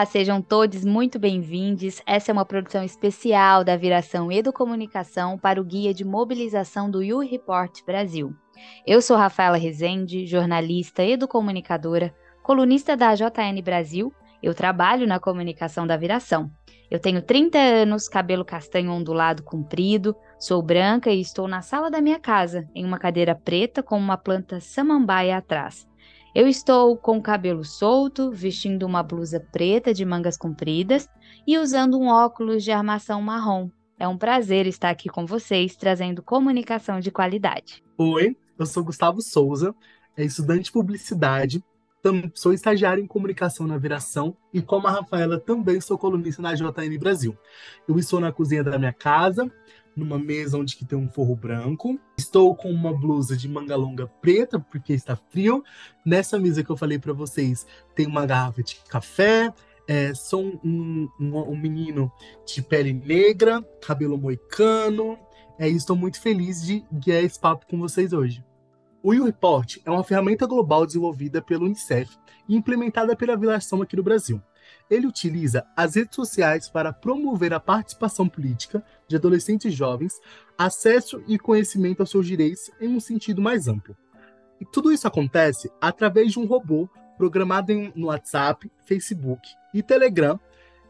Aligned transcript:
Olá, 0.00 0.06
sejam 0.06 0.40
todos 0.40 0.82
muito 0.82 1.18
bem-vindos. 1.18 2.00
Essa 2.06 2.30
é 2.30 2.32
uma 2.32 2.46
produção 2.46 2.82
especial 2.82 3.62
da 3.62 3.76
Viração 3.76 4.32
Educomunicação 4.32 5.36
para 5.36 5.60
o 5.60 5.64
Guia 5.64 5.92
de 5.92 6.06
Mobilização 6.06 6.90
do 6.90 7.02
You 7.02 7.18
Report 7.18 7.84
Brasil. 7.84 8.34
Eu 8.86 9.02
sou 9.02 9.14
Rafaela 9.14 9.58
Rezende, 9.58 10.24
jornalista 10.24 11.04
educomunicadora, 11.04 12.14
colunista 12.42 12.96
da 12.96 13.14
JN 13.14 13.60
Brasil. 13.62 14.10
Eu 14.42 14.54
trabalho 14.54 15.06
na 15.06 15.20
comunicação 15.20 15.86
da 15.86 15.98
Viração. 15.98 16.50
Eu 16.90 16.98
tenho 16.98 17.20
30 17.20 17.58
anos, 17.58 18.08
cabelo 18.08 18.42
castanho 18.42 18.92
ondulado 18.92 19.42
comprido, 19.42 20.16
sou 20.38 20.62
branca 20.62 21.10
e 21.10 21.20
estou 21.20 21.46
na 21.46 21.60
sala 21.60 21.90
da 21.90 22.00
minha 22.00 22.18
casa, 22.18 22.66
em 22.74 22.86
uma 22.86 22.98
cadeira 22.98 23.34
preta 23.34 23.82
com 23.82 23.98
uma 23.98 24.16
planta 24.16 24.60
samambaia 24.60 25.36
atrás. 25.36 25.89
Eu 26.32 26.46
estou 26.46 26.96
com 26.96 27.18
o 27.18 27.22
cabelo 27.22 27.64
solto, 27.64 28.30
vestindo 28.30 28.86
uma 28.86 29.02
blusa 29.02 29.40
preta 29.40 29.92
de 29.92 30.04
mangas 30.04 30.36
compridas 30.36 31.08
e 31.44 31.58
usando 31.58 31.98
um 31.98 32.06
óculos 32.06 32.62
de 32.62 32.70
armação 32.70 33.20
marrom. 33.20 33.68
É 33.98 34.06
um 34.06 34.16
prazer 34.16 34.64
estar 34.68 34.90
aqui 34.90 35.08
com 35.08 35.26
vocês, 35.26 35.74
trazendo 35.74 36.22
comunicação 36.22 37.00
de 37.00 37.10
qualidade. 37.10 37.82
Oi, 37.98 38.36
eu 38.56 38.64
sou 38.64 38.84
Gustavo 38.84 39.20
Souza, 39.20 39.74
é 40.16 40.24
estudante 40.24 40.66
de 40.66 40.72
publicidade, 40.72 41.64
sou 42.32 42.52
estagiário 42.52 43.02
em 43.02 43.08
comunicação 43.08 43.66
na 43.66 43.76
Viração 43.76 44.36
e, 44.54 44.62
como 44.62 44.86
a 44.86 44.92
Rafaela, 44.92 45.40
também 45.40 45.80
sou 45.80 45.98
colunista 45.98 46.40
na 46.40 46.54
JN 46.54 46.96
Brasil. 46.96 47.36
Eu 47.88 47.98
estou 47.98 48.20
na 48.20 48.30
cozinha 48.30 48.62
da 48.62 48.78
minha 48.78 48.92
casa, 48.92 49.50
numa 49.96 50.18
mesa 50.18 50.58
onde 50.58 50.76
que 50.76 50.84
tem 50.84 50.98
um 50.98 51.08
forro 51.08 51.36
branco. 51.36 51.98
Estou 52.18 52.54
com 52.54 52.70
uma 52.70 52.92
blusa 52.92 53.36
de 53.36 53.48
manga 53.48 53.76
longa 53.76 54.06
preta, 54.06 54.58
porque 54.58 54.92
está 54.92 55.16
frio. 55.16 55.62
Nessa 56.04 56.38
mesa 56.38 56.62
que 56.62 56.70
eu 56.70 56.76
falei 56.76 56.98
para 56.98 57.12
vocês, 57.12 57.66
tem 57.94 58.06
uma 58.06 58.26
garrafa 58.26 58.62
de 58.62 58.76
café. 58.88 59.52
É, 59.88 60.14
sou 60.14 60.60
um, 60.64 61.08
um, 61.20 61.36
um, 61.36 61.56
menino 61.56 62.12
de 62.46 62.62
pele 62.62 62.92
negra, 62.92 63.62
cabelo 63.80 64.16
moicano. 64.16 65.18
É, 65.58 65.68
estou 65.68 65.96
muito 65.96 66.20
feliz 66.20 66.62
de 66.62 66.84
guiar 66.92 67.22
esse 67.24 67.38
papo 67.38 67.66
com 67.66 67.78
vocês 67.78 68.12
hoje. 68.12 68.44
O 69.02 69.10
U-Report 69.10 69.78
é 69.84 69.90
uma 69.90 70.04
ferramenta 70.04 70.46
global 70.46 70.86
desenvolvida 70.86 71.42
pelo 71.42 71.66
Unicef 71.66 72.16
e 72.48 72.54
implementada 72.54 73.16
pela 73.16 73.36
Vilação 73.36 73.82
aqui 73.82 73.96
no 73.96 74.02
Brasil 74.02 74.40
ele 74.90 75.06
utiliza 75.06 75.64
as 75.76 75.94
redes 75.94 76.16
sociais 76.16 76.68
para 76.68 76.92
promover 76.92 77.54
a 77.54 77.60
participação 77.60 78.28
política 78.28 78.84
de 79.06 79.16
adolescentes 79.16 79.72
jovens, 79.72 80.20
acesso 80.58 81.22
e 81.28 81.38
conhecimento 81.38 82.00
aos 82.00 82.10
seus 82.10 82.26
direitos 82.26 82.70
em 82.80 82.88
um 82.88 83.00
sentido 83.00 83.40
mais 83.40 83.68
amplo. 83.68 83.96
E 84.60 84.64
tudo 84.64 84.92
isso 84.92 85.06
acontece 85.06 85.70
através 85.80 86.32
de 86.32 86.38
um 86.38 86.44
robô 86.44 86.88
programado 87.16 87.72
no 87.94 88.08
WhatsApp, 88.08 88.70
Facebook 88.84 89.48
e 89.72 89.82
Telegram, 89.82 90.38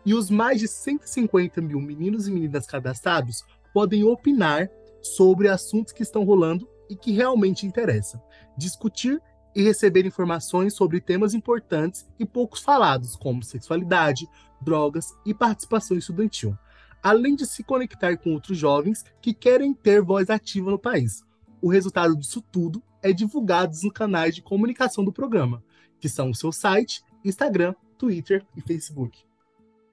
e 0.04 0.14
os 0.14 0.30
mais 0.30 0.58
de 0.58 0.66
150 0.66 1.60
mil 1.60 1.80
meninos 1.80 2.26
e 2.26 2.32
meninas 2.32 2.66
cadastrados 2.66 3.44
podem 3.74 4.02
opinar 4.02 4.68
sobre 5.02 5.48
assuntos 5.48 5.92
que 5.92 6.02
estão 6.02 6.24
rolando 6.24 6.68
e 6.88 6.96
que 6.96 7.12
realmente 7.12 7.66
interessam, 7.66 8.20
discutir 8.56 9.20
e 9.54 9.62
receber 9.62 10.06
informações 10.06 10.74
sobre 10.74 11.00
temas 11.00 11.34
importantes 11.34 12.08
e 12.18 12.24
poucos 12.24 12.60
falados, 12.60 13.16
como 13.16 13.42
sexualidade, 13.42 14.28
drogas 14.60 15.14
e 15.24 15.34
participação 15.34 15.96
estudantil, 15.96 16.56
além 17.02 17.34
de 17.34 17.46
se 17.46 17.62
conectar 17.62 18.16
com 18.16 18.34
outros 18.34 18.58
jovens 18.58 19.04
que 19.20 19.34
querem 19.34 19.72
ter 19.72 20.02
voz 20.02 20.30
ativa 20.30 20.70
no 20.70 20.78
país. 20.78 21.24
O 21.60 21.68
resultado 21.68 22.16
disso 22.16 22.42
tudo 22.52 22.82
é 23.02 23.12
divulgado 23.12 23.72
nos 23.82 23.92
canais 23.92 24.34
de 24.34 24.42
comunicação 24.42 25.04
do 25.04 25.12
programa, 25.12 25.62
que 25.98 26.08
são 26.08 26.30
o 26.30 26.34
seu 26.34 26.52
site, 26.52 27.02
Instagram, 27.24 27.74
Twitter 27.98 28.44
e 28.56 28.60
Facebook. 28.60 29.24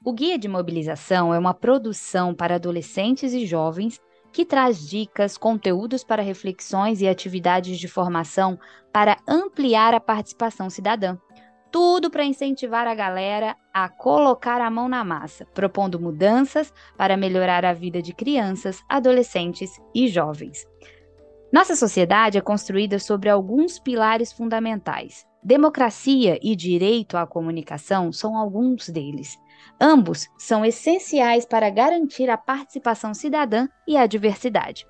O 0.04 0.14
Guia 0.14 0.38
de 0.38 0.48
Mobilização 0.48 1.34
é 1.34 1.40
uma 1.40 1.54
produção 1.54 2.34
para 2.34 2.56
adolescentes 2.56 3.34
e 3.34 3.46
jovens 3.46 4.00
que 4.32 4.46
traz 4.46 4.88
dicas, 4.88 5.38
conteúdos 5.38 6.04
para 6.04 6.22
reflexões 6.22 7.02
e 7.02 7.08
atividades 7.08 7.80
de 7.80 7.88
formação 7.88 8.60
para 8.92 9.18
ampliar 9.28 9.94
a 9.94 10.00
participação 10.00 10.70
cidadã. 10.70 11.18
Tudo 11.72 12.10
para 12.10 12.26
incentivar 12.26 12.88
a 12.88 12.96
galera 12.96 13.56
a 13.74 13.90
colocar 13.90 14.62
a 14.62 14.70
mão 14.70 14.88
na 14.88 15.04
massa, 15.04 15.46
propondo 15.54 16.00
mudanças 16.00 16.74
para 16.98 17.18
melhorar 17.18 17.66
a 17.66 17.74
vida 17.74 18.02
de 18.02 18.14
crianças, 18.14 18.82
adolescentes 18.88 19.72
e 19.94 20.08
jovens. 20.08 20.66
Nossa 21.52 21.76
sociedade 21.76 22.38
é 22.38 22.42
construída 22.42 23.00
sobre 23.00 23.30
alguns 23.30 23.80
pilares 23.80 24.34
fundamentais. 24.34 25.26
Democracia 25.44 26.38
e 26.42 26.56
direito 26.56 27.16
à 27.16 27.26
comunicação 27.26 28.12
são 28.12 28.36
alguns 28.36 28.90
deles. 28.90 29.38
Ambos 29.80 30.28
são 30.38 30.66
essenciais 30.66 31.46
para 31.46 31.70
garantir 31.70 32.30
a 32.30 32.38
participação 32.38 33.14
cidadã 33.14 33.68
e 33.88 33.96
a 33.96 34.08
diversidade. 34.08 34.88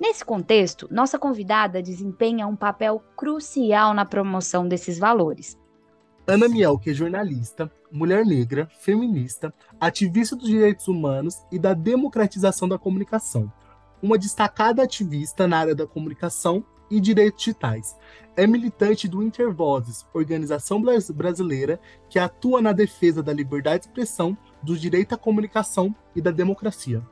Nesse 0.00 0.24
contexto, 0.24 0.88
nossa 0.90 1.18
convidada 1.18 1.82
desempenha 1.82 2.46
um 2.46 2.56
papel 2.56 3.04
crucial 3.16 3.92
na 3.92 4.04
promoção 4.04 4.66
desses 4.66 4.98
valores. 4.98 5.58
Ana 6.26 6.48
Miel, 6.48 6.78
que 6.78 6.90
é 6.90 6.94
jornalista, 6.94 7.70
mulher 7.90 8.24
negra, 8.24 8.68
feminista, 8.78 9.52
ativista 9.80 10.36
dos 10.36 10.48
direitos 10.48 10.88
humanos 10.88 11.34
e 11.50 11.58
da 11.58 11.74
democratização 11.74 12.68
da 12.68 12.78
comunicação. 12.78 13.52
Uma 14.02 14.16
destacada 14.16 14.82
ativista 14.82 15.46
na 15.46 15.58
área 15.58 15.74
da 15.74 15.86
comunicação 15.86 16.64
e 16.90 17.00
direitos 17.00 17.44
digitais. 17.44 17.96
É 18.36 18.46
militante 18.46 19.06
do 19.06 19.22
Intervozes, 19.22 20.06
organização 20.12 20.82
brasileira 21.14 21.80
que 22.08 22.18
atua 22.18 22.60
na 22.60 22.72
defesa 22.72 23.22
da 23.22 23.32
liberdade 23.32 23.82
de 23.82 23.88
expressão, 23.88 24.36
do 24.62 24.76
direito 24.76 25.14
à 25.14 25.18
comunicação 25.18 25.94
e 26.14 26.20
da 26.20 26.30
democracia. 26.30 27.02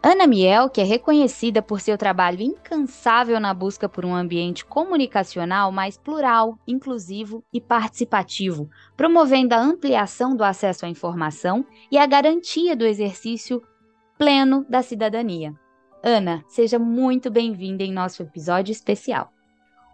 Ana 0.00 0.28
Miel, 0.28 0.70
que 0.70 0.80
é 0.80 0.84
reconhecida 0.84 1.60
por 1.60 1.80
seu 1.80 1.98
trabalho 1.98 2.40
incansável 2.40 3.40
na 3.40 3.52
busca 3.52 3.88
por 3.88 4.04
um 4.04 4.14
ambiente 4.14 4.64
comunicacional 4.64 5.72
mais 5.72 5.98
plural, 5.98 6.56
inclusivo 6.68 7.42
e 7.52 7.60
participativo, 7.60 8.70
promovendo 8.96 9.54
a 9.54 9.60
ampliação 9.60 10.36
do 10.36 10.44
acesso 10.44 10.86
à 10.86 10.88
informação 10.88 11.66
e 11.90 11.98
a 11.98 12.06
garantia 12.06 12.76
do 12.76 12.86
exercício 12.86 13.60
pleno 14.16 14.64
da 14.68 14.82
cidadania. 14.82 15.52
Ana, 16.02 16.44
seja 16.48 16.78
muito 16.78 17.30
bem-vinda 17.30 17.82
em 17.82 17.92
nosso 17.92 18.22
episódio 18.22 18.72
especial. 18.72 19.32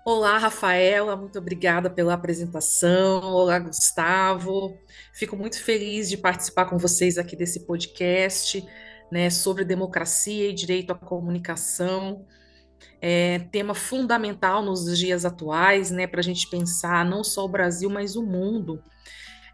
Olá, 0.05 0.37
Rafaela, 0.37 1.17
muito 1.17 1.39
obrigada 1.39 1.89
pela 1.89 2.13
apresentação. 2.13 3.23
Olá, 3.23 3.59
Gustavo. 3.59 4.77
Fico 5.15 5.35
muito 5.35 5.63
feliz 5.63 6.11
de 6.11 6.19
participar 6.19 6.67
com 6.67 6.77
vocês 6.77 7.17
aqui 7.17 7.35
desse 7.35 7.67
podcast 7.67 8.63
né, 9.11 9.31
sobre 9.31 9.65
democracia 9.65 10.51
e 10.51 10.53
direito 10.53 10.91
à 10.91 10.95
comunicação. 10.95 12.27
É 13.01 13.39
tema 13.51 13.75
fundamental 13.75 14.63
nos 14.63 14.99
dias 14.99 15.25
atuais, 15.25 15.91
né, 15.91 16.07
para 16.07 16.21
a 16.21 16.25
gente 16.25 16.51
pensar 16.51 17.05
não 17.05 17.25
só 17.25 17.45
o 17.45 17.49
Brasil, 17.49 17.89
mas 17.89 18.15
o 18.15 18.23
mundo. 18.23 18.83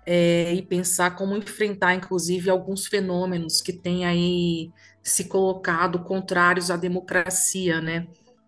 É, 0.06 0.52
e 0.54 0.62
pensar 0.62 1.14
como 1.14 1.36
enfrentar, 1.36 1.94
inclusive, 1.94 2.50
alguns 2.50 2.86
fenômenos 2.86 3.60
que 3.60 3.72
têm 3.72 4.06
aí 4.06 4.70
se 5.02 5.24
colocado 5.24 6.00
contrários 6.00 6.70
à 6.70 6.76
democracia, 6.76 7.80
né? 7.80 8.06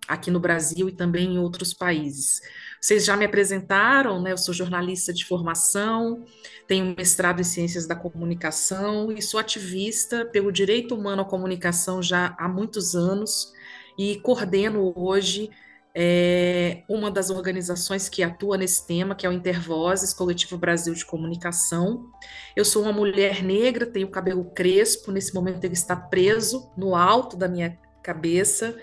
Aqui 0.08 0.30
no 0.30 0.40
Brasil 0.40 0.88
e 0.88 0.92
também 0.92 1.34
em 1.34 1.38
outros 1.38 1.72
países. 1.72 2.40
Vocês 2.80 3.04
já 3.04 3.16
me 3.16 3.24
apresentaram, 3.24 4.20
né? 4.20 4.32
Eu 4.32 4.38
sou 4.38 4.52
jornalista 4.52 5.12
de 5.12 5.24
formação, 5.24 6.24
tenho 6.66 6.94
mestrado 6.96 7.40
em 7.40 7.44
ciências 7.44 7.86
da 7.86 7.94
comunicação 7.94 9.12
e 9.12 9.22
sou 9.22 9.38
ativista 9.38 10.24
pelo 10.26 10.50
direito 10.50 10.94
humano 10.94 11.22
à 11.22 11.24
comunicação 11.24 12.02
já 12.02 12.34
há 12.38 12.48
muitos 12.48 12.94
anos 12.94 13.52
e 13.96 14.16
coordeno 14.16 14.93
hoje 14.96 15.50
é 15.94 16.85
uma 16.89 17.11
das 17.11 17.29
organizações 17.29 18.09
que 18.09 18.23
atua 18.23 18.56
nesse 18.56 18.87
tema, 18.87 19.15
que 19.15 19.27
é 19.27 19.29
o 19.29 19.33
Intervozes, 19.33 20.15
Coletivo 20.15 20.56
Brasil 20.56 20.94
de 20.94 21.05
Comunicação. 21.05 22.11
Eu 22.56 22.65
sou 22.65 22.83
uma 22.83 22.93
mulher 22.93 23.43
negra, 23.43 23.85
tenho 23.85 24.09
cabelo 24.09 24.44
crespo, 24.44 25.12
nesse 25.12 25.35
momento 25.35 25.65
ele 25.65 25.75
está 25.75 25.94
preso 25.94 26.71
no 26.77 26.94
alto 26.94 27.37
da 27.37 27.47
minha 27.47 27.79
cabeça. 28.03 28.77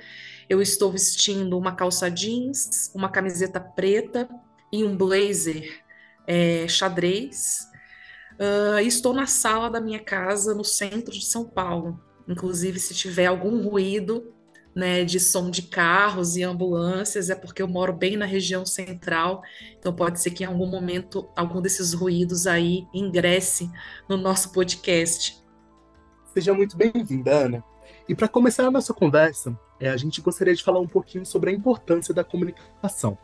Eu 0.47 0.61
estou 0.61 0.91
vestindo 0.91 1.57
uma 1.57 1.75
calça 1.75 2.09
jeans, 2.09 2.91
uma 2.93 3.09
camiseta 3.09 3.59
preta 3.59 4.29
e 4.71 4.83
um 4.83 4.95
blazer 4.95 5.83
é, 6.27 6.67
xadrez. 6.67 7.67
Uh, 8.39 8.79
estou 8.79 9.13
na 9.13 9.25
sala 9.25 9.69
da 9.69 9.81
minha 9.81 9.99
casa, 9.99 10.53
no 10.53 10.63
centro 10.63 11.11
de 11.11 11.25
São 11.25 11.43
Paulo. 11.43 11.99
Inclusive, 12.27 12.79
se 12.79 12.93
tiver 12.93 13.25
algum 13.25 13.67
ruído, 13.67 14.33
né, 14.75 15.03
de 15.03 15.19
som 15.19 15.49
de 15.49 15.63
carros 15.63 16.35
e 16.37 16.43
ambulâncias, 16.43 17.29
é 17.29 17.35
porque 17.35 17.61
eu 17.61 17.67
moro 17.67 17.93
bem 17.93 18.15
na 18.15 18.25
região 18.25 18.65
central, 18.65 19.41
então 19.77 19.93
pode 19.93 20.21
ser 20.21 20.31
que 20.31 20.43
em 20.43 20.47
algum 20.47 20.67
momento 20.67 21.27
algum 21.35 21.61
desses 21.61 21.93
ruídos 21.93 22.47
aí 22.47 22.87
ingresse 22.93 23.69
no 24.07 24.17
nosso 24.17 24.51
podcast. 24.51 25.43
Seja 26.33 26.53
muito 26.53 26.77
bem-vinda, 26.77 27.31
Ana. 27.31 27.63
E 28.07 28.15
para 28.15 28.27
começar 28.27 28.65
a 28.65 28.71
nossa 28.71 28.93
conversa, 28.93 29.57
é, 29.79 29.89
a 29.89 29.97
gente 29.97 30.21
gostaria 30.21 30.55
de 30.55 30.63
falar 30.63 30.79
um 30.79 30.87
pouquinho 30.87 31.25
sobre 31.25 31.49
a 31.49 31.53
importância 31.53 32.13
da 32.13 32.23
comunicação. 32.23 33.17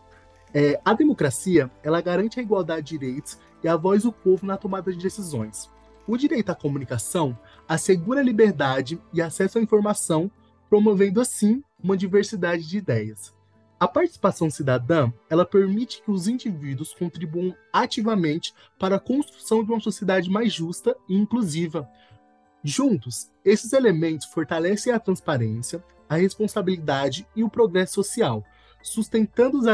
É, 0.53 0.79
a 0.85 0.93
democracia, 0.93 1.69
ela 1.83 2.01
garante 2.01 2.39
a 2.39 2.43
igualdade 2.43 2.87
de 2.87 2.97
direitos 2.97 3.37
e 3.63 3.67
a 3.67 3.75
voz 3.75 4.03
do 4.03 4.11
povo 4.11 4.45
na 4.45 4.57
tomada 4.57 4.91
de 4.91 4.97
decisões. 4.97 5.69
O 6.07 6.15
direito 6.17 6.51
à 6.51 6.55
comunicação 6.55 7.37
assegura 7.67 8.19
a 8.19 8.23
liberdade 8.23 9.01
e 9.11 9.21
acesso 9.21 9.57
à 9.57 9.61
informação, 9.61 10.29
promovendo 10.69 11.21
assim 11.21 11.63
uma 11.81 11.97
diversidade 11.97 12.67
de 12.67 12.77
ideias. 12.77 13.33
A 13.77 13.87
participação 13.87 14.49
cidadã, 14.49 15.11
ela 15.29 15.45
permite 15.45 16.01
que 16.01 16.09
os 16.09 16.27
indivíduos 16.27 16.93
contribuam 16.93 17.55
ativamente 17.73 18.53
para 18.79 18.95
a 18.95 18.99
construção 18.99 19.63
de 19.63 19.71
uma 19.71 19.81
sociedade 19.81 20.29
mais 20.29 20.53
justa 20.53 20.95
e 21.09 21.15
inclusiva. 21.15 21.87
Juntos, 22.63 23.29
esses 23.43 23.73
elementos 23.73 24.27
fortalecem 24.27 24.93
a 24.93 24.99
transparência, 24.99 25.83
a 26.09 26.15
responsabilidade 26.15 27.27
e 27.35 27.43
o 27.43 27.49
progresso 27.49 27.95
social, 27.95 28.43
sustentando 28.81 29.59
os 29.59 29.65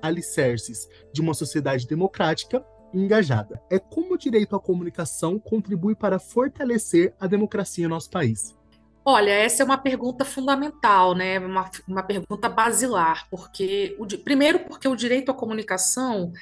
alicerces 0.00 0.88
de 1.12 1.20
uma 1.20 1.34
sociedade 1.34 1.86
democrática 1.86 2.64
e 2.94 3.00
engajada. 3.00 3.60
É 3.68 3.78
como 3.78 4.14
o 4.14 4.18
direito 4.18 4.54
à 4.54 4.60
comunicação 4.60 5.38
contribui 5.38 5.94
para 5.94 6.18
fortalecer 6.18 7.14
a 7.18 7.26
democracia 7.26 7.84
em 7.84 7.88
nosso 7.88 8.10
país. 8.10 8.56
Olha, 9.04 9.30
essa 9.30 9.62
é 9.62 9.64
uma 9.64 9.78
pergunta 9.78 10.24
fundamental, 10.24 11.14
né? 11.14 11.38
Uma, 11.38 11.70
uma 11.88 12.02
pergunta 12.02 12.48
basilar, 12.48 13.26
porque 13.30 13.96
o, 13.98 14.06
primeiro 14.18 14.60
porque 14.60 14.86
o 14.86 14.96
direito 14.96 15.30
à 15.30 15.34
comunicação 15.34 16.32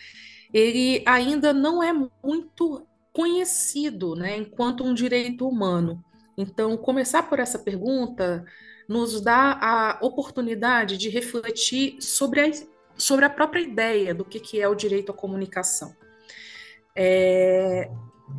ele 0.53 1.03
ainda 1.07 1.53
não 1.53 1.83
é 1.83 1.93
muito 1.93 2.87
conhecido, 3.13 4.15
né, 4.15 4.37
enquanto 4.37 4.85
um 4.85 4.95
direito 4.95 5.47
humano. 5.47 6.03
Então, 6.37 6.77
começar 6.77 7.25
por 7.25 7.41
essa 7.41 7.59
pergunta 7.59 8.45
nos 8.89 9.21
dá 9.21 9.59
a 9.61 9.99
oportunidade 10.01 10.97
de 10.97 11.09
refletir 11.09 12.01
sobre 12.01 12.41
a, 12.41 12.51
sobre 12.97 13.25
a 13.25 13.31
própria 13.31 13.61
ideia 13.61 14.15
do 14.15 14.25
que, 14.25 14.41
que 14.41 14.61
é 14.61 14.69
o 14.69 14.75
direito 14.75 15.11
à 15.11 15.15
comunicação. 15.15 15.95
É, 16.95 17.91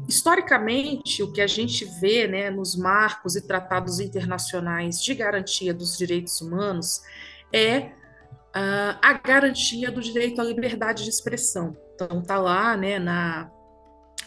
historicamente, 0.08 1.22
o 1.22 1.32
que 1.32 1.42
a 1.42 1.48
gente 1.48 1.86
vê 2.00 2.28
né, 2.28 2.50
nos 2.50 2.76
marcos 2.76 3.36
e 3.36 3.46
tratados 3.46 4.00
internacionais 4.00 5.02
de 5.02 5.14
garantia 5.14 5.74
dos 5.74 5.98
direitos 5.98 6.42
humanos 6.42 7.02
é 7.54 7.80
uh, 7.80 8.98
a 9.02 9.14
garantia 9.14 9.92
do 9.92 10.02
direito 10.02 10.42
à 10.42 10.44
liberdade 10.44 11.04
de 11.04 11.10
expressão. 11.10 11.78
Então, 11.96 12.22
está 12.22 12.38
lá 12.38 12.76
né, 12.76 12.98
na 12.98 13.52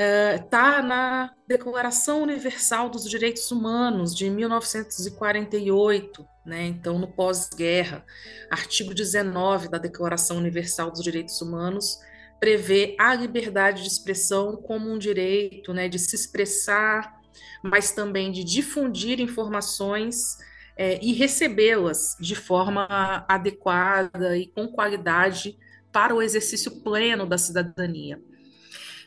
está 0.00 0.78
é, 0.78 0.82
na 0.82 1.34
Declaração 1.46 2.22
Universal 2.22 2.88
dos 2.88 3.04
Direitos 3.08 3.50
Humanos 3.50 4.16
de 4.16 4.30
1948, 4.30 6.26
né? 6.46 6.68
então 6.68 6.98
no 6.98 7.06
pós-guerra, 7.06 8.02
artigo 8.50 8.94
19 8.94 9.68
da 9.68 9.76
Declaração 9.76 10.38
Universal 10.38 10.90
dos 10.90 11.02
Direitos 11.02 11.42
Humanos 11.42 11.98
prevê 12.38 12.96
a 12.98 13.14
liberdade 13.14 13.82
de 13.82 13.88
expressão 13.88 14.56
como 14.56 14.90
um 14.90 14.96
direito 14.96 15.74
né, 15.74 15.86
de 15.86 15.98
se 15.98 16.16
expressar, 16.16 17.20
mas 17.62 17.92
também 17.92 18.32
de 18.32 18.42
difundir 18.42 19.20
informações 19.20 20.38
é, 20.78 20.98
e 21.04 21.12
recebê-las 21.12 22.16
de 22.18 22.34
forma 22.34 22.86
adequada 23.28 24.34
e 24.38 24.46
com 24.46 24.66
qualidade 24.68 25.58
para 25.92 26.14
o 26.14 26.22
exercício 26.22 26.80
pleno 26.80 27.26
da 27.26 27.36
cidadania. 27.36 28.18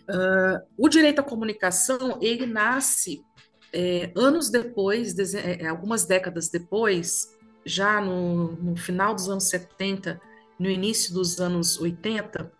Uh, 0.10 0.62
o 0.78 0.90
direito 0.90 1.20
à 1.20 1.24
comunicação 1.24 2.20
ele 2.22 2.46
nasce 2.46 3.24
é, 3.72 4.12
anos 4.16 4.50
depois, 4.50 5.18
é, 5.34 5.66
algumas 5.66 6.06
décadas 6.06 6.50
depois, 6.50 7.36
já 7.66 8.00
no, 8.00 8.52
no, 8.52 8.76
final 8.76 9.16
dos 9.16 9.30
anos 9.30 9.46
70, 9.46 10.22
no 10.60 10.70
início 10.70 11.14
dos 11.14 11.40
anos 11.40 11.80
80, 11.80 12.52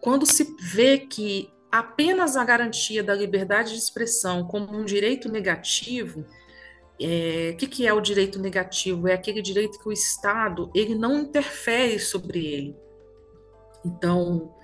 quando 0.00 0.26
se 0.26 0.54
vê 0.60 0.98
que 0.98 1.50
apenas 1.72 2.36
a 2.36 2.44
garantia 2.44 3.02
da 3.02 3.14
liberdade 3.14 3.72
de 3.72 3.78
expressão 3.78 4.46
como 4.46 4.76
um 4.76 4.84
direito 4.84 5.30
negativo 5.30 6.26
é, 7.00 7.50
o 7.52 7.56
que, 7.56 7.66
que, 7.66 7.86
é 7.86 7.92
o 7.92 8.00
direito 8.00 8.38
negativo? 8.38 9.08
É 9.08 9.14
aquele 9.14 9.42
direito 9.42 9.78
que 9.78 9.88
o 9.88 9.92
Estado 9.92 10.70
ele 10.74 10.94
não 10.94 11.18
interfere 11.18 11.98
sobre 11.98 12.46
ele. 12.46 12.76
Então, 13.84 14.54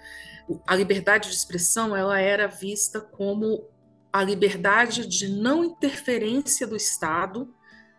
a 0.67 0.75
liberdade 0.75 1.29
de 1.29 1.35
expressão 1.35 1.95
ela 1.95 2.19
era 2.21 2.47
vista 2.47 3.01
como 3.01 3.65
a 4.13 4.23
liberdade 4.23 5.07
de 5.07 5.29
não 5.29 5.65
interferência 5.65 6.67
do 6.67 6.77
Estado 6.77 7.53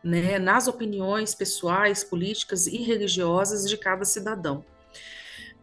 né, 0.03 0.39
nas 0.39 0.67
opiniões 0.67 1.35
pessoais, 1.35 2.03
políticas 2.03 2.67
e 2.67 2.77
religiosas 2.77 3.69
de 3.69 3.77
cada 3.77 4.03
cidadão. 4.03 4.65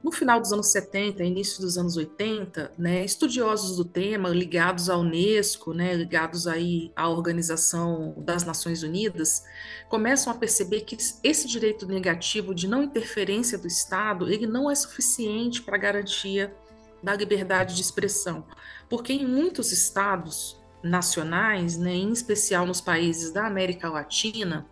No 0.02 0.12
final 0.12 0.40
dos 0.40 0.52
anos 0.52 0.68
70, 0.68 1.24
início 1.24 1.60
dos 1.60 1.76
anos 1.76 1.96
80, 1.96 2.72
né, 2.78 3.04
estudiosos 3.04 3.76
do 3.76 3.84
tema, 3.84 4.28
ligados 4.28 4.88
à 4.88 4.96
Unesco, 4.96 5.74
né, 5.74 5.92
ligados 5.92 6.46
aí 6.46 6.92
à 6.94 7.08
Organização 7.08 8.14
das 8.16 8.44
Nações 8.44 8.84
Unidas, 8.84 9.42
começam 9.88 10.32
a 10.32 10.36
perceber 10.36 10.82
que 10.82 10.96
esse 11.24 11.48
direito 11.48 11.84
negativo 11.84 12.54
de 12.54 12.68
não 12.68 12.84
interferência 12.84 13.58
do 13.58 13.66
Estado, 13.66 14.32
ele 14.32 14.46
não 14.46 14.70
é 14.70 14.74
suficiente 14.76 15.62
para 15.62 15.76
garantia 15.76 16.54
da 17.02 17.14
liberdade 17.14 17.74
de 17.74 17.82
expressão, 17.82 18.44
porque 18.88 19.12
em 19.12 19.26
muitos 19.26 19.72
estados 19.72 20.60
nacionais, 20.82 21.76
né, 21.76 21.92
em 21.92 22.12
especial 22.12 22.66
nos 22.66 22.80
países 22.80 23.32
da 23.32 23.46
América 23.46 23.88
Latina, 23.88 24.66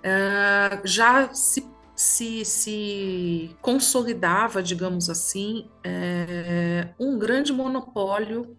uh, 0.00 0.86
já 0.86 1.32
se 1.34 1.74
se, 1.94 2.44
se 2.44 3.56
consolidava, 3.60 4.62
digamos 4.62 5.08
assim, 5.08 5.70
é, 5.84 6.88
um 6.98 7.18
grande 7.18 7.52
monopólio 7.52 8.56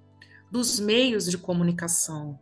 dos 0.49 0.79
meios 0.79 1.29
de 1.29 1.37
comunicação, 1.37 2.39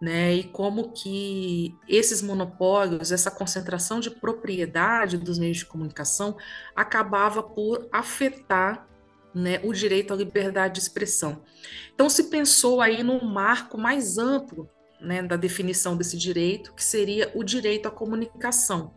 né? 0.00 0.34
E 0.34 0.44
como 0.44 0.92
que 0.92 1.74
esses 1.88 2.22
monopólios, 2.22 3.10
essa 3.10 3.30
concentração 3.30 3.98
de 3.98 4.10
propriedade 4.10 5.16
dos 5.18 5.38
meios 5.38 5.58
de 5.58 5.66
comunicação 5.66 6.36
acabava 6.76 7.42
por 7.42 7.88
afetar 7.90 8.86
né, 9.36 9.60
o 9.62 9.72
direito 9.72 10.12
à 10.12 10.16
liberdade 10.16 10.74
de 10.74 10.80
expressão. 10.80 11.42
Então 11.94 12.08
se 12.08 12.24
pensou 12.24 12.80
aí 12.80 13.02
num 13.02 13.24
marco 13.24 13.78
mais 13.78 14.18
amplo 14.18 14.68
né, 15.00 15.22
da 15.22 15.36
definição 15.36 15.96
desse 15.96 16.16
direito, 16.16 16.72
que 16.74 16.82
seria 16.82 17.30
o 17.34 17.44
direito 17.44 17.86
à 17.86 17.90
comunicação 17.90 18.92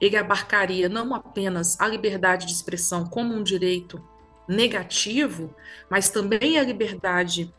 ele 0.00 0.16
abarcaria 0.16 0.88
não 0.88 1.14
apenas 1.14 1.80
a 1.80 1.88
liberdade 1.88 2.46
de 2.46 2.52
expressão 2.52 3.06
como 3.06 3.34
um 3.34 3.42
direito 3.42 4.02
negativo, 4.48 5.54
mas 5.88 6.10
também 6.10 6.58
a 6.58 6.62
liberdade 6.62 7.52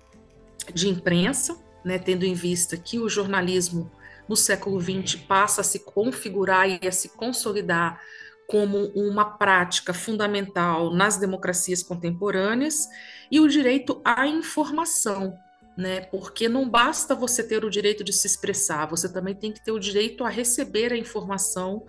de 0.73 0.87
imprensa, 0.87 1.57
né, 1.83 1.97
tendo 1.97 2.23
em 2.23 2.33
vista 2.33 2.77
que 2.77 2.99
o 2.99 3.09
jornalismo 3.09 3.91
no 4.27 4.35
século 4.35 4.79
XX 4.81 5.15
passa 5.15 5.61
a 5.61 5.63
se 5.63 5.79
configurar 5.79 6.67
e 6.69 6.87
a 6.87 6.91
se 6.91 7.09
consolidar 7.09 8.01
como 8.47 8.87
uma 8.95 9.25
prática 9.37 9.93
fundamental 9.93 10.93
nas 10.93 11.17
democracias 11.17 11.81
contemporâneas, 11.81 12.87
e 13.31 13.39
o 13.39 13.47
direito 13.47 14.01
à 14.05 14.27
informação, 14.27 15.37
né? 15.77 16.01
Porque 16.01 16.47
não 16.47 16.69
basta 16.69 17.15
você 17.15 17.43
ter 17.43 17.65
o 17.65 17.69
direito 17.69 18.03
de 18.03 18.13
se 18.13 18.27
expressar, 18.27 18.85
você 18.85 19.11
também 19.11 19.35
tem 19.35 19.51
que 19.51 19.63
ter 19.63 19.71
o 19.71 19.79
direito 19.79 20.23
a 20.23 20.29
receber 20.29 20.93
a 20.93 20.97
informação 20.97 21.85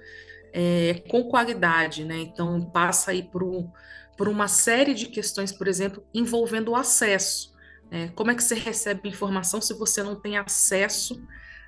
é, 0.53 1.03
com 1.09 1.25
qualidade, 1.25 2.05
né? 2.05 2.17
Então 2.19 2.65
passa 2.71 3.11
aí 3.11 3.23
por, 3.23 3.43
um, 3.43 3.71
por 4.17 4.29
uma 4.29 4.49
série 4.49 4.95
de 4.95 5.07
questões, 5.07 5.53
por 5.53 5.69
exemplo, 5.69 6.03
envolvendo 6.15 6.71
o 6.71 6.77
acesso. 6.77 7.55
Né? 7.91 8.11
Como 8.15 8.31
é 8.31 8.35
que 8.35 8.43
você 8.43 8.55
recebe 8.55 9.09
informação 9.09 9.61
se 9.61 9.75
você 9.75 10.03
não 10.03 10.17
tem 10.17 10.37
acesso 10.37 11.23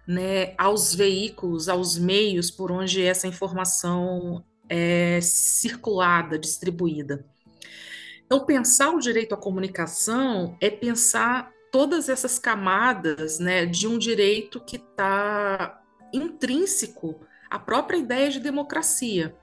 né, 0.06 0.54
aos 0.56 0.94
veículos, 0.94 1.68
aos 1.68 1.98
meios 1.98 2.50
por 2.50 2.72
onde 2.72 3.02
essa 3.02 3.26
informação 3.26 4.42
é 4.68 5.20
circulada, 5.20 6.38
distribuída? 6.38 7.24
Então, 8.26 8.44
pensar 8.44 8.90
o 8.90 9.00
direito 9.00 9.34
à 9.34 9.38
comunicação 9.38 10.56
é 10.60 10.68
pensar 10.68 11.50
todas 11.72 12.08
essas 12.08 12.38
camadas 12.38 13.38
né, 13.38 13.64
de 13.64 13.86
um 13.86 13.98
direito 13.98 14.60
que 14.60 14.76
está 14.76 15.80
intrínseco 16.12 17.20
a 17.50 17.58
própria 17.58 17.96
ideia 17.96 18.30
de 18.30 18.40
democracia. 18.40 19.34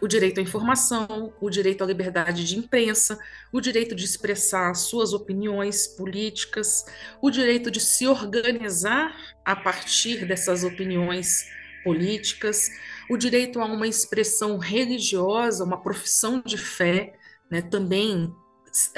O 0.00 0.08
direito 0.08 0.40
à 0.40 0.42
informação, 0.42 1.34
o 1.38 1.50
direito 1.50 1.84
à 1.84 1.86
liberdade 1.86 2.42
de 2.46 2.58
imprensa, 2.58 3.18
o 3.52 3.60
direito 3.60 3.94
de 3.94 4.04
expressar 4.04 4.74
suas 4.74 5.12
opiniões 5.12 5.86
políticas, 5.86 6.86
o 7.20 7.30
direito 7.30 7.70
de 7.70 7.80
se 7.80 8.06
organizar 8.06 9.14
a 9.44 9.54
partir 9.54 10.24
dessas 10.24 10.64
opiniões 10.64 11.46
políticas, 11.84 12.70
o 13.10 13.16
direito 13.16 13.60
a 13.60 13.64
uma 13.64 13.88
expressão 13.88 14.56
religiosa, 14.56 15.64
uma 15.64 15.82
profissão 15.82 16.40
de 16.40 16.56
fé, 16.56 17.14
né, 17.50 17.60
também 17.60 18.32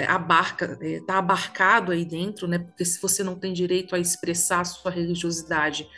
abarca, 0.06 0.78
está 0.82 1.16
abarcado 1.16 1.92
aí 1.92 2.04
dentro, 2.04 2.46
né, 2.46 2.58
porque 2.58 2.84
se 2.84 3.00
você 3.00 3.24
não 3.24 3.36
tem 3.38 3.54
direito 3.54 3.96
a 3.96 3.98
expressar 3.98 4.60
a 4.60 4.64
sua 4.66 4.90
religiosidade, 4.90 5.88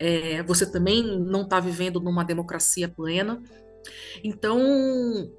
é, 0.00 0.42
você 0.42 0.66
também 0.68 1.00
não 1.20 1.42
está 1.42 1.60
vivendo 1.60 2.00
numa 2.00 2.24
democracia 2.24 2.88
plena. 2.88 3.40
Então, 4.24 5.30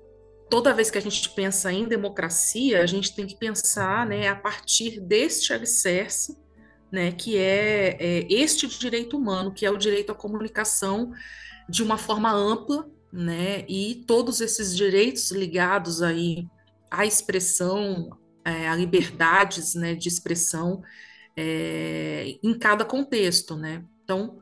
toda 0.50 0.74
vez 0.74 0.90
que 0.90 0.98
a 0.98 1.02
gente 1.02 1.30
pensa 1.32 1.70
em 1.70 1.86
democracia, 1.86 2.82
a 2.82 2.86
gente 2.86 3.14
tem 3.14 3.28
que 3.28 3.38
pensar 3.38 4.06
né, 4.06 4.30
a 4.30 4.36
partir 4.38 5.02
deste 5.02 5.52
alicerce, 5.52 6.38
né, 6.90 7.12
que 7.12 7.38
é, 7.38 7.98
é 8.00 8.28
este 8.30 8.68
direito 8.68 9.18
humano, 9.18 9.54
que 9.54 9.66
é 9.66 9.70
o 9.70 9.78
direito 9.78 10.14
à 10.14 10.16
comunicação 10.16 11.12
de 11.70 11.84
uma 11.84 11.98
forma 11.98 12.32
ampla, 12.32 12.90
né, 13.12 13.66
e 13.68 14.04
todos 14.08 14.40
esses 14.40 14.76
direitos 14.76 15.32
ligados 15.32 16.02
aí 16.02 16.48
à 16.90 17.06
expressão, 17.06 18.10
é, 18.46 18.68
a 18.70 18.76
liberdades 18.76 19.76
né, 19.76 19.94
de 19.94 20.08
expressão 20.08 20.82
é, 21.36 22.38
em 22.42 22.58
cada 22.58 22.86
contexto, 22.86 23.56
né? 23.56 23.84
Então, 24.04 24.40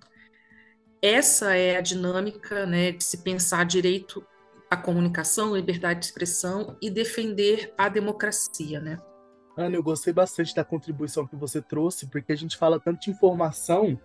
essa 1.01 1.55
é 1.55 1.77
a 1.77 1.81
dinâmica 1.81 2.65
né, 2.65 2.91
de 2.91 3.03
se 3.03 3.23
pensar 3.23 3.65
direito 3.65 4.25
à 4.69 4.77
comunicação, 4.77 5.55
liberdade 5.55 6.01
de 6.01 6.05
expressão 6.07 6.77
e 6.81 6.89
defender 6.89 7.73
a 7.77 7.89
democracia, 7.89 8.79
né? 8.79 8.99
Ana, 9.57 9.75
eu 9.75 9.83
gostei 9.83 10.13
bastante 10.13 10.55
da 10.55 10.63
contribuição 10.63 11.27
que 11.27 11.35
você 11.35 11.61
trouxe, 11.61 12.07
porque 12.07 12.31
a 12.31 12.35
gente 12.35 12.55
fala 12.55 12.79
tanto 12.79 13.01
de 13.01 13.11
informação 13.11 13.99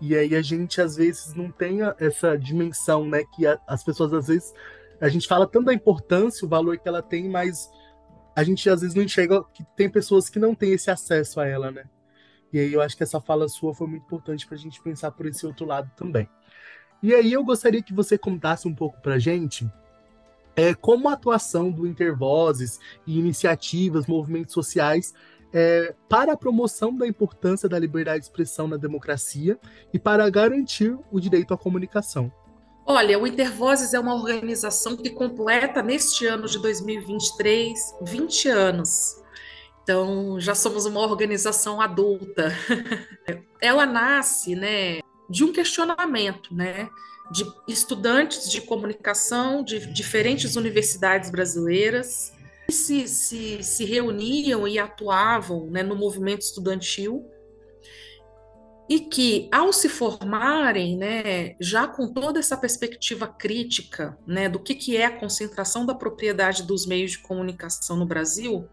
e 0.00 0.16
aí 0.16 0.34
a 0.34 0.42
gente 0.42 0.80
às 0.80 0.96
vezes 0.96 1.34
não 1.34 1.50
tem 1.50 1.78
essa 1.98 2.36
dimensão, 2.36 3.06
né? 3.06 3.22
Que 3.34 3.46
a, 3.46 3.58
as 3.66 3.82
pessoas 3.82 4.12
às 4.12 4.26
vezes 4.26 4.52
a 5.00 5.08
gente 5.08 5.26
fala 5.26 5.46
tanto 5.46 5.66
da 5.66 5.74
importância, 5.74 6.44
o 6.44 6.48
valor 6.48 6.78
que 6.78 6.88
ela 6.88 7.02
tem, 7.02 7.28
mas 7.28 7.70
a 8.34 8.42
gente 8.42 8.68
às 8.68 8.80
vezes 8.80 8.94
não 8.94 9.02
enxerga 9.02 9.42
que 9.52 9.64
tem 9.76 9.88
pessoas 9.88 10.28
que 10.28 10.38
não 10.38 10.54
têm 10.54 10.72
esse 10.72 10.90
acesso 10.90 11.40
a 11.40 11.46
ela, 11.46 11.70
né? 11.70 11.84
E 12.52 12.58
aí 12.58 12.72
eu 12.72 12.80
acho 12.80 12.96
que 12.96 13.02
essa 13.02 13.20
fala 13.20 13.48
sua 13.48 13.74
foi 13.74 13.86
muito 13.86 14.04
importante 14.04 14.46
para 14.46 14.56
a 14.56 14.58
gente 14.58 14.80
pensar 14.82 15.10
por 15.10 15.26
esse 15.26 15.44
outro 15.46 15.66
lado 15.66 15.90
também. 15.96 16.28
E 17.02 17.14
aí 17.14 17.32
eu 17.32 17.44
gostaria 17.44 17.82
que 17.82 17.92
você 17.92 18.16
contasse 18.16 18.66
um 18.66 18.74
pouco 18.74 19.00
para 19.00 19.14
a 19.14 19.18
gente 19.18 19.70
é, 20.56 20.72
como 20.72 21.08
a 21.08 21.14
atuação 21.14 21.70
do 21.70 21.86
Intervozes 21.86 22.78
e 23.06 23.18
iniciativas, 23.18 24.06
movimentos 24.06 24.54
sociais 24.54 25.12
é, 25.54 25.94
para 26.08 26.32
a 26.32 26.36
promoção 26.36 26.94
da 26.94 27.06
importância 27.06 27.68
da 27.68 27.78
liberdade 27.78 28.18
de 28.18 28.24
expressão 28.24 28.66
na 28.66 28.76
democracia 28.76 29.56
e 29.92 29.98
para 30.00 30.28
garantir 30.28 30.98
o 31.12 31.20
direito 31.20 31.54
à 31.54 31.56
comunicação. 31.56 32.30
Olha, 32.84 33.18
o 33.18 33.26
Intervozes 33.26 33.94
é 33.94 34.00
uma 34.00 34.14
organização 34.14 34.96
que 34.96 35.08
completa 35.08 35.80
neste 35.80 36.26
ano 36.26 36.46
de 36.46 36.60
2023 36.60 37.94
20 38.02 38.48
anos. 38.48 39.22
Então, 39.82 40.38
já 40.40 40.54
somos 40.54 40.86
uma 40.86 41.00
organização 41.00 41.80
adulta. 41.80 42.52
Ela 43.62 43.86
nasce, 43.86 44.56
né, 44.56 44.98
de 45.30 45.44
um 45.44 45.52
questionamento, 45.52 46.54
né, 46.54 46.90
de 47.30 47.46
estudantes 47.68 48.50
de 48.50 48.60
comunicação 48.60 49.62
de 49.62 49.86
diferentes 49.92 50.56
universidades 50.56 51.30
brasileiras 51.30 52.33
se, 52.70 53.06
se, 53.08 53.62
se 53.62 53.84
reuniam 53.84 54.66
e 54.66 54.78
atuavam 54.78 55.66
né, 55.70 55.82
no 55.82 55.96
movimento 55.96 56.42
estudantil 56.42 57.28
e 58.88 59.00
que, 59.00 59.48
ao 59.50 59.72
se 59.72 59.88
formarem, 59.88 60.96
né, 60.96 61.56
já 61.58 61.86
com 61.86 62.12
toda 62.12 62.38
essa 62.38 62.56
perspectiva 62.56 63.26
crítica 63.26 64.18
né, 64.26 64.48
do 64.48 64.58
que, 64.58 64.74
que 64.74 64.96
é 64.96 65.06
a 65.06 65.18
concentração 65.18 65.86
da 65.86 65.94
propriedade 65.94 66.62
dos 66.62 66.86
meios 66.86 67.12
de 67.12 67.18
comunicação 67.18 67.96
no 67.96 68.04
Brasil, 68.04 68.68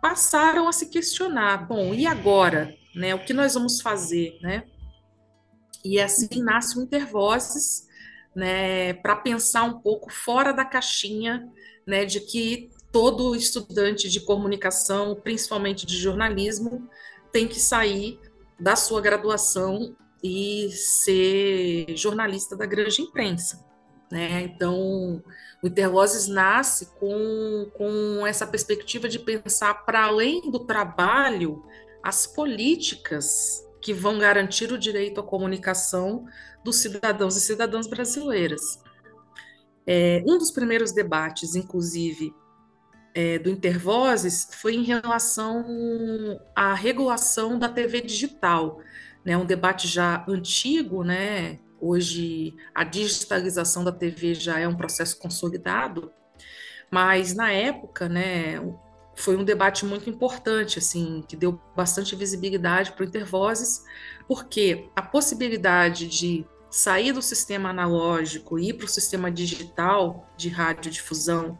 passaram 0.00 0.68
a 0.68 0.72
se 0.72 0.88
questionar, 0.88 1.66
bom, 1.66 1.92
e 1.92 2.06
agora, 2.06 2.72
né, 2.94 3.14
o 3.14 3.24
que 3.24 3.32
nós 3.32 3.54
vamos 3.54 3.80
fazer, 3.80 4.38
né? 4.40 4.62
E 5.84 6.00
assim 6.00 6.42
nasce 6.42 6.78
o 6.78 6.82
Intervozes, 6.82 7.86
né, 8.34 8.94
para 8.94 9.16
pensar 9.16 9.64
um 9.64 9.80
pouco 9.80 10.12
fora 10.12 10.52
da 10.52 10.64
caixinha, 10.64 11.48
né, 11.86 12.04
de 12.04 12.20
que 12.20 12.70
todo 12.90 13.34
estudante 13.34 14.08
de 14.08 14.20
comunicação, 14.20 15.14
principalmente 15.14 15.86
de 15.86 15.96
jornalismo, 15.96 16.88
tem 17.32 17.46
que 17.46 17.60
sair 17.60 18.18
da 18.58 18.74
sua 18.74 19.00
graduação 19.00 19.94
e 20.22 20.70
ser 20.70 21.96
jornalista 21.96 22.56
da 22.56 22.66
grande 22.66 23.02
imprensa. 23.02 23.64
Né? 24.10 24.42
Então, 24.42 25.22
o 25.62 25.66
Intervozes 25.66 26.26
nasce 26.26 26.86
com, 26.98 27.70
com 27.74 28.26
essa 28.26 28.46
perspectiva 28.46 29.08
de 29.08 29.18
pensar, 29.18 29.84
para 29.84 30.04
além 30.06 30.50
do 30.50 30.60
trabalho, 30.60 31.62
as 32.02 32.26
políticas 32.26 33.64
que 33.80 33.92
vão 33.92 34.18
garantir 34.18 34.72
o 34.72 34.78
direito 34.78 35.20
à 35.20 35.22
comunicação 35.22 36.24
dos 36.64 36.76
cidadãos 36.76 37.36
e 37.36 37.40
cidadãs 37.40 37.86
brasileiras. 37.86 38.80
É, 39.86 40.22
um 40.26 40.36
dos 40.36 40.50
primeiros 40.50 40.92
debates, 40.92 41.54
inclusive, 41.54 42.34
é, 43.18 43.38
do 43.38 43.50
Intervozes 43.50 44.48
foi 44.52 44.74
em 44.74 44.84
relação 44.84 45.64
à 46.54 46.72
regulação 46.72 47.58
da 47.58 47.68
TV 47.68 48.00
digital, 48.00 48.80
né, 49.24 49.36
um 49.36 49.44
debate 49.44 49.88
já 49.88 50.24
antigo, 50.28 51.02
né, 51.02 51.58
Hoje 51.80 52.56
a 52.74 52.82
digitalização 52.82 53.84
da 53.84 53.92
TV 53.92 54.34
já 54.34 54.58
é 54.58 54.66
um 54.66 54.74
processo 54.74 55.16
consolidado, 55.16 56.10
mas 56.90 57.34
na 57.34 57.52
época, 57.52 58.08
né, 58.08 58.60
foi 59.14 59.36
um 59.36 59.44
debate 59.44 59.84
muito 59.86 60.10
importante, 60.10 60.80
assim, 60.80 61.22
que 61.28 61.36
deu 61.36 61.60
bastante 61.76 62.16
visibilidade 62.16 62.92
para 62.92 63.04
o 63.04 63.06
Intervozes, 63.06 63.84
porque 64.26 64.90
a 64.96 65.02
possibilidade 65.02 66.08
de 66.08 66.44
sair 66.68 67.12
do 67.12 67.22
sistema 67.22 67.70
analógico 67.70 68.58
e 68.58 68.70
ir 68.70 68.74
para 68.74 68.86
o 68.86 68.88
sistema 68.88 69.30
digital 69.30 70.28
de 70.36 70.48
radiodifusão, 70.48 71.56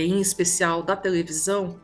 em 0.00 0.20
especial 0.20 0.82
da 0.82 0.96
televisão, 0.96 1.80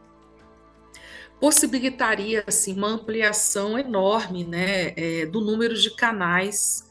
possibilitaria 1.40 2.44
assim, 2.46 2.74
uma 2.74 2.88
ampliação 2.88 3.78
enorme 3.78 4.44
né, 4.44 4.92
é, 4.96 5.26
do 5.26 5.40
número 5.40 5.74
de 5.74 5.90
canais 5.94 6.86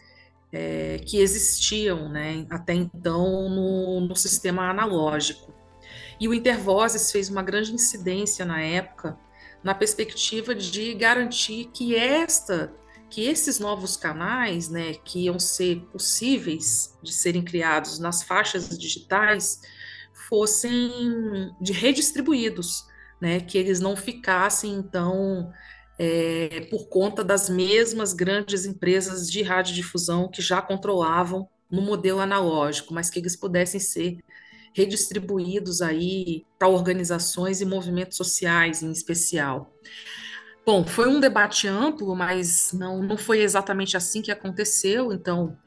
é, 0.51 0.99
que 1.05 1.19
existiam 1.19 2.07
né, 2.09 2.45
até 2.49 2.73
então 2.73 3.49
no, 3.49 4.01
no, 4.01 4.15
sistema 4.15 4.69
analógico. 4.69 5.53
E 6.19 6.27
o 6.27 6.33
Intervozes 6.33 7.11
fez 7.11 7.29
uma 7.29 7.43
grande 7.43 7.73
incidência 7.73 8.45
na 8.45 8.61
época 8.61 9.17
na 9.63 9.75
perspectiva 9.75 10.55
de 10.55 10.93
garantir 10.93 11.65
que 11.73 11.95
esta 11.95 12.73
que 13.09 13.25
esses 13.25 13.57
novos 13.57 13.95
canais, 13.95 14.67
né, 14.67 14.93
que 14.93 15.25
iam 15.25 15.39
ser 15.39 15.79
possíveis 15.93 16.93
de 17.01 17.13
serem 17.13 17.41
criados 17.41 17.99
nas 17.99 18.21
faixas 18.21 18.77
digitais, 18.77 19.61
fossem 20.27 21.51
de 21.61 21.73
redistribuídos, 21.73 22.85
né, 23.21 23.39
que 23.39 23.57
eles 23.57 23.79
não 23.79 23.95
ficassem 23.95 24.73
então 24.73 25.51
é, 25.97 26.67
por 26.69 26.87
conta 26.87 27.23
das 27.23 27.49
mesmas 27.49 28.13
grandes 28.13 28.65
empresas 28.65 29.29
de 29.29 29.41
radiodifusão 29.41 30.29
que 30.29 30.41
já 30.41 30.61
controlavam 30.61 31.47
no 31.69 31.81
modelo 31.81 32.19
analógico, 32.19 32.93
mas 32.93 33.09
que 33.09 33.19
eles 33.19 33.35
pudessem 33.35 33.79
ser 33.79 34.19
redistribuídos 34.73 35.81
aí 35.81 36.45
para 36.59 36.67
organizações 36.67 37.61
e 37.61 37.65
movimentos 37.65 38.15
sociais 38.15 38.83
em 38.83 38.91
especial. 38.91 39.73
Bom, 40.63 40.85
foi 40.85 41.07
um 41.07 41.19
debate 41.19 41.67
amplo, 41.67 42.15
mas 42.15 42.71
não, 42.73 43.01
não 43.01 43.17
foi 43.17 43.41
exatamente 43.41 43.97
assim 43.97 44.21
que 44.21 44.31
aconteceu. 44.31 45.11
Então, 45.11 45.57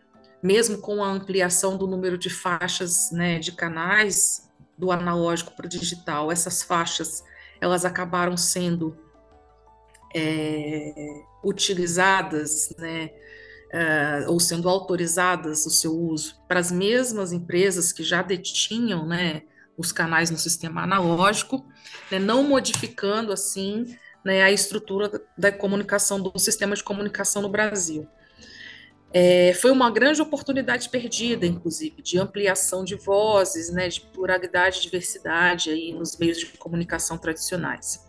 mesmo 0.43 0.79
com 0.79 1.03
a 1.03 1.09
ampliação 1.09 1.77
do 1.77 1.87
número 1.87 2.17
de 2.17 2.31
faixas 2.31 3.11
né, 3.11 3.39
de 3.39 3.51
canais 3.51 4.50
do 4.81 4.91
analógico 4.91 5.53
para 5.55 5.67
o 5.67 5.69
digital, 5.69 6.33
essas 6.33 6.63
faixas 6.63 7.23
elas 7.61 7.85
acabaram 7.85 8.39
sendo 8.39 8.97
é, 10.17 11.23
utilizadas, 11.45 12.75
né, 12.79 13.11
uh, 13.71 14.33
ou 14.33 14.41
sendo 14.41 14.67
autorizadas 14.69 15.67
o 15.67 15.71
seu 15.71 15.93
uso 15.93 16.41
para 16.49 16.59
as 16.59 16.73
mesmas 16.73 17.33
empresas 17.33 17.93
que 17.93 18.03
já 18.03 18.23
detinham, 18.23 19.07
né, 19.07 19.43
os 19.77 19.93
canais 19.93 20.31
no 20.31 20.39
sistema 20.39 20.83
analógico, 20.83 21.67
né, 22.11 22.19
não 22.19 22.43
modificando 22.43 23.33
assim 23.33 23.95
né, 24.25 24.43
a 24.43 24.51
estrutura 24.51 25.23
da 25.37 25.53
comunicação 25.53 26.21
do 26.21 26.37
sistema 26.39 26.75
de 26.75 26.83
comunicação 26.83 27.43
no 27.43 27.49
Brasil. 27.51 28.09
É, 29.13 29.53
foi 29.55 29.73
uma 29.73 29.91
grande 29.91 30.23
oportunidade 30.23 30.89
perdida, 30.89 31.45
inclusive, 31.45 32.01
de 32.01 32.19
ampliação 32.19 32.85
de 32.85 32.95
vozes, 32.95 33.73
né, 33.73 33.89
de 33.89 34.01
pluralidade 34.01 34.79
e 34.79 34.83
diversidade 34.83 35.71
aí 35.71 35.93
nos 35.93 36.17
meios 36.17 36.39
de 36.39 36.47
comunicação 36.47 37.19
tradicionais. 37.19 38.09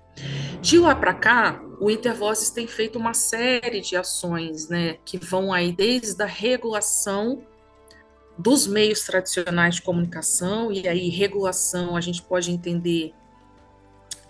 De 0.61 0.77
lá 0.77 0.93
para 0.93 1.13
cá, 1.13 1.59
o 1.79 1.89
Intervozes 1.89 2.51
tem 2.51 2.67
feito 2.67 2.99
uma 2.99 3.13
série 3.13 3.81
de 3.81 3.95
ações, 3.95 4.69
né, 4.69 4.97
que 5.03 5.17
vão 5.17 5.51
aí 5.51 5.71
desde 5.71 6.21
a 6.21 6.27
regulação 6.27 7.43
dos 8.37 8.67
meios 8.67 9.01
tradicionais 9.01 9.75
de 9.75 9.81
comunicação, 9.81 10.71
e 10.71 10.87
aí 10.87 11.09
regulação 11.09 11.95
a 11.95 12.01
gente 12.01 12.21
pode 12.21 12.51
entender 12.51 13.13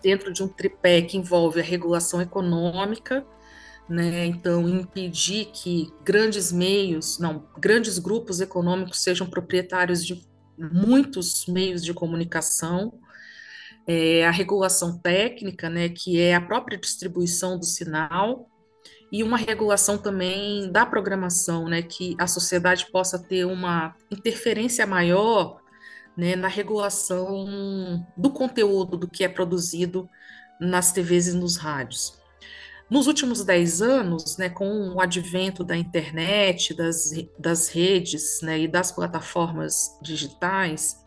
dentro 0.02 0.32
de 0.32 0.42
um 0.42 0.48
tripé 0.48 1.02
que 1.02 1.18
envolve 1.18 1.60
a 1.60 1.64
regulação 1.64 2.22
econômica, 2.22 3.26
né? 3.92 4.26
Então, 4.26 4.70
impedir 4.70 5.48
que 5.52 5.94
grandes 6.02 6.50
meios, 6.50 7.20
não, 7.20 7.46
grandes 7.60 8.00
grupos 8.00 8.40
econômicos 8.40 9.04
sejam 9.04 9.30
proprietários 9.30 10.06
de 10.06 10.26
muitos 10.58 11.46
meios 11.46 11.84
de 11.84 11.94
comunicação, 11.94 12.94
é, 13.86 14.26
a 14.26 14.32
regulação 14.32 14.98
técnica, 14.98 15.70
né, 15.70 15.90
que 15.90 16.22
é 16.22 16.34
a 16.34 16.40
própria 16.40 16.78
distribuição 16.78 17.60
do 17.60 17.66
sinal, 17.66 18.48
e 19.12 19.24
uma 19.24 19.36
regulação 19.36 19.98
também 19.98 20.72
da 20.72 20.86
programação, 20.86 21.68
né, 21.68 21.82
que 21.82 22.16
a 22.18 22.28
sociedade 22.28 22.90
possa 22.94 23.20
ter 23.20 23.44
uma 23.44 23.94
interferência 24.10 24.88
maior 24.88 25.60
né, 26.16 26.38
na 26.38 26.48
regulação 26.48 28.08
do 28.16 28.32
conteúdo 28.32 28.96
do 28.96 29.10
que 29.10 29.26
é 29.26 29.28
produzido 29.28 30.10
nas 30.62 30.94
TVs 30.94 31.28
e 31.28 31.34
nos 31.34 31.58
rádios. 31.58 32.21
Nos 32.92 33.08
últimos 33.08 33.46
dez 33.46 33.82
anos, 33.82 34.36
né, 34.36 34.50
com 34.50 34.90
o 34.90 35.00
advento 35.00 35.64
da 35.64 35.78
internet, 35.78 36.74
das, 36.74 37.14
das 37.40 37.70
redes 37.70 38.42
né, 38.42 38.60
e 38.60 38.68
das 38.68 38.92
plataformas 38.92 39.98
digitais, 40.02 41.02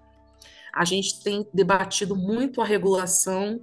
a 0.72 0.82
gente 0.86 1.22
tem 1.22 1.46
debatido 1.52 2.16
muito 2.16 2.62
a 2.62 2.64
regulação 2.64 3.60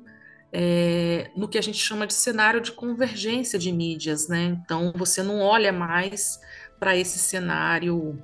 é, 0.53 1.31
no 1.35 1.47
que 1.47 1.57
a 1.57 1.63
gente 1.63 1.79
chama 1.79 2.05
de 2.05 2.13
cenário 2.13 2.61
de 2.61 2.71
convergência 2.71 3.57
de 3.57 3.71
mídias. 3.71 4.27
Né? 4.27 4.55
Então, 4.63 4.93
você 4.95 5.23
não 5.23 5.41
olha 5.41 5.73
mais 5.73 6.39
para 6.79 6.95
esse 6.95 7.17
cenário 7.17 8.23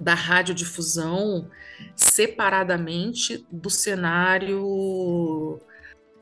da 0.00 0.14
radiodifusão 0.14 1.50
separadamente 1.94 3.46
do 3.52 3.68
cenário 3.68 5.60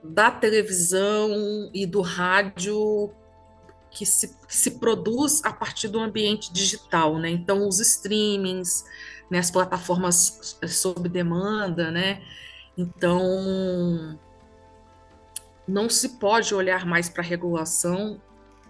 da 0.03 0.31
televisão 0.31 1.71
e 1.75 1.87
do 1.87 2.01
rádio 2.01 3.13
que 3.91 4.07
se, 4.07 4.29
que 4.47 4.57
se 4.57 4.73
produz 4.79 5.45
a 5.45 5.53
partir 5.53 5.89
do 5.89 5.99
ambiente 5.99 6.53
digital, 6.53 7.19
né? 7.19 7.29
Então, 7.29 7.67
os 7.67 7.81
streamings, 7.81 8.85
né, 9.31 9.39
as 9.39 9.51
plataformas 9.51 10.59
sob 10.69 11.09
demanda, 11.09 11.91
né? 11.91 12.23
Então, 12.79 14.19
não 15.67 15.89
se 15.89 16.21
pode 16.21 16.55
olhar 16.55 16.87
mais 16.87 17.09
para 17.09 17.23
a 17.23 17.27
regulação 17.27 18.21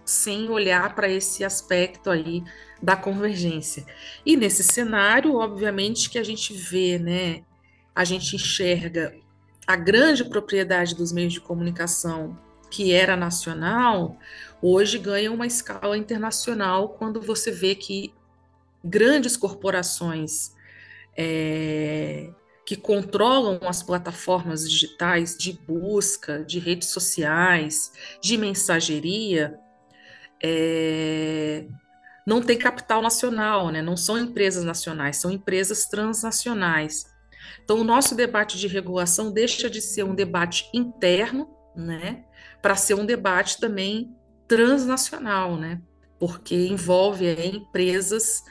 sem 0.03 0.49
olhar 0.49 0.95
para 0.95 1.07
esse 1.07 1.43
aspecto 1.43 2.09
aí 2.09 2.43
da 2.81 2.95
convergência. 2.95 3.85
E 4.25 4.35
nesse 4.35 4.63
cenário, 4.63 5.35
obviamente, 5.35 6.09
que 6.09 6.17
a 6.17 6.23
gente 6.23 6.53
vê, 6.53 6.97
né, 6.97 7.43
a 7.95 8.03
gente 8.03 8.35
enxerga 8.35 9.15
a 9.65 9.75
grande 9.75 10.25
propriedade 10.25 10.95
dos 10.95 11.11
meios 11.11 11.33
de 11.33 11.41
comunicação, 11.41 12.37
que 12.69 12.93
era 12.93 13.15
nacional, 13.15 14.17
hoje 14.61 14.97
ganha 14.97 15.31
uma 15.31 15.45
escala 15.45 15.97
internacional 15.97 16.89
quando 16.89 17.21
você 17.21 17.51
vê 17.51 17.75
que 17.75 18.13
grandes 18.83 19.37
corporações 19.37 20.51
é, 21.15 22.29
que 22.65 22.75
controlam 22.75 23.59
as 23.67 23.83
plataformas 23.83 24.69
digitais 24.69 25.37
de 25.37 25.53
busca, 25.53 26.43
de 26.43 26.59
redes 26.59 26.89
sociais, 26.89 27.91
de 28.21 28.37
mensageria, 28.37 29.59
é, 30.41 31.65
não 32.25 32.41
tem 32.41 32.57
capital 32.57 33.01
nacional, 33.01 33.69
né? 33.69 33.81
não 33.81 33.97
são 33.97 34.17
empresas 34.17 34.63
nacionais, 34.63 35.17
são 35.17 35.31
empresas 35.31 35.85
transnacionais. 35.85 37.05
Então, 37.63 37.79
o 37.79 37.83
nosso 37.83 38.15
debate 38.15 38.57
de 38.57 38.67
regulação 38.67 39.31
deixa 39.31 39.69
de 39.69 39.81
ser 39.81 40.03
um 40.03 40.15
debate 40.15 40.69
interno, 40.73 41.49
né, 41.75 42.25
para 42.61 42.75
ser 42.75 42.95
um 42.95 43.05
debate 43.05 43.59
também 43.59 44.13
transnacional, 44.47 45.57
né, 45.57 45.81
porque 46.19 46.55
envolve 46.67 47.25
é, 47.25 47.47
empresas 47.47 48.43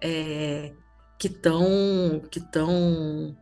é, 0.00 0.72
que 1.18 1.26
estão 1.26 2.22
que 2.30 2.38
estão 2.38 3.36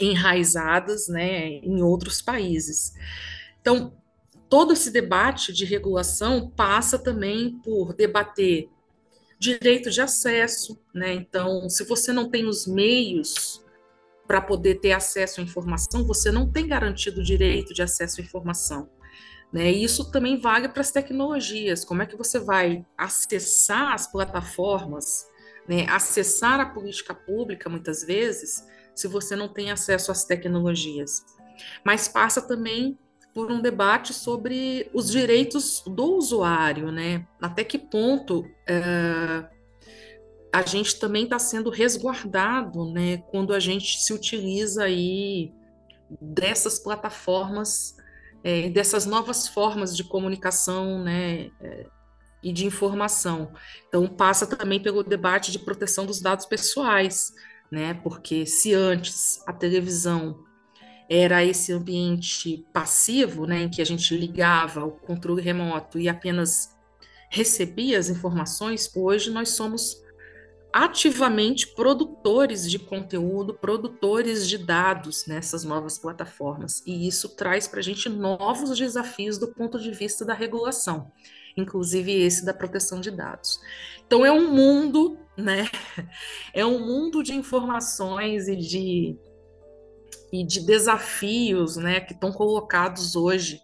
enraizadas, 0.00 1.08
né, 1.08 1.48
em 1.48 1.82
outros 1.82 2.22
países. 2.22 2.92
Então, 3.60 3.92
todo 4.48 4.72
esse 4.72 4.90
debate 4.90 5.52
de 5.52 5.64
regulação 5.64 6.50
passa 6.50 6.98
também 6.98 7.58
por 7.64 7.92
debater 7.94 8.68
direito 9.38 9.90
de 9.90 10.00
acesso, 10.00 10.80
né? 10.92 11.14
Então, 11.14 11.68
se 11.68 11.84
você 11.84 12.12
não 12.12 12.28
tem 12.28 12.46
os 12.46 12.66
meios 12.66 13.64
para 14.28 14.42
poder 14.42 14.74
ter 14.74 14.92
acesso 14.92 15.40
à 15.40 15.42
informação, 15.42 16.06
você 16.06 16.30
não 16.30 16.52
tem 16.52 16.68
garantido 16.68 17.20
o 17.20 17.24
direito 17.24 17.72
de 17.72 17.82
acesso 17.82 18.20
à 18.20 18.24
informação. 18.24 18.90
Né? 19.50 19.72
E 19.72 19.82
isso 19.82 20.10
também 20.10 20.38
vale 20.38 20.68
para 20.68 20.82
as 20.82 20.92
tecnologias. 20.92 21.82
Como 21.82 22.02
é 22.02 22.06
que 22.06 22.14
você 22.14 22.38
vai 22.38 22.84
acessar 22.96 23.94
as 23.94 24.06
plataformas, 24.06 25.26
né? 25.66 25.86
acessar 25.88 26.60
a 26.60 26.66
política 26.66 27.14
pública, 27.14 27.70
muitas 27.70 28.04
vezes, 28.04 28.62
se 28.94 29.08
você 29.08 29.34
não 29.34 29.48
tem 29.48 29.70
acesso 29.70 30.12
às 30.12 30.26
tecnologias? 30.26 31.24
Mas 31.82 32.06
passa 32.06 32.42
também 32.42 32.98
por 33.32 33.50
um 33.50 33.62
debate 33.62 34.12
sobre 34.12 34.90
os 34.92 35.10
direitos 35.10 35.82
do 35.86 36.16
usuário, 36.16 36.90
né? 36.92 37.26
Até 37.40 37.62
que 37.62 37.78
ponto 37.78 38.40
uh, 38.40 39.57
a 40.52 40.62
gente 40.62 40.98
também 40.98 41.24
está 41.24 41.38
sendo 41.38 41.70
resguardado, 41.70 42.90
né? 42.90 43.18
Quando 43.30 43.52
a 43.52 43.60
gente 43.60 44.00
se 44.00 44.12
utiliza 44.12 44.84
aí 44.84 45.52
dessas 46.20 46.78
plataformas, 46.78 47.96
é, 48.42 48.70
dessas 48.70 49.04
novas 49.04 49.46
formas 49.46 49.96
de 49.96 50.04
comunicação, 50.04 51.02
né? 51.02 51.50
É, 51.60 51.86
e 52.42 52.52
de 52.52 52.64
informação. 52.64 53.52
Então 53.88 54.06
passa 54.06 54.46
também 54.46 54.80
pelo 54.80 55.02
debate 55.02 55.50
de 55.50 55.58
proteção 55.58 56.06
dos 56.06 56.20
dados 56.20 56.46
pessoais, 56.46 57.32
né? 57.70 57.94
Porque 57.94 58.46
se 58.46 58.74
antes 58.74 59.42
a 59.46 59.52
televisão 59.52 60.44
era 61.08 61.44
esse 61.44 61.72
ambiente 61.72 62.66
passivo, 62.72 63.46
né, 63.46 63.62
em 63.62 63.70
que 63.70 63.80
a 63.80 63.84
gente 63.84 64.14
ligava 64.14 64.84
o 64.84 64.90
controle 64.90 65.40
remoto 65.40 65.98
e 65.98 66.06
apenas 66.06 66.76
recebia 67.30 67.98
as 67.98 68.10
informações, 68.10 68.90
hoje 68.94 69.30
nós 69.30 69.50
somos 69.50 70.02
ativamente 70.72 71.66
produtores 71.74 72.70
de 72.70 72.78
conteúdo, 72.78 73.54
produtores 73.54 74.48
de 74.48 74.58
dados 74.58 75.26
nessas 75.26 75.64
novas 75.64 75.98
plataformas. 75.98 76.82
E 76.86 77.08
isso 77.08 77.34
traz 77.36 77.66
para 77.66 77.80
a 77.80 77.82
gente 77.82 78.08
novos 78.08 78.76
desafios 78.76 79.38
do 79.38 79.48
ponto 79.48 79.78
de 79.78 79.90
vista 79.90 80.24
da 80.24 80.34
regulação, 80.34 81.10
inclusive 81.56 82.12
esse 82.12 82.44
da 82.44 82.52
proteção 82.52 83.00
de 83.00 83.10
dados. 83.10 83.58
Então 84.06 84.24
é 84.24 84.32
um 84.32 84.52
mundo, 84.52 85.18
né? 85.36 85.68
É 86.54 86.64
um 86.64 86.78
mundo 86.78 87.22
de 87.22 87.34
informações 87.34 88.48
e 88.48 88.56
de 88.56 89.18
e 90.32 90.44
de 90.44 90.60
desafios 90.60 91.76
né, 91.76 92.00
que 92.00 92.12
estão 92.12 92.30
colocados 92.32 93.16
hoje 93.16 93.60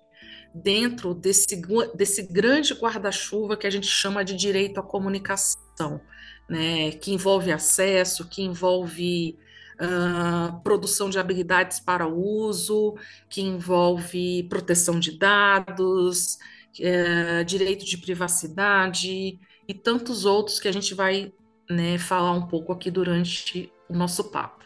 dentro 0.55 1.14
desse, 1.14 1.61
desse 1.95 2.23
grande 2.23 2.75
guarda-chuva 2.75 3.57
que 3.57 3.67
a 3.67 3.71
gente 3.71 3.87
chama 3.87 4.25
de 4.25 4.35
direito 4.35 4.79
à 4.79 4.83
comunicação, 4.83 6.01
né, 6.48 6.92
que 6.92 7.12
envolve 7.12 7.50
acesso, 7.52 8.28
que 8.28 8.42
envolve 8.42 9.38
uh, 9.80 10.61
produção 10.62 11.09
de 11.09 11.18
habilidades 11.18 11.80
para 11.80 12.07
uso, 12.07 12.94
que 13.28 13.40
envolve 13.40 14.44
proteção 14.44 14.98
de 14.98 15.18
dados, 15.18 16.38
uh, 16.78 17.44
direito 17.44 17.85
de 17.85 17.98
privacidade 17.98 19.38
e 19.66 19.74
tantos 19.74 20.24
outros 20.24 20.61
que 20.61 20.68
a 20.68 20.72
gente 20.72 20.94
vai 20.94 21.33
né, 21.68 21.98
falar 21.98 22.33
um 22.33 22.46
pouco 22.46 22.72
aqui 22.72 22.90
durante 22.90 23.72
o 23.88 23.94
nosso 23.94 24.24
papo. 24.24 24.63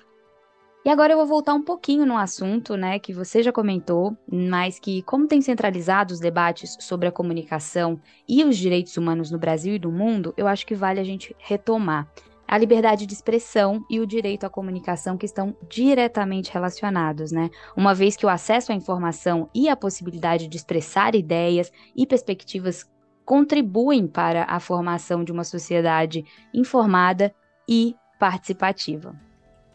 E 0.89 0.91
agora 0.91 1.13
eu 1.13 1.19
vou 1.19 1.27
voltar 1.27 1.53
um 1.53 1.63
pouquinho 1.63 2.07
no 2.07 2.17
assunto, 2.17 2.75
né, 2.75 2.99
que 2.99 3.13
você 3.13 3.43
já 3.43 3.53
comentou, 3.53 4.17
mas 4.27 4.79
que 4.79 5.03
como 5.03 5.27
tem 5.27 5.39
centralizado 5.43 6.15
os 6.15 6.19
debates 6.19 6.79
sobre 6.81 7.07
a 7.07 7.13
comunicação 7.13 8.01
e 8.27 8.43
os 8.43 8.57
direitos 8.57 8.97
humanos 8.97 9.31
no 9.31 9.39
Brasil 9.39 9.75
e 9.75 9.79
no 9.79 9.93
mundo, 9.93 10.33
eu 10.35 10.49
acho 10.49 10.67
que 10.67 10.75
vale 10.75 10.99
a 10.99 11.05
gente 11.05 11.37
retomar. 11.39 12.11
A 12.47 12.57
liberdade 12.57 13.05
de 13.05 13.13
expressão 13.13 13.85
e 13.91 14.01
o 14.01 14.07
direito 14.07 14.45
à 14.45 14.49
comunicação 14.49 15.19
que 15.19 15.27
estão 15.27 15.55
diretamente 15.69 16.51
relacionados, 16.51 17.33
né? 17.33 17.51
Uma 17.77 17.95
vez 17.95 18.17
que 18.17 18.25
o 18.25 18.31
acesso 18.31 18.73
à 18.73 18.75
informação 18.75 19.51
e 19.55 19.69
a 19.69 19.77
possibilidade 19.77 20.49
de 20.49 20.57
expressar 20.57 21.15
ideias 21.15 21.71
e 21.95 22.07
perspectivas 22.07 22.91
contribuem 23.27 24.07
para 24.07 24.45
a 24.45 24.59
formação 24.59 25.23
de 25.23 25.33
uma 25.33 25.45
sociedade 25.45 26.25
informada 26.55 27.31
e 27.69 27.95
participativa. 28.19 29.28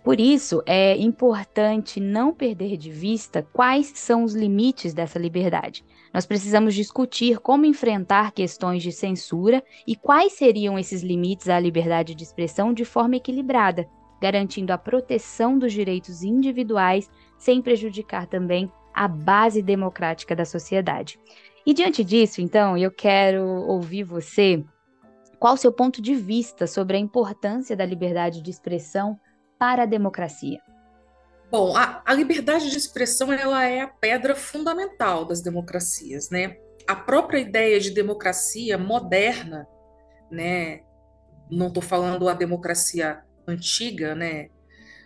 Por 0.03 0.19
isso, 0.19 0.61
é 0.65 0.97
importante 0.97 2.01
não 2.01 2.33
perder 2.33 2.75
de 2.75 2.91
vista 2.91 3.41
quais 3.53 3.93
são 3.95 4.25
os 4.25 4.35
limites 4.35 4.93
dessa 4.93 5.17
liberdade. 5.17 5.85
Nós 6.13 6.25
precisamos 6.25 6.75
discutir 6.75 7.39
como 7.39 7.65
enfrentar 7.65 8.33
questões 8.33 8.83
de 8.83 8.91
censura 8.91 9.63
e 9.87 9.95
quais 9.95 10.33
seriam 10.33 10.77
esses 10.77 11.01
limites 11.01 11.47
à 11.47 11.57
liberdade 11.57 12.13
de 12.13 12.23
expressão 12.23 12.73
de 12.73 12.83
forma 12.83 13.15
equilibrada, 13.15 13.87
garantindo 14.21 14.73
a 14.73 14.77
proteção 14.77 15.57
dos 15.57 15.71
direitos 15.71 16.21
individuais 16.21 17.09
sem 17.37 17.61
prejudicar 17.61 18.27
também 18.27 18.69
a 18.93 19.07
base 19.07 19.61
democrática 19.61 20.35
da 20.35 20.43
sociedade. 20.43 21.17
E 21.65 21.73
diante 21.73 22.03
disso, 22.03 22.41
então, 22.41 22.77
eu 22.77 22.91
quero 22.91 23.41
ouvir 23.41 24.03
você. 24.03 24.61
Qual 25.39 25.53
o 25.53 25.57
seu 25.57 25.71
ponto 25.71 26.01
de 26.01 26.13
vista 26.13 26.67
sobre 26.67 26.97
a 26.97 26.99
importância 26.99 27.73
da 27.73 27.85
liberdade 27.85 28.41
de 28.41 28.51
expressão 28.51 29.17
para 29.63 29.83
a 29.83 29.85
democracia? 29.85 30.59
Bom, 31.49 31.73
a, 31.73 32.01
a, 32.05 32.13
liberdade 32.13 32.69
de 32.69 32.77
expressão 32.77 33.31
ela 33.31 33.63
é 33.63 33.79
a 33.79 33.87
pedra 33.87 34.35
fundamental 34.35 35.23
das 35.23 35.39
democracias, 35.39 36.29
né? 36.29 36.57
A 36.85 36.93
própria 36.93 37.39
ideia 37.39 37.79
de 37.79 37.91
democracia 37.91 38.77
moderna, 38.77 39.65
né? 40.29 40.81
Não 41.49 41.69
estou 41.69 41.81
falando 41.81 42.27
a 42.27 42.33
democracia 42.33 43.23
antiga, 43.47 44.13
né? 44.13 44.49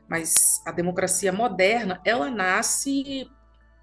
Mas 0.10 0.60
a 0.66 0.72
democracia 0.72 1.32
moderna, 1.32 2.02
ela 2.04 2.32
nasce, 2.32 3.30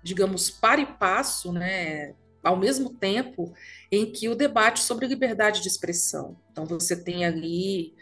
digamos, 0.03 0.51
para 0.51 0.81
e 0.81 0.87
passo, 0.87 1.53
né? 1.53 2.17
Ao 2.43 2.57
mesmo 2.57 2.91
tempo 2.91 3.55
em 3.93 4.11
que 4.11 4.29
o 4.29 4.35
debate 4.35 4.81
sobre 4.81 5.07
liberdade 5.07 5.63
de 5.63 5.69
expressão. 5.69 6.37
Então 6.51 6.67
você 6.67 6.97
tem 6.97 7.25
ali 7.25 7.95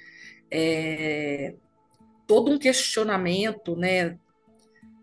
é, 0.50 1.54
todo 2.26 2.50
um 2.50 2.58
questionamento, 2.58 3.76
né? 3.76 4.18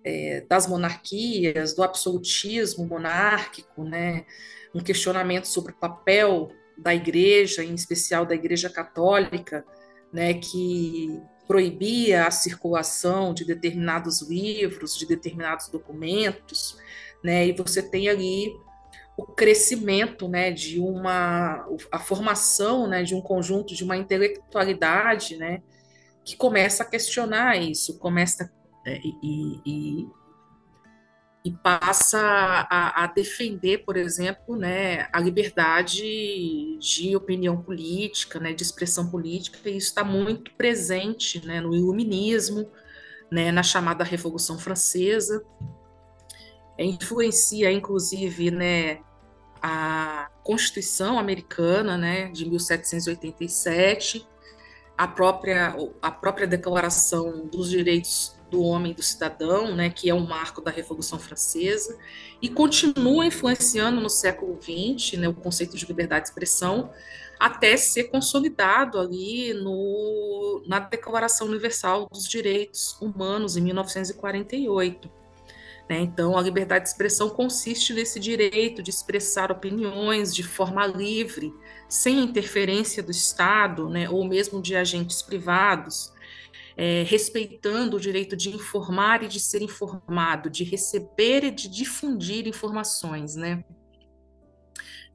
é, 0.04 0.46
das 0.48 0.68
monarquias, 0.68 1.74
do 1.76 1.84
absolutismo 1.84 2.86
monárquico, 2.86 3.84
né? 3.84 4.26
um 4.74 4.80
questionamento 4.80 5.46
sobre 5.46 5.72
o 5.72 5.76
papel 5.76 6.52
da 6.78 6.96
igreja, 6.96 7.64
em 7.64 7.74
especial 7.74 8.26
da 8.26 8.36
igreja 8.36 8.70
católica, 8.70 9.66
né, 10.14 10.34
que 10.36 11.22
proibia 11.48 12.28
a 12.28 12.32
circulação 12.32 13.34
de 13.34 13.44
determinados 13.44 14.22
livros, 14.22 14.98
de 14.98 15.06
determinados 15.06 15.68
documentos, 15.68 16.78
né, 17.24 17.48
e 17.48 17.52
você 17.52 17.82
tem 17.82 18.08
ali 18.08 18.54
o 19.18 19.26
crescimento, 19.26 20.30
né, 20.30 20.52
de 20.52 20.80
uma 20.80 21.68
a 21.92 22.00
formação, 22.00 22.88
né, 22.88 23.04
de 23.04 23.14
um 23.14 23.22
conjunto 23.22 23.76
de 23.76 23.84
uma 23.84 23.98
intelectualidade, 23.98 25.36
né, 25.36 25.62
que 26.30 26.36
começa 26.36 26.84
a 26.84 26.86
questionar 26.86 27.58
isso, 27.58 27.98
começa 27.98 28.52
é, 28.86 29.00
e, 29.04 29.60
e, 29.66 30.08
e, 31.44 31.52
passa 31.52 32.20
a, 32.22 33.04
a, 33.04 33.08
defender, 33.08 33.80
por 33.80 33.98
exemplo, 33.98 34.56
né, 34.56 35.08
a 35.12 35.20
liberdade 35.20 36.78
de 36.78 37.16
opinião 37.16 37.60
política, 37.60 38.40
né, 38.40 38.54
de 38.54 38.62
expressão 38.62 39.10
política, 39.10 39.58
e 39.68 39.78
isso 39.78 39.88
está 39.88 40.04
muito 40.04 40.52
presente 40.54 41.44
né, 41.44 41.60
no 41.60 41.74
iluminismo, 41.74 42.70
né, 43.32 43.52
na 43.52 43.64
chamada 43.64 44.04
Revolução 44.04 44.60
Francesa, 44.60 45.44
é, 46.78 46.86
influencia, 46.86 47.72
inclusive, 47.72 48.52
né, 48.52 49.00
a 49.64 50.30
Constituição 50.44 51.18
americana 51.18 51.98
né, 51.98 52.30
de 52.30 52.48
1787, 52.48 54.28
a 55.00 55.08
própria, 55.08 55.74
a 56.02 56.12
própria 56.12 56.46
Declaração 56.46 57.48
dos 57.48 57.70
Direitos 57.70 58.36
do 58.52 58.62
homem, 58.62 58.92
do 58.92 59.02
cidadão, 59.02 59.74
né, 59.74 59.90
que 59.90 60.10
é 60.10 60.14
um 60.14 60.28
marco 60.28 60.60
da 60.60 60.70
Revolução 60.70 61.18
Francesa, 61.18 61.98
e 62.42 62.50
continua 62.50 63.26
influenciando 63.26 64.02
no 64.02 64.10
século 64.10 64.60
XX 64.62 65.18
né, 65.18 65.30
o 65.30 65.34
conceito 65.34 65.78
de 65.78 65.86
liberdade 65.86 66.26
de 66.26 66.32
expressão, 66.32 66.92
até 67.40 67.78
ser 67.78 68.10
consolidado 68.10 69.00
ali 69.00 69.54
no, 69.54 70.64
na 70.68 70.80
Declaração 70.80 71.48
Universal 71.48 72.10
dos 72.12 72.28
Direitos 72.28 72.98
Humanos, 73.00 73.56
em 73.56 73.62
1948. 73.62 75.19
Né? 75.90 76.02
Então, 76.02 76.38
a 76.38 76.42
liberdade 76.42 76.84
de 76.84 76.92
expressão 76.92 77.30
consiste 77.30 77.94
nesse 77.94 78.20
direito 78.20 78.84
de 78.84 78.92
expressar 78.92 79.52
opiniões 79.52 80.36
de 80.36 80.44
forma 80.44 80.86
livre, 80.86 81.52
sem 81.90 82.20
interferência 82.20 83.02
do 83.02 83.10
Estado, 83.10 83.90
né, 83.90 84.08
ou 84.08 84.24
mesmo 84.24 84.62
de 84.62 84.76
agentes 84.76 85.24
privados, 85.24 86.14
é, 86.78 87.04
respeitando 87.04 87.98
o 87.98 88.00
direito 88.00 88.38
de 88.38 88.50
informar 88.50 89.24
e 89.24 89.28
de 89.28 89.40
ser 89.40 89.64
informado, 89.64 90.48
de 90.48 90.64
receber 90.64 91.44
e 91.44 91.52
de 91.52 91.68
difundir 91.68 92.48
informações, 92.48 93.36
né? 93.36 93.66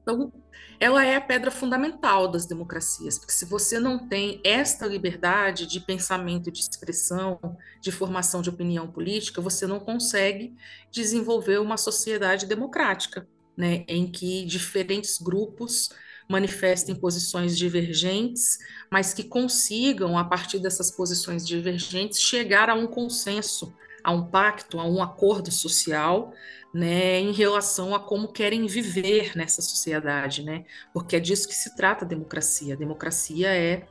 Então, 0.01 0.31
ela 0.79 1.05
é 1.05 1.15
a 1.15 1.21
pedra 1.21 1.51
fundamental 1.51 2.27
das 2.27 2.45
democracias, 2.45 3.17
porque 3.17 3.33
se 3.33 3.45
você 3.45 3.79
não 3.79 4.07
tem 4.07 4.41
esta 4.43 4.85
liberdade 4.85 5.65
de 5.65 5.79
pensamento, 5.79 6.51
de 6.51 6.59
expressão, 6.59 7.39
de 7.81 7.91
formação 7.91 8.41
de 8.41 8.49
opinião 8.49 8.87
política, 8.87 9.41
você 9.41 9.65
não 9.65 9.79
consegue 9.79 10.55
desenvolver 10.91 11.59
uma 11.59 11.77
sociedade 11.77 12.45
democrática, 12.45 13.27
né, 13.55 13.85
em 13.87 14.09
que 14.09 14.45
diferentes 14.45 15.17
grupos 15.17 15.89
manifestem 16.27 16.95
posições 16.95 17.57
divergentes, 17.57 18.57
mas 18.91 19.13
que 19.13 19.23
consigam, 19.23 20.17
a 20.17 20.23
partir 20.23 20.59
dessas 20.59 20.91
posições 20.91 21.45
divergentes, 21.45 22.19
chegar 22.19 22.69
a 22.69 22.73
um 22.73 22.87
consenso, 22.87 23.73
a 24.05 24.11
um 24.11 24.23
pacto, 24.23 24.79
a 24.79 24.85
um 24.85 25.01
acordo 25.01 25.51
social, 25.51 26.31
né, 26.71 27.19
em 27.19 27.31
relação 27.31 27.95
a 27.95 27.99
como 27.99 28.31
querem 28.31 28.67
viver 28.67 29.35
nessa 29.35 29.63
sociedade, 29.63 30.43
né? 30.43 30.63
Porque 30.93 31.15
é 31.15 31.19
disso 31.19 31.47
que 31.47 31.55
se 31.55 31.75
trata 31.75 32.05
a 32.05 32.07
democracia. 32.07 32.75
A 32.75 32.77
democracia 32.77 33.47
é 33.55 33.87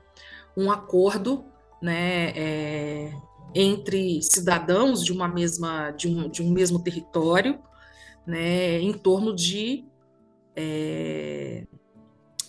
um 0.56 0.70
acordo, 0.70 1.44
né, 1.82 2.30
é, 2.36 3.12
entre 3.54 4.22
cidadãos 4.22 5.04
de 5.04 5.12
uma 5.12 5.26
mesma 5.26 5.90
de 5.90 6.06
um, 6.06 6.28
de 6.28 6.42
um 6.42 6.50
mesmo 6.52 6.78
território, 6.78 7.58
né, 8.24 8.78
em 8.78 8.92
torno 8.92 9.34
de 9.34 9.84
é, 10.54 11.66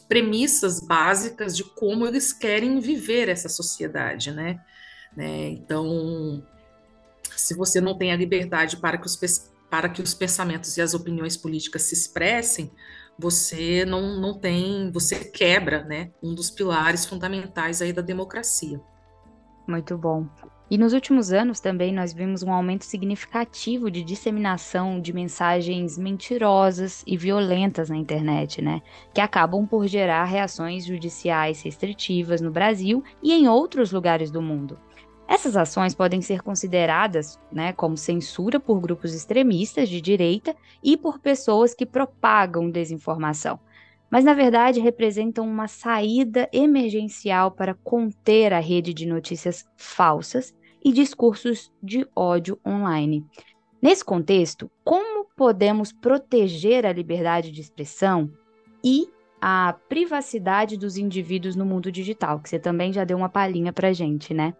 premissas 0.07 0.79
básicas 0.79 1.57
de 1.57 1.63
como 1.63 2.05
eles 2.05 2.31
querem 2.31 2.79
viver 2.79 3.27
essa 3.27 3.49
sociedade, 3.49 4.31
né? 4.31 4.61
né? 5.15 5.49
Então, 5.49 6.45
se 7.39 7.53
você 7.53 7.79
não 7.79 7.97
tem 7.97 8.11
a 8.11 8.15
liberdade 8.15 8.77
para 8.77 8.97
que, 8.97 9.05
os, 9.05 9.17
para 9.69 9.89
que 9.89 10.01
os 10.01 10.13
pensamentos 10.13 10.77
e 10.77 10.81
as 10.81 10.93
opiniões 10.93 11.35
políticas 11.37 11.83
se 11.83 11.93
expressem, 11.93 12.71
você 13.17 13.85
não, 13.85 14.19
não 14.19 14.37
tem, 14.37 14.91
você 14.91 15.23
quebra, 15.25 15.83
né? 15.83 16.11
Um 16.21 16.35
dos 16.35 16.49
pilares 16.49 17.05
fundamentais 17.05 17.81
aí 17.81 17.93
da 17.93 18.01
democracia. 18.01 18.79
Muito 19.67 19.97
bom. 19.97 20.27
E 20.69 20.79
nos 20.79 20.93
últimos 20.93 21.31
anos 21.31 21.59
também 21.59 21.93
nós 21.93 22.11
vimos 22.11 22.41
um 22.41 22.51
aumento 22.51 22.85
significativo 22.85 23.91
de 23.91 24.03
disseminação 24.03 24.99
de 24.99 25.13
mensagens 25.13 25.95
mentirosas 25.95 27.03
e 27.05 27.15
violentas 27.15 27.89
na 27.89 27.95
internet, 27.95 28.63
né? 28.63 28.81
Que 29.13 29.21
acabam 29.21 29.67
por 29.67 29.85
gerar 29.85 30.23
reações 30.23 30.85
judiciais 30.85 31.61
restritivas 31.61 32.41
no 32.41 32.49
Brasil 32.49 33.03
e 33.21 33.31
em 33.31 33.47
outros 33.47 33.91
lugares 33.91 34.31
do 34.31 34.41
mundo. 34.41 34.79
Essas 35.27 35.57
ações 35.57 35.95
podem 35.95 36.21
ser 36.21 36.41
consideradas 36.41 37.39
né, 37.51 37.73
como 37.73 37.97
censura 37.97 38.59
por 38.59 38.79
grupos 38.79 39.13
extremistas 39.13 39.89
de 39.89 39.99
direita 39.99 40.55
e 40.83 40.95
por 40.95 41.19
pessoas 41.19 41.73
que 41.73 41.85
propagam 41.85 42.69
desinformação 42.69 43.59
mas 44.09 44.23
na 44.23 44.33
verdade 44.33 44.79
representam 44.79 45.45
uma 45.45 45.67
saída 45.67 46.47
emergencial 46.53 47.51
para 47.51 47.73
conter 47.73 48.53
a 48.53 48.59
rede 48.59 48.93
de 48.93 49.05
notícias 49.05 49.65
falsas 49.75 50.55
e 50.83 50.91
discursos 50.91 51.71
de 51.81 52.07
ódio 52.15 52.59
online. 52.65 53.25
Nesse 53.81 54.05
contexto, 54.05 54.69
como 54.83 55.25
podemos 55.35 55.91
proteger 55.91 56.85
a 56.85 56.93
liberdade 56.93 57.51
de 57.51 57.61
expressão 57.61 58.31
e 58.83 59.07
a 59.41 59.75
privacidade 59.89 60.77
dos 60.77 60.97
indivíduos 60.97 61.55
no 61.55 61.65
mundo 61.65 61.91
digital, 61.91 62.39
que 62.39 62.49
você 62.49 62.57
também 62.57 62.93
já 62.93 63.03
deu 63.03 63.17
uma 63.17 63.29
palhinha 63.29 63.73
para 63.73 63.93
gente, 63.93 64.33
né? 64.33 64.55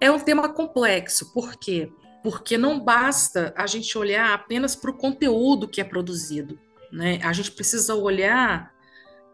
É 0.00 0.10
um 0.10 0.18
tema 0.18 0.48
complexo, 0.48 1.32
por 1.32 1.56
quê? 1.56 1.90
Porque 2.22 2.58
não 2.58 2.80
basta 2.80 3.54
a 3.56 3.66
gente 3.66 3.96
olhar 3.96 4.34
apenas 4.34 4.76
para 4.76 4.90
o 4.90 4.96
conteúdo 4.96 5.68
que 5.68 5.80
é 5.80 5.84
produzido, 5.84 6.58
né? 6.92 7.20
A 7.22 7.32
gente 7.32 7.52
precisa 7.52 7.94
olhar 7.94 8.74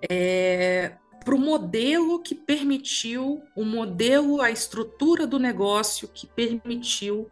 é, 0.08 0.94
para 1.24 1.34
o 1.34 1.38
modelo 1.38 2.20
que 2.20 2.34
permitiu, 2.34 3.42
o 3.56 3.64
modelo, 3.64 4.40
a 4.40 4.50
estrutura 4.50 5.26
do 5.26 5.38
negócio 5.38 6.08
que 6.08 6.26
permitiu 6.26 7.30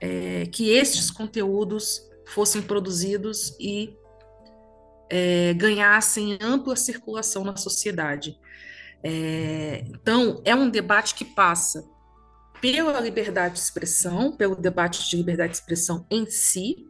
é, 0.00 0.46
que 0.46 0.70
estes 0.70 1.10
conteúdos 1.10 2.02
fossem 2.26 2.62
produzidos 2.62 3.56
e 3.60 3.94
é, 5.10 5.52
ganhassem 5.54 6.38
ampla 6.40 6.76
circulação 6.76 7.44
na 7.44 7.56
sociedade. 7.56 8.38
É, 9.02 9.84
então, 9.88 10.40
é 10.44 10.54
um 10.54 10.70
debate 10.70 11.14
que 11.14 11.24
passa 11.24 11.88
pela 12.60 13.00
liberdade 13.00 13.54
de 13.54 13.60
expressão, 13.60 14.32
pelo 14.32 14.54
debate 14.54 15.08
de 15.08 15.16
liberdade 15.16 15.52
de 15.52 15.58
expressão 15.58 16.06
em 16.10 16.26
si, 16.26 16.86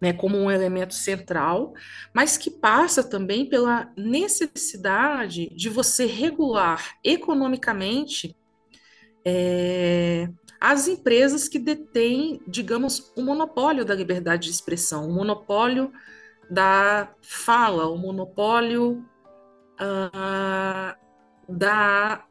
né, 0.00 0.12
como 0.12 0.36
um 0.36 0.50
elemento 0.50 0.94
central, 0.94 1.74
mas 2.12 2.36
que 2.36 2.50
passa 2.50 3.02
também 3.02 3.46
pela 3.46 3.92
necessidade 3.96 5.48
de 5.54 5.68
você 5.68 6.06
regular 6.06 6.96
economicamente 7.02 8.36
é, 9.24 10.28
as 10.60 10.88
empresas 10.88 11.48
que 11.48 11.58
detêm, 11.58 12.40
digamos, 12.46 13.12
o 13.16 13.22
monopólio 13.22 13.84
da 13.84 13.94
liberdade 13.94 14.48
de 14.48 14.50
expressão, 14.50 15.08
o 15.08 15.12
monopólio 15.12 15.92
da 16.50 17.12
fala, 17.20 17.88
o 17.88 17.96
monopólio 17.96 19.04
uh, 19.80 20.96
da 21.48 22.24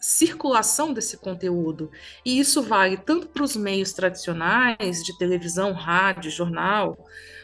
circulação 0.00 0.92
desse 0.92 1.16
conteúdo. 1.16 1.90
E 2.24 2.38
isso 2.38 2.62
vale 2.62 2.96
tanto 2.96 3.28
para 3.28 3.42
os 3.42 3.56
meios 3.56 3.92
tradicionais 3.92 5.02
de 5.02 5.16
televisão, 5.18 5.72
rádio, 5.72 6.30
jornal, 6.30 6.96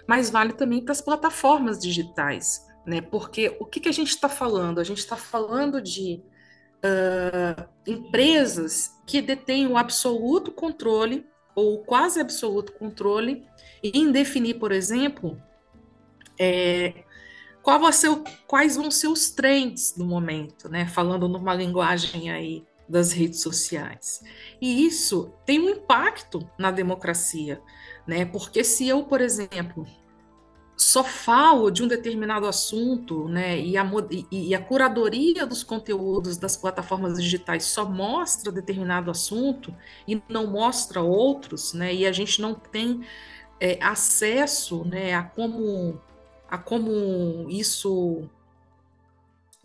mas 0.06 0.30
vale 0.30 0.52
também 0.52 0.82
para 0.82 0.92
as 0.92 1.00
plataformas 1.00 1.78
digitais, 1.78 2.64
né? 2.86 3.00
Porque 3.00 3.56
o 3.58 3.64
que, 3.64 3.80
que 3.80 3.88
a 3.88 3.92
gente 3.92 4.10
está 4.10 4.28
falando? 4.28 4.78
A 4.78 4.84
gente 4.84 4.98
está 4.98 5.16
falando 5.16 5.80
de 5.80 6.22
uh, 6.84 7.68
empresas 7.86 8.90
que 9.06 9.20
detêm 9.20 9.66
o 9.66 9.76
absoluto 9.76 10.52
controle 10.52 11.26
ou 11.54 11.82
quase 11.84 12.20
absoluto 12.20 12.72
controle 12.72 13.46
em 13.82 14.10
definir, 14.10 14.54
por 14.54 14.72
exemplo, 14.72 15.40
é, 16.38 17.04
qual 17.64 17.80
vai 17.80 17.92
ser, 17.92 18.10
quais 18.46 18.76
vão 18.76 18.90
ser 18.90 19.08
os 19.08 19.30
trends 19.30 19.92
do 19.96 20.04
momento, 20.04 20.68
né? 20.68 20.86
Falando 20.86 21.26
numa 21.26 21.54
linguagem 21.54 22.30
aí 22.30 22.62
das 22.86 23.10
redes 23.10 23.40
sociais. 23.40 24.22
E 24.60 24.86
isso 24.86 25.32
tem 25.46 25.58
um 25.58 25.70
impacto 25.70 26.46
na 26.58 26.70
democracia, 26.70 27.62
né? 28.06 28.26
Porque 28.26 28.62
se 28.62 28.86
eu, 28.86 29.02
por 29.04 29.22
exemplo, 29.22 29.86
só 30.76 31.02
falo 31.02 31.70
de 31.70 31.82
um 31.82 31.88
determinado 31.88 32.46
assunto, 32.46 33.28
né, 33.28 33.58
e 33.58 33.76
a, 33.76 33.90
e 34.30 34.54
a 34.54 34.60
curadoria 34.60 35.46
dos 35.46 35.62
conteúdos 35.62 36.36
das 36.36 36.56
plataformas 36.56 37.22
digitais 37.22 37.64
só 37.64 37.88
mostra 37.88 38.50
determinado 38.50 39.10
assunto 39.10 39.74
e 40.06 40.20
não 40.28 40.48
mostra 40.48 41.00
outros, 41.00 41.72
né, 41.72 41.94
e 41.94 42.04
a 42.04 42.12
gente 42.12 42.42
não 42.42 42.54
tem 42.54 43.02
é, 43.60 43.78
acesso, 43.80 44.84
né, 44.84 45.14
a 45.14 45.22
como, 45.22 46.00
a 46.54 46.58
como 46.58 47.48
isso 47.50 48.28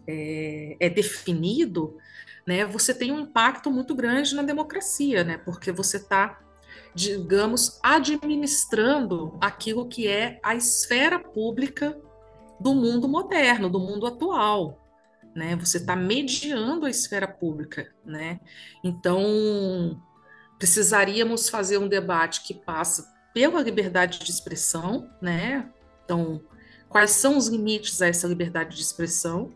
é, 0.08 0.75
é 0.80 0.89
definido, 0.89 1.97
né, 2.47 2.65
você 2.65 2.93
tem 2.93 3.12
um 3.12 3.19
impacto 3.19 3.69
muito 3.69 3.93
grande 3.93 4.34
na 4.34 4.41
democracia, 4.41 5.23
né, 5.23 5.38
porque 5.38 5.71
você 5.71 5.97
está 5.97 6.39
digamos, 6.93 7.80
administrando 7.84 9.38
aquilo 9.39 9.88
que 9.88 10.08
é 10.08 10.39
a 10.43 10.56
esfera 10.56 11.19
pública 11.19 11.97
do 12.60 12.73
mundo 12.73 13.08
moderno, 13.08 13.69
do 13.69 13.80
mundo 13.80 14.08
atual. 14.08 14.84
Né? 15.36 15.56
Você 15.58 15.78
está 15.78 15.95
mediando 15.95 16.86
a 16.86 16.89
esfera 16.89 17.28
pública. 17.28 17.93
Né? 18.04 18.39
Então, 18.84 20.02
precisaríamos 20.58 21.47
fazer 21.47 21.78
um 21.78 21.88
debate 21.88 22.41
que 22.43 22.54
passa 22.54 23.08
pela 23.34 23.62
liberdade 23.62 24.19
de 24.19 24.32
expressão, 24.32 25.10
né? 25.21 25.69
Então, 26.04 26.41
quais 26.89 27.12
são 27.12 27.38
os 27.38 27.47
limites 27.47 28.02
a 28.02 28.08
essa 28.08 28.28
liberdade 28.28 28.75
de 28.75 28.82
expressão? 28.82 29.54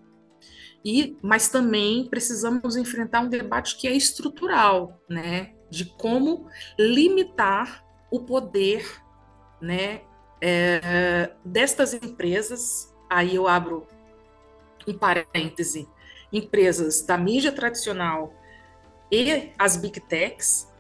E, 0.86 1.18
mas 1.22 1.50
também 1.50 2.08
precisamos 2.10 2.76
enfrentar 2.76 3.22
um 3.22 3.30
debate 3.30 3.78
que 3.78 3.88
é 3.88 3.94
estrutural, 3.94 5.02
né? 5.10 5.54
de 5.74 5.86
como 5.86 6.48
limitar 6.78 7.84
o 8.12 8.20
poder 8.20 9.02
né, 9.60 10.02
é, 10.40 11.32
destas 11.44 11.96
empresas. 11.96 12.94
Aí 13.10 13.36
eu 13.36 13.48
abro 13.48 13.88
um 14.88 14.96
parêntese: 14.96 15.90
empresas 16.32 17.02
da 17.02 17.18
mídia 17.18 17.52
tradicional 17.52 18.32
e 19.12 19.52
as 19.58 19.76
big 19.76 20.00
techs. 20.02 20.72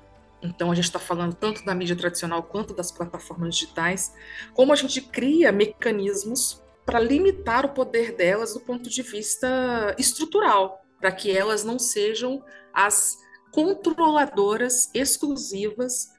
Então, 0.43 0.71
a 0.71 0.75
gente 0.75 0.85
está 0.85 0.99
falando 0.99 1.33
tanto 1.33 1.63
da 1.63 1.73
mídia 1.73 1.95
tradicional 1.95 2.43
quanto 2.43 2.73
das 2.73 2.91
plataformas 2.91 3.55
digitais, 3.55 4.13
como 4.53 4.73
a 4.73 4.75
gente 4.75 4.99
cria 4.99 5.51
mecanismos 5.51 6.61
para 6.85 6.99
limitar 6.99 7.65
o 7.65 7.69
poder 7.69 8.13
delas 8.13 8.53
do 8.53 8.59
ponto 8.59 8.89
de 8.89 9.01
vista 9.01 9.95
estrutural, 9.97 10.81
para 10.99 11.11
que 11.11 11.31
elas 11.35 11.63
não 11.63 11.79
sejam 11.79 12.43
as 12.73 13.17
controladoras 13.51 14.89
exclusivas 14.93 16.11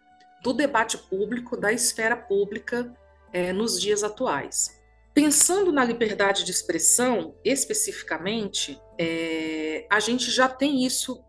do 0.42 0.52
debate 0.52 0.96
público, 0.96 1.56
da 1.56 1.72
esfera 1.72 2.16
pública 2.16 2.94
é, 3.32 3.52
nos 3.52 3.80
dias 3.80 4.02
atuais. 4.02 4.80
Pensando 5.12 5.70
na 5.70 5.84
liberdade 5.84 6.44
de 6.44 6.50
expressão, 6.50 7.34
especificamente, 7.44 8.80
é, 8.98 9.86
a 9.90 10.00
gente 10.00 10.30
já 10.30 10.48
tem 10.48 10.84
isso 10.84 11.22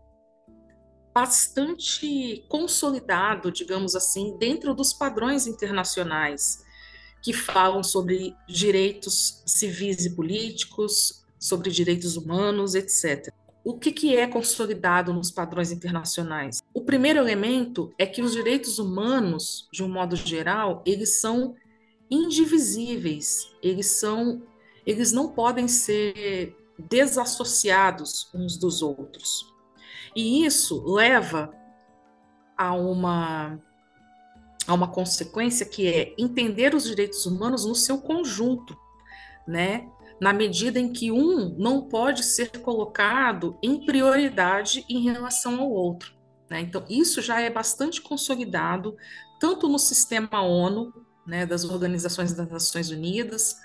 bastante 1.16 2.44
consolidado, 2.46 3.50
digamos 3.50 3.96
assim, 3.96 4.36
dentro 4.38 4.74
dos 4.74 4.92
padrões 4.92 5.46
internacionais 5.46 6.62
que 7.22 7.32
falam 7.32 7.82
sobre 7.82 8.36
direitos 8.46 9.42
civis 9.46 10.04
e 10.04 10.14
políticos, 10.14 11.24
sobre 11.38 11.70
direitos 11.70 12.18
humanos, 12.18 12.74
etc 12.74 13.32
o 13.64 13.76
que, 13.76 13.90
que 13.90 14.16
é 14.16 14.28
consolidado 14.28 15.12
nos 15.12 15.28
padrões 15.32 15.72
internacionais? 15.72 16.62
O 16.72 16.82
primeiro 16.82 17.18
elemento 17.18 17.92
é 17.98 18.06
que 18.06 18.22
os 18.22 18.30
direitos 18.30 18.78
humanos, 18.78 19.68
de 19.72 19.82
um 19.82 19.88
modo 19.88 20.14
geral, 20.14 20.84
eles 20.86 21.20
são 21.20 21.56
indivisíveis, 22.08 23.50
eles 23.60 23.86
são, 23.86 24.40
eles 24.86 25.10
não 25.10 25.32
podem 25.32 25.66
ser 25.66 26.56
desassociados 26.78 28.28
uns 28.32 28.56
dos 28.56 28.82
outros. 28.82 29.55
E 30.16 30.44
isso 30.44 30.82
leva 30.86 31.54
a 32.56 32.74
uma 32.74 33.60
a 34.66 34.74
uma 34.74 34.88
consequência 34.88 35.64
que 35.64 35.86
é 35.86 36.12
entender 36.18 36.74
os 36.74 36.82
direitos 36.82 37.24
humanos 37.24 37.64
no 37.64 37.74
seu 37.74 37.98
conjunto, 37.98 38.76
né? 39.46 39.88
na 40.20 40.32
medida 40.32 40.80
em 40.80 40.92
que 40.92 41.12
um 41.12 41.54
não 41.58 41.82
pode 41.82 42.24
ser 42.24 42.50
colocado 42.60 43.56
em 43.62 43.84
prioridade 43.84 44.84
em 44.88 45.04
relação 45.04 45.60
ao 45.60 45.70
outro. 45.70 46.14
Né? 46.50 46.60
Então, 46.60 46.84
isso 46.88 47.20
já 47.20 47.40
é 47.40 47.50
bastante 47.50 48.00
consolidado, 48.00 48.96
tanto 49.38 49.68
no 49.68 49.78
sistema 49.78 50.40
ONU, 50.40 50.92
né, 51.26 51.44
das 51.44 51.64
Organizações 51.64 52.32
das 52.32 52.48
Nações 52.48 52.90
Unidas, 52.90 53.56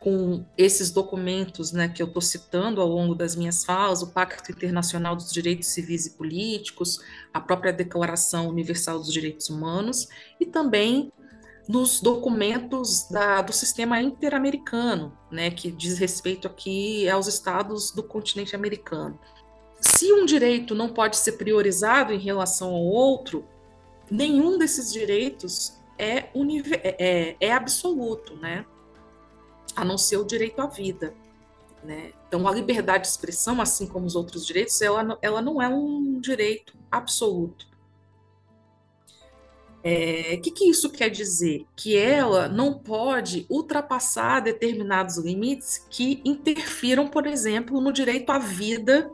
com 0.00 0.44
esses 0.56 0.90
documentos 0.90 1.72
né, 1.72 1.88
que 1.88 2.02
eu 2.02 2.06
estou 2.06 2.22
citando 2.22 2.80
ao 2.80 2.88
longo 2.88 3.14
das 3.14 3.34
minhas 3.34 3.64
falas, 3.64 4.02
o 4.02 4.08
Pacto 4.08 4.52
Internacional 4.52 5.16
dos 5.16 5.32
Direitos 5.32 5.68
Civis 5.68 6.06
e 6.06 6.10
Políticos, 6.10 7.00
a 7.32 7.40
própria 7.40 7.72
Declaração 7.72 8.48
Universal 8.48 8.98
dos 8.98 9.12
Direitos 9.12 9.48
Humanos, 9.48 10.06
e 10.38 10.46
também 10.46 11.10
nos 11.68 12.00
documentos 12.00 13.08
da, 13.10 13.42
do 13.42 13.52
sistema 13.52 14.00
interamericano, 14.00 15.16
né, 15.30 15.50
que 15.50 15.70
diz 15.70 15.98
respeito 15.98 16.46
aqui 16.46 17.08
aos 17.08 17.26
estados 17.26 17.90
do 17.90 18.02
continente 18.02 18.54
americano. 18.54 19.18
Se 19.80 20.12
um 20.12 20.24
direito 20.24 20.74
não 20.74 20.88
pode 20.88 21.16
ser 21.16 21.32
priorizado 21.32 22.12
em 22.12 22.18
relação 22.18 22.68
ao 22.68 22.82
outro, 22.82 23.44
nenhum 24.10 24.58
desses 24.58 24.92
direitos 24.92 25.76
é, 25.98 26.18
é, 26.18 26.26
é, 26.98 27.36
é 27.40 27.52
absoluto, 27.52 28.36
né? 28.36 28.64
A 29.76 29.84
não 29.84 29.98
ser 29.98 30.16
o 30.16 30.24
direito 30.24 30.60
à 30.60 30.66
vida. 30.66 31.14
Né? 31.84 32.12
Então, 32.26 32.48
a 32.48 32.52
liberdade 32.52 33.04
de 33.04 33.10
expressão, 33.10 33.60
assim 33.60 33.86
como 33.86 34.06
os 34.06 34.16
outros 34.16 34.44
direitos, 34.44 34.80
ela, 34.82 35.18
ela 35.22 35.40
não 35.40 35.62
é 35.62 35.68
um 35.68 36.18
direito 36.18 36.76
absoluto. 36.90 37.66
O 39.86 39.88
é, 39.88 40.36
que, 40.38 40.50
que 40.50 40.68
isso 40.68 40.90
quer 40.90 41.10
dizer? 41.10 41.64
Que 41.76 41.96
ela 41.96 42.48
não 42.48 42.74
pode 42.74 43.46
ultrapassar 43.48 44.40
determinados 44.40 45.16
limites 45.16 45.86
que 45.88 46.20
interfiram, 46.24 47.06
por 47.06 47.24
exemplo, 47.24 47.80
no 47.80 47.92
direito 47.92 48.30
à 48.30 48.38
vida 48.38 49.08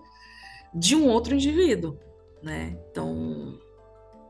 de 0.72 0.96
um 0.96 1.08
outro 1.08 1.34
indivíduo. 1.34 1.98
Né? 2.42 2.78
Então, 2.90 3.60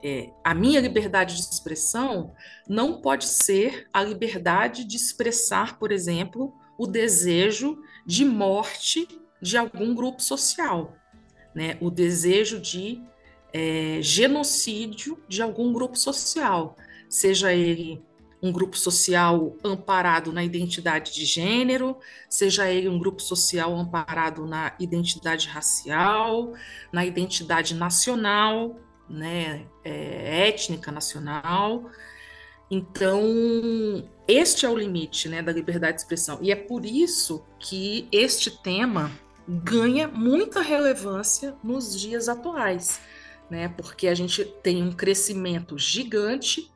é, 0.02 0.30
a 0.42 0.54
minha 0.54 0.80
liberdade 0.80 1.36
de 1.36 1.42
expressão 1.42 2.34
não 2.68 3.00
pode 3.00 3.26
ser 3.26 3.88
a 3.92 4.02
liberdade 4.02 4.84
de 4.84 4.96
expressar, 4.96 5.78
por 5.78 5.92
exemplo, 5.92 6.52
o 6.76 6.86
desejo 6.86 7.78
de 8.04 8.24
morte 8.24 9.06
de 9.40 9.56
algum 9.56 9.94
grupo 9.94 10.20
social, 10.20 10.96
né? 11.54 11.76
o 11.80 11.90
desejo 11.90 12.60
de 12.60 13.02
é, 13.52 13.98
genocídio 14.00 15.22
de 15.28 15.42
algum 15.42 15.72
grupo 15.72 15.96
social, 15.96 16.76
seja 17.08 17.52
ele 17.52 18.02
um 18.42 18.50
grupo 18.50 18.76
social 18.76 19.56
amparado 19.62 20.32
na 20.32 20.42
identidade 20.42 21.12
de 21.12 21.24
gênero, 21.24 21.96
seja 22.28 22.68
ele 22.68 22.88
um 22.88 22.98
grupo 22.98 23.22
social 23.22 23.76
amparado 23.76 24.46
na 24.46 24.74
identidade 24.80 25.46
racial, 25.46 26.52
na 26.92 27.06
identidade 27.06 27.74
nacional, 27.76 28.80
né, 29.12 29.66
é, 29.84 30.48
étnica 30.48 30.90
nacional. 30.90 31.90
Então, 32.70 33.22
este 34.26 34.64
é 34.64 34.68
o 34.68 34.76
limite 34.76 35.28
né, 35.28 35.42
da 35.42 35.52
liberdade 35.52 35.96
de 35.96 36.02
expressão. 36.02 36.38
E 36.40 36.50
é 36.50 36.56
por 36.56 36.84
isso 36.84 37.44
que 37.58 38.08
este 38.10 38.50
tema 38.62 39.10
ganha 39.46 40.08
muita 40.08 40.62
relevância 40.62 41.54
nos 41.62 42.00
dias 42.00 42.28
atuais 42.28 43.00
né? 43.52 43.68
Porque 43.68 44.08
a 44.08 44.14
gente 44.14 44.46
tem 44.62 44.82
um 44.82 44.90
crescimento 44.90 45.76
gigante 45.76 46.72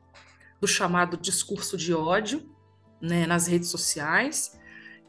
do 0.61 0.67
chamado 0.67 1.17
discurso 1.17 1.75
de 1.75 1.91
ódio, 1.91 2.47
né, 3.01 3.25
nas 3.25 3.47
redes 3.47 3.69
sociais. 3.69 4.55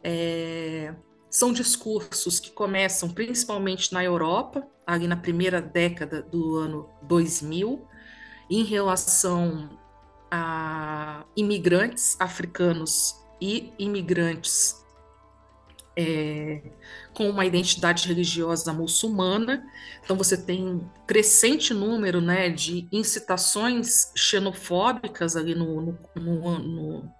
É, 0.02 0.94
são 1.30 1.52
discursos 1.52 2.40
que 2.40 2.50
começam 2.50 3.08
principalmente 3.10 3.92
na 3.92 4.02
Europa, 4.02 4.66
ali 4.86 5.06
na 5.06 5.16
primeira 5.16 5.60
década 5.60 6.22
do 6.22 6.56
ano 6.56 6.88
2000, 7.02 7.86
em 8.50 8.64
relação 8.64 9.78
a 10.30 11.24
imigrantes 11.36 12.16
africanos 12.20 13.14
e 13.40 13.72
imigrantes 13.78 14.84
é, 15.96 16.62
com 17.12 17.28
uma 17.28 17.44
identidade 17.44 18.06
religiosa 18.06 18.72
muçulmana. 18.72 19.66
Então 20.04 20.16
você 20.16 20.36
tem 20.36 20.64
um 20.64 20.88
crescente 21.06 21.74
número 21.74 22.20
né, 22.20 22.48
de 22.48 22.88
incitações 22.92 24.12
xenofóbicas 24.14 25.34
ali 25.34 25.56
no, 25.56 25.80
no, 25.82 25.98
no, 26.14 26.58
no, 26.58 27.12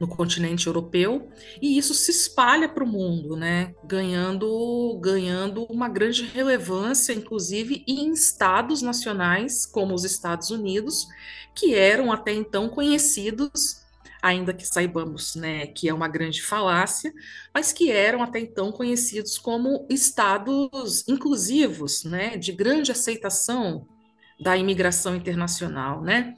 no 0.00 0.08
continente 0.08 0.66
europeu, 0.66 1.30
e 1.60 1.76
isso 1.76 1.92
se 1.92 2.10
espalha 2.10 2.66
para 2.68 2.82
o 2.82 2.86
mundo, 2.86 3.36
né, 3.36 3.74
ganhando, 3.84 4.98
ganhando 4.98 5.64
uma 5.64 5.90
grande 5.90 6.24
relevância, 6.24 7.12
inclusive 7.12 7.84
em 7.86 8.10
estados 8.10 8.80
nacionais, 8.80 9.66
como 9.66 9.94
os 9.94 10.04
Estados 10.04 10.50
Unidos, 10.50 11.06
que 11.54 11.74
eram 11.74 12.10
até 12.10 12.32
então 12.32 12.68
conhecidos 12.70 13.80
ainda 14.22 14.52
que 14.52 14.66
saibamos 14.66 15.34
né, 15.34 15.66
que 15.66 15.88
é 15.88 15.94
uma 15.94 16.08
grande 16.08 16.42
falácia, 16.42 17.12
mas 17.54 17.72
que 17.72 17.90
eram 17.90 18.22
até 18.22 18.38
então 18.38 18.70
conhecidos 18.70 19.38
como 19.38 19.86
estados 19.88 21.06
inclusivos, 21.08 22.04
né, 22.04 22.36
de 22.36 22.52
grande 22.52 22.92
aceitação 22.92 23.86
da 24.38 24.56
imigração 24.56 25.14
internacional, 25.14 26.02
né? 26.02 26.36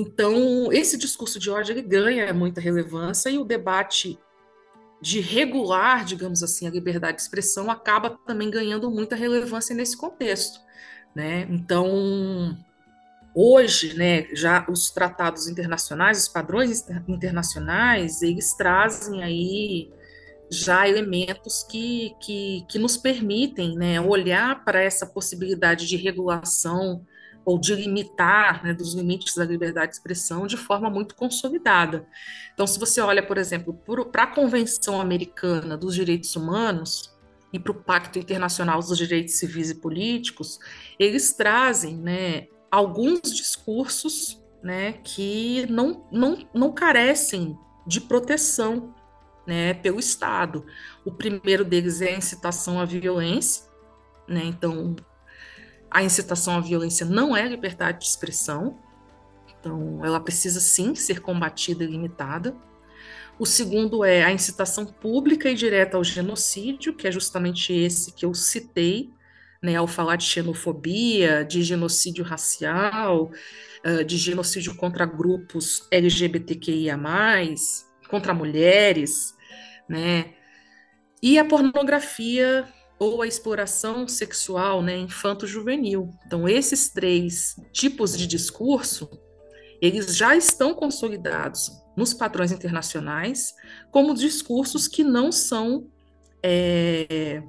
Então, 0.00 0.72
esse 0.72 0.96
discurso 0.96 1.40
de 1.40 1.50
ódio 1.50 1.72
ele 1.72 1.82
ganha 1.82 2.32
muita 2.32 2.60
relevância 2.60 3.30
e 3.30 3.36
o 3.36 3.44
debate 3.44 4.16
de 5.02 5.18
regular, 5.18 6.04
digamos 6.04 6.40
assim, 6.40 6.68
a 6.68 6.70
liberdade 6.70 7.16
de 7.16 7.22
expressão 7.22 7.68
acaba 7.68 8.16
também 8.24 8.48
ganhando 8.48 8.88
muita 8.92 9.16
relevância 9.16 9.74
nesse 9.74 9.96
contexto, 9.96 10.60
né? 11.16 11.48
Então, 11.50 12.56
hoje, 13.34 13.96
né, 13.96 14.28
já 14.32 14.64
os 14.68 14.88
tratados 14.88 15.48
internacionais, 15.48 16.22
os 16.22 16.28
padrões 16.28 16.86
internacionais, 17.08 18.22
eles 18.22 18.54
trazem 18.54 19.24
aí 19.24 19.90
já 20.48 20.88
elementos 20.88 21.64
que, 21.64 22.14
que, 22.20 22.64
que 22.68 22.78
nos 22.78 22.96
permitem 22.96 23.76
né, 23.76 24.00
olhar 24.00 24.64
para 24.64 24.80
essa 24.80 25.04
possibilidade 25.04 25.88
de 25.88 25.96
regulação 25.96 27.04
ou 27.48 27.58
de 27.58 27.74
limitar 27.74 28.62
né, 28.62 28.74
dos 28.74 28.92
limites 28.92 29.34
da 29.34 29.42
liberdade 29.42 29.92
de 29.92 29.96
expressão 29.96 30.46
de 30.46 30.58
forma 30.58 30.90
muito 30.90 31.14
consolidada. 31.14 32.06
Então, 32.52 32.66
se 32.66 32.78
você 32.78 33.00
olha, 33.00 33.26
por 33.26 33.38
exemplo, 33.38 33.72
para 34.12 34.24
a 34.24 34.26
Convenção 34.26 35.00
Americana 35.00 35.74
dos 35.74 35.94
Direitos 35.94 36.36
Humanos 36.36 37.10
e 37.50 37.58
para 37.58 37.72
o 37.72 37.74
Pacto 37.74 38.18
Internacional 38.18 38.80
dos 38.80 38.98
Direitos 38.98 39.36
Civis 39.36 39.70
e 39.70 39.76
Políticos, 39.76 40.58
eles 40.98 41.32
trazem 41.32 41.96
né, 41.96 42.48
alguns 42.70 43.22
discursos 43.22 44.38
né, 44.62 44.92
que 45.02 45.64
não, 45.70 46.06
não, 46.12 46.46
não 46.52 46.70
carecem 46.70 47.58
de 47.86 47.98
proteção 47.98 48.94
né, 49.46 49.72
pelo 49.72 49.98
Estado. 49.98 50.66
O 51.02 51.10
primeiro 51.10 51.64
deles 51.64 52.02
é 52.02 52.10
a 52.10 52.18
incitação 52.18 52.78
à 52.78 52.84
violência, 52.84 53.64
né, 54.28 54.42
então 54.44 54.94
a 55.90 56.02
incitação 56.02 56.56
à 56.56 56.60
violência 56.60 57.06
não 57.06 57.36
é 57.36 57.46
liberdade 57.46 58.00
de 58.00 58.06
expressão, 58.06 58.78
então 59.58 60.04
ela 60.04 60.20
precisa 60.20 60.60
sim 60.60 60.94
ser 60.94 61.20
combatida 61.20 61.84
e 61.84 61.86
limitada. 61.86 62.54
O 63.38 63.46
segundo 63.46 64.04
é 64.04 64.24
a 64.24 64.32
incitação 64.32 64.84
pública 64.84 65.50
e 65.50 65.54
direta 65.54 65.96
ao 65.96 66.04
genocídio, 66.04 66.94
que 66.94 67.06
é 67.06 67.12
justamente 67.12 67.72
esse 67.72 68.12
que 68.12 68.24
eu 68.24 68.34
citei, 68.34 69.10
né, 69.62 69.76
ao 69.76 69.86
falar 69.86 70.16
de 70.16 70.24
xenofobia, 70.24 71.44
de 71.44 71.62
genocídio 71.62 72.24
racial, 72.24 73.30
de 74.06 74.16
genocídio 74.16 74.74
contra 74.74 75.06
grupos 75.06 75.86
LGBTQIA+, 75.90 76.98
contra 78.08 78.34
mulheres, 78.34 79.34
né, 79.88 80.34
e 81.22 81.38
a 81.38 81.44
pornografia 81.44 82.68
ou 82.98 83.22
a 83.22 83.26
exploração 83.26 84.08
sexual, 84.08 84.82
né, 84.82 84.96
infanto-juvenil. 84.96 86.12
Então, 86.26 86.48
esses 86.48 86.88
três 86.88 87.56
tipos 87.72 88.16
de 88.16 88.26
discurso, 88.26 89.08
eles 89.80 90.16
já 90.16 90.36
estão 90.36 90.74
consolidados 90.74 91.70
nos 91.96 92.12
padrões 92.12 92.50
internacionais 92.50 93.54
como 93.90 94.14
discursos 94.14 94.88
que 94.88 95.04
não 95.04 95.30
são 95.30 95.88
é, 96.42 97.42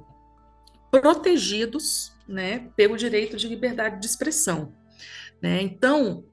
protegidos 0.90 2.12
né, 2.28 2.70
pelo 2.76 2.96
direito 2.96 3.36
de 3.36 3.48
liberdade 3.48 4.00
de 4.00 4.06
expressão. 4.06 4.72
Né? 5.42 5.62
Então, 5.62 6.24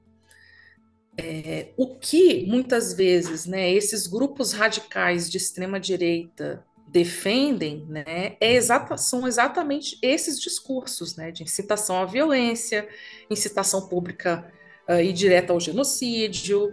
é, 1.16 1.72
o 1.76 1.96
que 1.96 2.46
muitas 2.46 2.92
vezes 2.92 3.46
né, 3.46 3.72
esses 3.72 4.06
grupos 4.06 4.52
radicais 4.52 5.28
de 5.28 5.36
extrema 5.36 5.80
direita 5.80 6.64
defendem 6.90 7.84
né, 7.88 8.36
é 8.40 8.54
exata, 8.54 8.96
são 8.96 9.26
exatamente 9.26 9.98
esses 10.02 10.40
discursos 10.40 11.16
né, 11.16 11.30
de 11.30 11.42
incitação 11.42 12.00
à 12.00 12.06
violência, 12.06 12.88
incitação 13.30 13.88
pública 13.88 14.50
uh, 14.88 15.00
e 15.00 15.12
direta 15.12 15.52
ao 15.52 15.60
genocídio, 15.60 16.72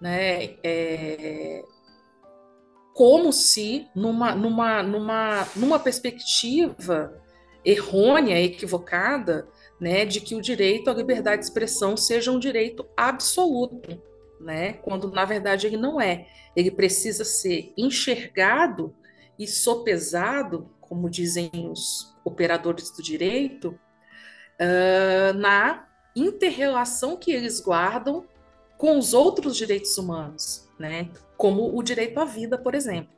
né, 0.00 0.56
é, 0.62 1.62
como 2.92 3.32
se 3.32 3.88
numa, 3.94 4.34
numa, 4.34 4.82
numa, 4.82 5.48
numa 5.56 5.78
perspectiva 5.78 7.20
errônea, 7.64 8.40
equivocada, 8.40 9.48
né, 9.80 10.04
de 10.04 10.20
que 10.20 10.34
o 10.34 10.42
direito 10.42 10.90
à 10.90 10.94
liberdade 10.94 11.38
de 11.38 11.48
expressão 11.48 11.96
seja 11.96 12.30
um 12.30 12.38
direito 12.38 12.86
absoluto, 12.94 14.00
né, 14.38 14.74
quando 14.74 15.10
na 15.10 15.24
verdade 15.24 15.66
ele 15.66 15.78
não 15.78 15.98
é. 15.98 16.26
Ele 16.54 16.70
precisa 16.70 17.24
ser 17.24 17.72
enxergado 17.78 18.94
e 19.38 19.46
sopesado, 19.46 20.70
como 20.80 21.10
dizem 21.10 21.50
os 21.70 22.14
operadores 22.24 22.90
do 22.90 23.02
direito, 23.02 23.78
uh, 24.60 25.32
na 25.34 25.88
interrelação 26.14 27.16
que 27.16 27.32
eles 27.32 27.60
guardam 27.60 28.24
com 28.76 28.98
os 28.98 29.14
outros 29.14 29.56
direitos 29.56 29.96
humanos, 29.98 30.68
né, 30.78 31.10
como 31.36 31.76
o 31.76 31.82
direito 31.82 32.18
à 32.18 32.24
vida, 32.24 32.58
por 32.58 32.74
exemplo, 32.74 33.12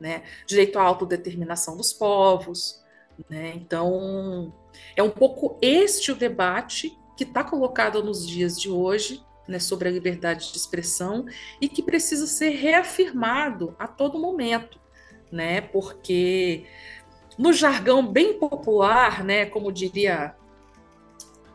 né, 0.00 0.22
direito 0.46 0.78
à 0.78 0.82
autodeterminação 0.82 1.76
dos 1.76 1.92
povos, 1.92 2.82
né? 3.28 3.52
Então, 3.54 4.52
é 4.96 5.02
um 5.02 5.10
pouco 5.10 5.58
este 5.60 6.10
o 6.10 6.16
debate 6.16 6.96
que 7.16 7.24
está 7.24 7.44
colocado 7.44 8.02
nos 8.02 8.26
dias 8.26 8.58
de 8.58 8.70
hoje 8.70 9.22
né, 9.46 9.58
sobre 9.58 9.88
a 9.88 9.92
liberdade 9.92 10.50
de 10.50 10.58
expressão 10.58 11.26
e 11.60 11.68
que 11.68 11.82
precisa 11.82 12.26
ser 12.26 12.50
reafirmado 12.50 13.74
a 13.78 13.86
todo 13.86 14.18
momento, 14.18 14.80
né? 15.32 15.60
Porque 15.62 16.64
no 17.38 17.52
jargão 17.52 18.06
bem 18.06 18.38
popular, 18.38 19.24
né, 19.24 19.46
como 19.46 19.72
diria 19.72 20.34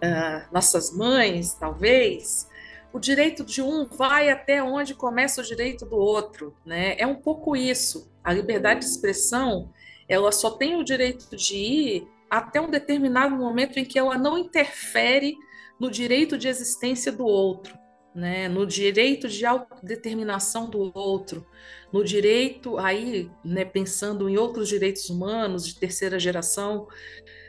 uh, 0.03 0.53
nossas 0.53 0.91
mães, 0.91 1.53
talvez, 1.53 2.49
o 2.91 2.99
direito 2.99 3.45
de 3.45 3.61
um 3.61 3.85
vai 3.85 4.29
até 4.29 4.61
onde 4.63 4.95
começa 4.95 5.39
o 5.39 5.43
direito 5.43 5.85
do 5.85 5.97
outro, 5.97 6.55
né? 6.65 6.95
É 6.97 7.05
um 7.05 7.15
pouco 7.15 7.55
isso. 7.55 8.09
A 8.23 8.33
liberdade 8.33 8.79
de 8.79 8.87
expressão 8.87 9.69
ela 10.07 10.31
só 10.31 10.51
tem 10.51 10.75
o 10.77 10.83
direito 10.83 11.35
de 11.35 11.55
ir 11.55 12.07
até 12.29 12.61
um 12.61 12.69
determinado 12.69 13.35
momento 13.35 13.77
em 13.77 13.85
que 13.85 13.99
ela 13.99 14.17
não 14.17 14.37
interfere 14.37 15.35
no 15.79 15.91
direito 15.91 16.37
de 16.37 16.47
existência 16.47 17.11
do 17.11 17.25
outro, 17.25 17.76
né? 18.17 18.49
no 18.49 18.65
direito 18.65 19.29
de 19.29 19.45
autodeterminação 19.45 20.67
do 20.67 20.91
outro, 20.97 21.45
no 21.93 22.03
direito, 22.03 22.77
aí, 22.79 23.29
né, 23.45 23.63
pensando 23.63 24.27
em 24.27 24.37
outros 24.37 24.67
direitos 24.67 25.07
humanos 25.07 25.67
de 25.67 25.75
terceira 25.75 26.19
geração, 26.19 26.87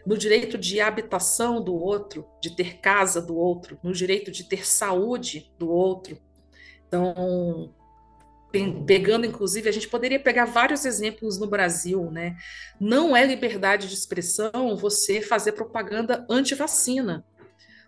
no 0.07 0.17
direito 0.17 0.59
de 0.59 0.79
habitação 0.79 1.65
do 1.65 1.75
outro, 1.75 2.27
de 2.41 2.55
ter 2.55 2.81
casa 2.81 3.21
do 3.21 3.35
outro, 3.35 3.79
no 3.83 3.93
direito 3.93 4.31
de 4.31 4.45
ter 4.45 4.67
saúde 4.67 5.51
do 5.59 5.71
outro. 5.71 6.19
Então, 6.87 7.75
pegando 8.87 9.27
inclusive, 9.27 9.71
a 9.71 9.73
gente 9.73 9.89
poderia 9.89 10.21
pegar 10.21 10.45
vários 10.45 10.85
exemplos 10.85 11.39
no 11.39 11.47
Brasil, 11.47 12.11
né? 12.11 12.37
Não 12.79 13.17
é 13.17 13.25
liberdade 13.25 13.89
de 13.89 13.95
expressão 13.95 14.77
você 14.77 15.23
fazer 15.23 15.53
propaganda 15.53 16.27
anti-vacina, 16.29 17.25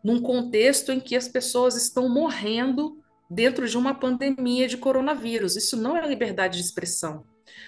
num 0.02 0.20
contexto 0.20 0.92
em 0.92 1.00
que 1.00 1.16
as 1.16 1.28
pessoas 1.28 1.76
estão 1.76 2.08
morrendo 2.08 2.98
dentro 3.30 3.68
de 3.68 3.78
uma 3.78 3.94
pandemia 3.94 4.66
de 4.66 4.76
coronavírus. 4.76 5.56
Isso 5.56 5.76
não 5.76 5.96
é 5.96 6.06
liberdade 6.06 6.58
de 6.58 6.64
expressão, 6.64 7.24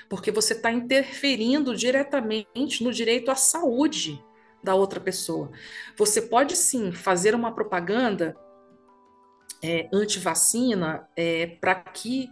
porque 0.09 0.31
você 0.31 0.55
está 0.55 0.73
interferindo 0.73 1.77
diretamente 1.77 2.83
no 2.83 2.93
direito 2.93 3.31
à 3.31 3.35
saúde 3.35 4.23
da 4.63 4.75
outra 4.75 5.01
pessoa. 5.01 5.51
Você 5.97 6.23
pode 6.23 6.57
sim 6.57 6.93
fazer 6.93 7.35
uma 7.35 7.53
propaganda 7.53 8.37
é, 9.63 9.89
anti-vacina 9.93 11.07
é, 11.17 11.47
para 11.47 11.75
que 11.77 12.29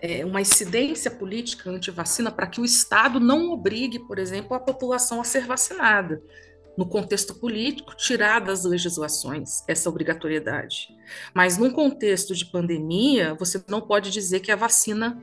é, 0.00 0.24
uma 0.24 0.40
incidência 0.40 1.10
política 1.10 1.70
anti-vacina 1.70 2.30
para 2.30 2.46
que 2.46 2.60
o 2.60 2.64
Estado 2.64 3.20
não 3.20 3.50
obrigue, 3.50 4.00
por 4.00 4.18
exemplo, 4.18 4.54
a 4.54 4.60
população 4.60 5.20
a 5.20 5.24
ser 5.24 5.46
vacinada. 5.46 6.20
No 6.76 6.86
contexto 6.86 7.34
político, 7.34 7.94
tirar 7.94 8.40
das 8.40 8.64
legislações 8.64 9.62
essa 9.68 9.90
obrigatoriedade. 9.90 10.88
Mas 11.34 11.58
num 11.58 11.70
contexto 11.70 12.34
de 12.34 12.46
pandemia, 12.46 13.34
você 13.34 13.62
não 13.68 13.80
pode 13.80 14.10
dizer 14.10 14.40
que 14.40 14.50
a 14.50 14.56
vacina 14.56 15.22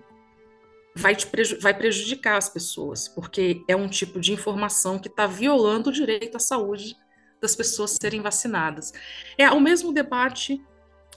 vai, 0.95 1.15
preju 1.15 1.59
vai 1.59 1.73
prejudicar 1.73 2.37
as 2.37 2.49
pessoas, 2.49 3.07
porque 3.07 3.63
é 3.67 3.75
um 3.75 3.87
tipo 3.87 4.19
de 4.19 4.33
informação 4.33 4.99
que 4.99 5.07
está 5.07 5.25
violando 5.25 5.89
o 5.89 5.93
direito 5.93 6.37
à 6.37 6.39
saúde 6.39 6.95
das 7.41 7.55
pessoas 7.55 7.97
serem 7.99 8.21
vacinadas. 8.21 8.91
É 9.37 9.49
o 9.49 9.59
mesmo 9.59 9.93
debate 9.93 10.61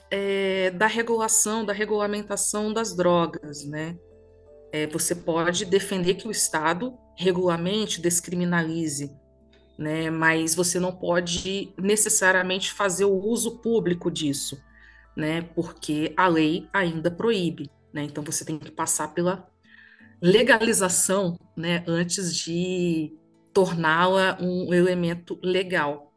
é, 0.09 0.71
da 0.71 0.87
regulação, 0.87 1.65
da 1.65 1.73
regulamentação 1.73 2.71
das 2.71 2.95
drogas, 2.95 3.65
né? 3.65 3.97
É, 4.71 4.87
você 4.87 5.13
pode 5.13 5.65
defender 5.65 6.15
que 6.15 6.27
o 6.27 6.31
Estado 6.31 6.97
regulamente 7.15 8.01
descriminalize, 8.01 9.11
né? 9.77 10.09
Mas 10.09 10.55
você 10.55 10.79
não 10.79 10.91
pode 10.91 11.73
necessariamente 11.77 12.71
fazer 12.71 13.05
o 13.05 13.15
uso 13.15 13.59
público 13.59 14.11
disso, 14.11 14.61
né? 15.15 15.41
Porque 15.41 16.13
a 16.15 16.27
lei 16.27 16.67
ainda 16.73 17.09
proíbe, 17.09 17.69
né? 17.93 18.03
Então 18.03 18.23
você 18.23 18.45
tem 18.45 18.57
que 18.57 18.71
passar 18.71 19.13
pela 19.13 19.47
legalização, 20.21 21.37
né? 21.55 21.83
Antes 21.87 22.35
de 22.35 23.13
torná-la 23.53 24.37
um 24.41 24.73
elemento 24.73 25.39
legal. 25.43 26.11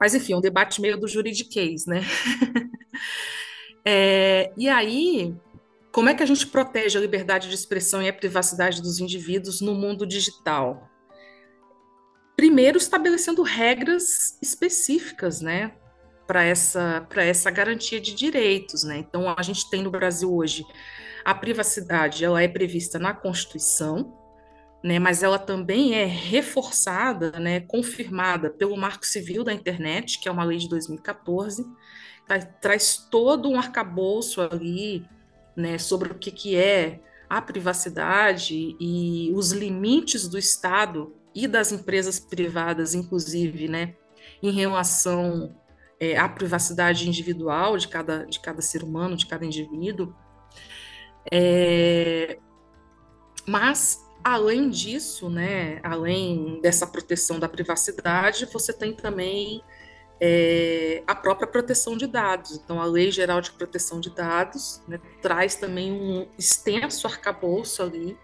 Mas, 0.00 0.14
enfim, 0.14 0.34
um 0.34 0.40
debate 0.40 0.80
meio 0.80 0.98
do 0.98 1.08
juridiquês, 1.08 1.86
né? 1.86 2.02
é, 3.84 4.52
e 4.56 4.68
aí, 4.68 5.34
como 5.90 6.08
é 6.08 6.14
que 6.14 6.22
a 6.22 6.26
gente 6.26 6.46
protege 6.46 6.96
a 6.96 7.00
liberdade 7.00 7.48
de 7.48 7.54
expressão 7.54 8.00
e 8.00 8.08
a 8.08 8.12
privacidade 8.12 8.80
dos 8.80 9.00
indivíduos 9.00 9.60
no 9.60 9.74
mundo 9.74 10.06
digital? 10.06 10.87
Primeiro, 12.38 12.78
estabelecendo 12.78 13.42
regras 13.42 14.38
específicas, 14.40 15.40
né? 15.40 15.72
Para 16.24 16.44
essa, 16.44 17.04
essa 17.16 17.50
garantia 17.50 18.00
de 18.00 18.14
direitos, 18.14 18.84
né? 18.84 18.98
Então, 18.98 19.34
a 19.36 19.42
gente 19.42 19.68
tem 19.68 19.82
no 19.82 19.90
Brasil 19.90 20.32
hoje 20.32 20.64
a 21.24 21.34
privacidade, 21.34 22.24
ela 22.24 22.40
é 22.40 22.46
prevista 22.46 22.96
na 22.96 23.12
Constituição, 23.12 24.16
né, 24.84 25.00
mas 25.00 25.24
ela 25.24 25.36
também 25.36 25.94
é 25.94 26.04
reforçada, 26.04 27.32
né, 27.40 27.58
confirmada 27.58 28.50
pelo 28.50 28.76
Marco 28.76 29.04
Civil 29.04 29.42
da 29.42 29.52
Internet, 29.52 30.20
que 30.20 30.28
é 30.28 30.32
uma 30.32 30.44
lei 30.44 30.58
de 30.58 30.68
2014, 30.68 31.66
tá, 32.28 32.38
traz 32.38 33.08
todo 33.10 33.50
um 33.50 33.58
arcabouço 33.58 34.40
ali 34.40 35.04
né, 35.56 35.76
sobre 35.76 36.12
o 36.12 36.14
que, 36.14 36.30
que 36.30 36.56
é 36.56 37.00
a 37.28 37.42
privacidade 37.42 38.76
e 38.78 39.32
os 39.34 39.50
limites 39.50 40.28
do 40.28 40.38
Estado 40.38 41.18
e 41.44 41.48
das 41.48 41.72
empresas 41.72 42.18
privadas, 42.18 42.94
inclusive, 42.94 43.68
né, 43.68 43.94
em 44.42 44.50
relação 44.50 45.56
é, 46.00 46.16
à 46.16 46.28
privacidade 46.28 47.08
individual 47.08 47.76
de 47.76 47.88
cada, 47.88 48.24
de 48.24 48.40
cada 48.40 48.62
ser 48.62 48.82
humano, 48.82 49.16
de 49.16 49.26
cada 49.26 49.44
indivíduo. 49.44 50.14
É, 51.30 52.38
mas 53.46 53.98
Além 54.22 54.68
disso, 54.68 55.30
né, 55.30 55.80
além 55.82 56.60
dessa 56.60 56.86
proteção 56.86 57.38
da 57.38 57.48
privacidade, 57.48 58.46
você 58.52 58.72
tem 58.72 58.92
também 58.92 59.62
é, 60.20 61.02
a 61.06 61.14
própria 61.14 61.46
proteção 61.46 61.96
de 61.96 62.06
dados. 62.06 62.56
Então, 62.56 62.80
a 62.80 62.84
Lei 62.84 63.10
Geral 63.10 63.40
de 63.40 63.52
Proteção 63.52 64.00
de 64.00 64.10
Dados 64.10 64.82
né, 64.88 65.00
traz 65.22 65.54
também 65.54 65.92
um 65.92 66.28
extenso 66.36 67.06
arcabouço 67.06 67.82
ali 67.82 68.18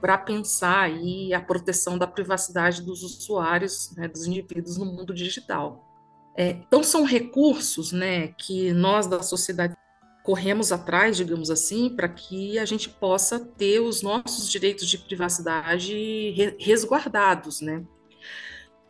para 0.00 0.18
pensar 0.18 0.80
aí 0.82 1.32
a 1.32 1.40
proteção 1.40 1.96
da 1.96 2.06
privacidade 2.06 2.82
dos 2.82 3.02
usuários, 3.02 3.92
né, 3.96 4.08
dos 4.08 4.26
indivíduos 4.26 4.76
no 4.76 4.84
mundo 4.84 5.14
digital. 5.14 5.84
É, 6.36 6.50
então, 6.50 6.82
são 6.82 7.04
recursos 7.04 7.92
né, 7.92 8.28
que 8.28 8.72
nós 8.72 9.06
da 9.06 9.22
sociedade 9.22 9.74
corremos 10.22 10.72
atrás, 10.72 11.16
digamos 11.16 11.50
assim, 11.50 11.88
para 11.88 12.08
que 12.08 12.58
a 12.58 12.64
gente 12.64 12.88
possa 12.88 13.38
ter 13.38 13.80
os 13.80 14.02
nossos 14.02 14.50
direitos 14.50 14.88
de 14.88 14.98
privacidade 14.98 16.34
resguardados, 16.58 17.60
né? 17.60 17.84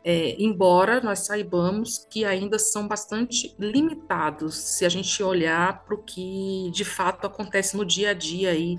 É, 0.03 0.37
embora 0.41 1.01
nós 1.01 1.27
saibamos 1.27 2.07
que 2.09 2.25
ainda 2.25 2.61
são 2.61 2.87
bastante 2.87 3.55
limitados 3.59 4.55
se 4.55 4.87
a 4.87 4.89
gente 4.89 5.21
olhar 5.21 5.85
para 5.85 5.97
o 5.97 6.03
que 6.03 6.71
de 6.73 6.85
fato 6.85 7.27
acontece 7.27 7.77
no 7.77 7.85
dia 7.85 8.11
a 8.11 8.15
dia 8.15 8.51
aí, 8.51 8.79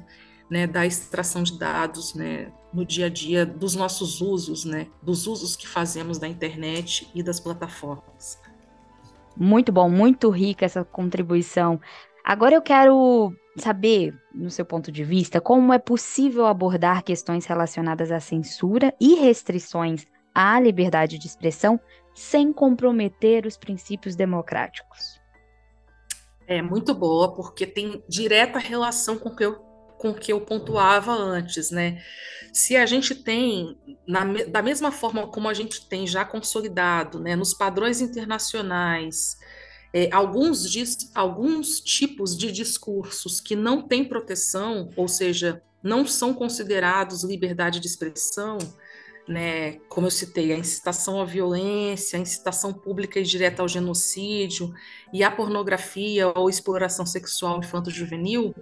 né, 0.50 0.66
da 0.66 0.86
extração 0.86 1.44
de 1.44 1.58
dados, 1.58 2.14
né, 2.14 2.52
no 2.74 2.86
dia 2.86 3.08
a 3.08 3.10
dia 3.10 3.46
dos 3.46 3.76
nossos 3.76 4.22
usos, 4.22 4.66
né, 4.66 4.88
dos 5.02 5.28
usos 5.28 5.56
que 5.56 5.68
fazemos 5.68 6.18
da 6.18 6.28
internet 6.28 7.10
e 7.14 7.22
das 7.22 7.40
plataformas. 7.40 8.40
Muito 9.36 9.72
bom, 9.72 9.90
muito 9.90 10.30
rica 10.30 10.66
essa 10.66 10.84
contribuição. 10.84 11.80
Agora 12.24 12.56
eu 12.56 12.62
quero 12.62 13.34
saber, 13.56 14.16
no 14.34 14.50
seu 14.50 14.66
ponto 14.66 14.92
de 14.92 15.04
vista, 15.04 15.40
como 15.40 15.74
é 15.74 15.80
possível 15.80 16.46
abordar 16.46 17.04
questões 17.04 17.46
relacionadas 17.46 18.12
à 18.12 18.20
censura 18.20 18.94
e 19.00 19.16
restrições 19.16 20.06
à 20.34 20.60
liberdade 20.60 21.18
de 21.18 21.28
expressão 21.28 21.80
sem 22.14 22.52
comprometer 22.52 23.46
os 23.46 23.58
princípios 23.58 24.16
democráticos. 24.16 25.20
É 26.48 26.62
muito 26.62 26.94
boa, 26.94 27.34
porque 27.34 27.68
tem 27.68 28.04
direta 28.08 28.58
relação 28.58 29.18
com 29.18 29.30
o 29.30 29.36
que 29.36 29.44
eu, 29.44 29.60
com 29.98 30.14
que 30.14 30.32
eu 30.32 30.42
pontuava 30.42 31.12
antes, 31.12 31.72
né? 31.72 32.02
Se 32.54 32.76
a 32.76 32.86
gente 32.86 33.14
tem, 33.16 33.78
na, 34.08 34.24
da 34.48 34.62
mesma 34.62 34.92
forma 34.92 35.28
como 35.28 35.48
a 35.48 35.54
gente 35.54 35.88
tem 35.88 36.08
já 36.08 36.24
consolidado, 36.24 37.20
né, 37.20 37.36
nos 37.36 37.54
padrões 37.54 38.02
internacionais, 38.02 39.38
é, 39.94 40.10
alguns, 40.12 40.66
alguns 41.14 41.80
tipos 41.80 42.38
de 42.38 42.52
discursos 42.52 43.40
que 43.40 43.56
não 43.56 43.82
têm 43.82 44.06
proteção, 44.06 44.92
ou 44.96 45.08
seja, 45.08 45.62
não 45.84 46.06
são 46.06 46.34
considerados 46.34 47.24
liberdade 47.24 47.80
de 47.80 47.88
expressão, 47.88 48.58
né, 49.28 49.74
como 49.90 50.08
eu 50.08 50.12
citei, 50.12 50.54
a 50.54 50.58
incitação 50.58 51.20
à 51.22 51.26
violência, 51.26 52.18
a 52.18 52.22
incitação 52.22 52.74
pública 52.74 53.20
e 53.20 53.24
direta 53.24 53.62
ao 53.62 53.68
genocídio 53.68 54.74
e 55.12 55.24
a 55.24 55.30
pornografia 55.30 56.28
ou 56.30 56.50
exploração 56.50 57.06
sexual 57.06 57.60
infanto-juvenil, 57.60 58.56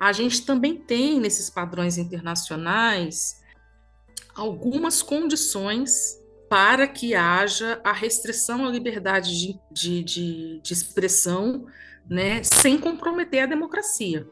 a 0.00 0.12
gente 0.12 0.46
também 0.46 0.76
tem 0.76 1.20
nesses 1.20 1.50
padrões 1.50 1.98
internacionais 1.98 3.42
algumas 4.34 5.02
condições 5.02 6.18
para 6.48 6.86
que 6.86 7.14
haja 7.14 7.80
a 7.84 7.92
restrição 7.92 8.64
à 8.64 8.70
liberdade 8.70 9.38
de, 9.38 9.60
de, 9.70 10.04
de, 10.04 10.60
de 10.60 10.72
expressão, 10.72 11.66
né, 12.08 12.42
sem 12.42 12.78
comprometer 12.78 13.42
a 13.42 13.46
democracia. 13.46 14.26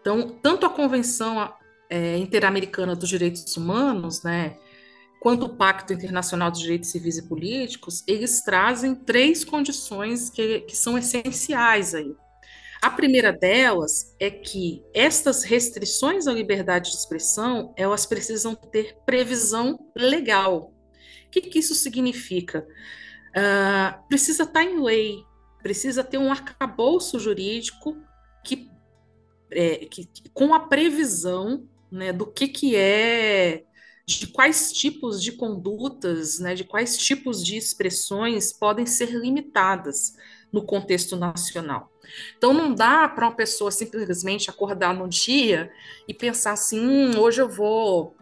Então, 0.00 0.38
tanto 0.42 0.66
a 0.66 0.70
Convenção 0.70 1.52
é, 1.88 2.18
Interamericana 2.18 2.94
dos 2.94 3.08
Direitos 3.08 3.56
Humanos, 3.56 4.22
né, 4.22 4.58
quanto 5.24 5.46
o 5.46 5.48
Pacto 5.48 5.92
Internacional 5.92 6.52
dos 6.52 6.60
Direitos 6.60 6.90
Civis 6.90 7.18
e 7.18 7.26
Políticos, 7.26 8.04
eles 8.06 8.42
trazem 8.42 8.94
três 8.94 9.44
condições 9.44 10.30
que, 10.30 10.60
que 10.60 10.76
são 10.76 10.96
essenciais 10.96 11.94
aí. 11.94 12.14
A 12.80 12.90
primeira 12.90 13.32
delas 13.32 14.14
é 14.20 14.30
que 14.30 14.84
estas 14.94 15.42
restrições 15.42 16.28
à 16.28 16.32
liberdade 16.32 16.90
de 16.90 16.96
expressão, 16.96 17.74
elas 17.76 18.06
precisam 18.06 18.54
ter 18.54 18.98
previsão 19.04 19.78
legal, 19.96 20.74
que, 21.40 21.40
que 21.40 21.58
isso 21.58 21.74
significa? 21.74 22.66
Uh, 23.30 24.08
precisa 24.08 24.44
estar 24.44 24.60
tá 24.60 24.64
em 24.64 24.80
lei, 24.80 25.24
precisa 25.62 26.04
ter 26.04 26.18
um 26.18 26.30
arcabouço 26.30 27.18
jurídico 27.18 27.96
que, 28.44 28.70
é, 29.50 29.86
que 29.86 30.08
com 30.32 30.54
a 30.54 30.60
previsão 30.60 31.66
né, 31.90 32.12
do 32.12 32.26
que, 32.26 32.46
que 32.46 32.76
é, 32.76 33.64
de 34.06 34.26
quais 34.26 34.72
tipos 34.72 35.22
de 35.22 35.32
condutas, 35.32 36.38
né, 36.38 36.54
de 36.54 36.64
quais 36.64 36.98
tipos 36.98 37.44
de 37.44 37.56
expressões 37.56 38.52
podem 38.52 38.84
ser 38.84 39.10
limitadas 39.10 40.14
no 40.52 40.64
contexto 40.64 41.16
nacional. 41.16 41.90
Então 42.36 42.52
não 42.52 42.74
dá 42.74 43.08
para 43.08 43.26
uma 43.26 43.34
pessoa 43.34 43.70
simplesmente 43.70 44.50
acordar 44.50 44.94
no 44.94 45.08
dia 45.08 45.70
e 46.06 46.12
pensar 46.12 46.52
assim, 46.52 46.78
hum, 46.78 47.18
hoje 47.18 47.40
eu 47.40 47.48
vou 47.48 48.14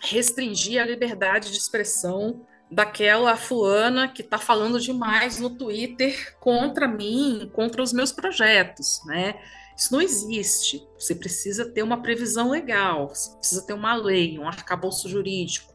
restringir 0.00 0.80
a 0.80 0.84
liberdade 0.84 1.50
de 1.50 1.58
expressão 1.58 2.46
daquela 2.70 3.36
fulana 3.36 4.08
que 4.08 4.20
está 4.20 4.36
falando 4.36 4.78
demais 4.78 5.40
no 5.40 5.50
Twitter 5.50 6.36
contra 6.38 6.86
mim, 6.86 7.50
contra 7.54 7.82
os 7.82 7.92
meus 7.92 8.12
projetos, 8.12 9.00
né? 9.06 9.40
Isso 9.78 9.92
não 9.92 10.02
existe. 10.02 10.84
Você 10.98 11.14
precisa 11.14 11.64
ter 11.70 11.84
uma 11.84 12.02
previsão 12.02 12.50
legal, 12.50 13.10
você 13.10 13.30
precisa 13.36 13.64
ter 13.64 13.74
uma 13.74 13.94
lei, 13.94 14.36
um 14.36 14.48
arcabouço 14.48 15.08
jurídico, 15.08 15.72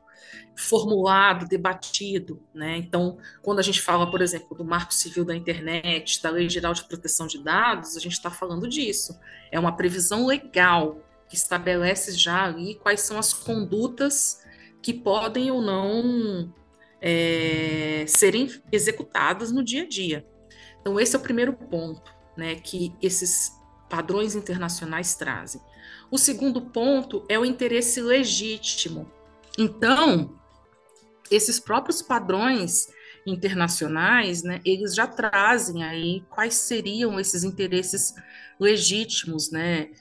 formulado, 0.58 1.47
debatido, 1.47 2.43
né? 2.54 2.76
Então, 2.76 3.18
quando 3.41 3.60
a 3.60 3.62
gente 3.62 3.82
fala, 3.82 4.12
por 4.12 4.22
exemplo, 4.22 4.58
do 4.58 4.66
Marco 4.66 4.93
Civil 4.93 5.24
da 5.24 5.34
Internet, 5.34 6.22
da 6.22 6.30
Lei 6.30 6.49
Geral 6.49 6.74
de 6.74 6.84
Proteção 6.84 7.28
de 7.28 7.41
Dados, 7.41 7.95
a 7.95 7.99
gente 8.01 8.12
está 8.12 8.30
falando 8.30 8.68
disso. 8.68 9.18
É 9.49 9.58
uma 9.58 9.74
previsão 9.74 10.26
legal 10.26 10.97
que 11.30 11.36
estabelece 11.36 12.12
já 12.12 12.43
ali 12.43 12.76
quais 12.76 12.99
são 12.99 13.18
as 13.18 13.34
condutas 13.34 14.43
que 14.82 14.93
podem 14.93 15.49
ou 15.49 15.62
não 15.62 16.54
é, 17.01 18.04
serem 18.06 18.49
executadas 18.70 19.49
no 19.49 19.64
dia 19.64 19.84
a 19.84 19.88
dia. 19.88 20.28
Então, 20.82 20.99
esse 20.99 21.16
é 21.16 21.20
o 21.20 21.22
primeiro 21.22 21.54
ponto, 21.54 22.14
né? 22.36 22.56
Que 22.56 22.93
esses 23.01 23.62
padrões 23.93 24.33
internacionais 24.33 25.13
trazem. 25.13 25.61
O 26.09 26.17
segundo 26.17 26.59
ponto 26.59 27.23
é 27.29 27.37
o 27.37 27.45
interesse 27.45 28.01
legítimo. 28.01 29.07
Então, 29.55 30.35
esses 31.29 31.59
próprios 31.59 32.01
padrões 32.01 32.87
internacionais, 33.23 34.41
né, 34.41 34.59
eles 34.65 34.95
já 34.95 35.05
trazem 35.05 35.83
aí 35.83 36.25
quais 36.31 36.55
seriam 36.55 37.19
esses 37.19 37.43
interesses 37.43 38.15
legítimos, 38.59 39.51
né, 39.51 39.91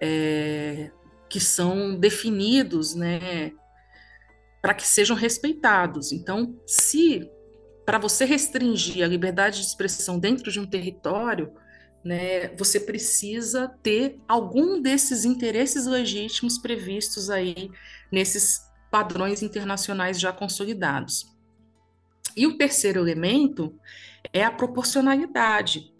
é, 0.00 0.90
que 1.28 1.38
são 1.38 2.00
definidos, 2.00 2.94
né, 2.94 3.52
para 4.62 4.72
que 4.72 4.86
sejam 4.86 5.14
respeitados. 5.14 6.12
Então, 6.12 6.58
se 6.66 7.30
para 7.84 7.98
você 7.98 8.24
restringir 8.24 9.04
a 9.04 9.06
liberdade 9.06 9.60
de 9.60 9.66
expressão 9.66 10.18
dentro 10.18 10.50
de 10.50 10.58
um 10.58 10.66
território, 10.66 11.52
né, 12.04 12.48
você 12.56 12.78
precisa 12.78 13.68
ter 13.82 14.20
algum 14.28 14.80
desses 14.80 15.24
interesses 15.24 15.86
legítimos 15.86 16.58
previstos 16.58 17.30
aí 17.30 17.70
nesses 18.12 18.60
padrões 18.90 19.42
internacionais 19.42 20.20
já 20.20 20.32
consolidados. 20.32 21.34
E 22.36 22.46
o 22.46 22.58
terceiro 22.58 23.00
elemento 23.00 23.78
é 24.32 24.44
a 24.44 24.50
proporcionalidade. 24.50 25.92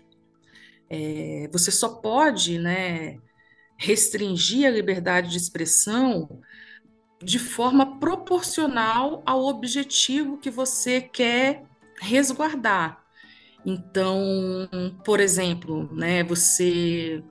É, 0.91 1.49
você 1.53 1.71
só 1.71 1.89
pode 1.89 2.59
né, 2.59 3.19
restringir 3.79 4.67
a 4.67 4.71
liberdade 4.71 5.31
de 5.31 5.39
expressão 5.39 6.41
de 7.23 7.39
forma 7.39 7.99
proporcional 7.99 9.23
ao 9.25 9.45
objetivo 9.45 10.39
que 10.39 10.51
você 10.51 11.01
quer 11.01 11.65
resguardar. 12.01 13.04
Então, 13.65 14.69
por 15.05 15.21
exemplo, 15.21 15.89
né, 15.95 16.23
você 16.23 17.23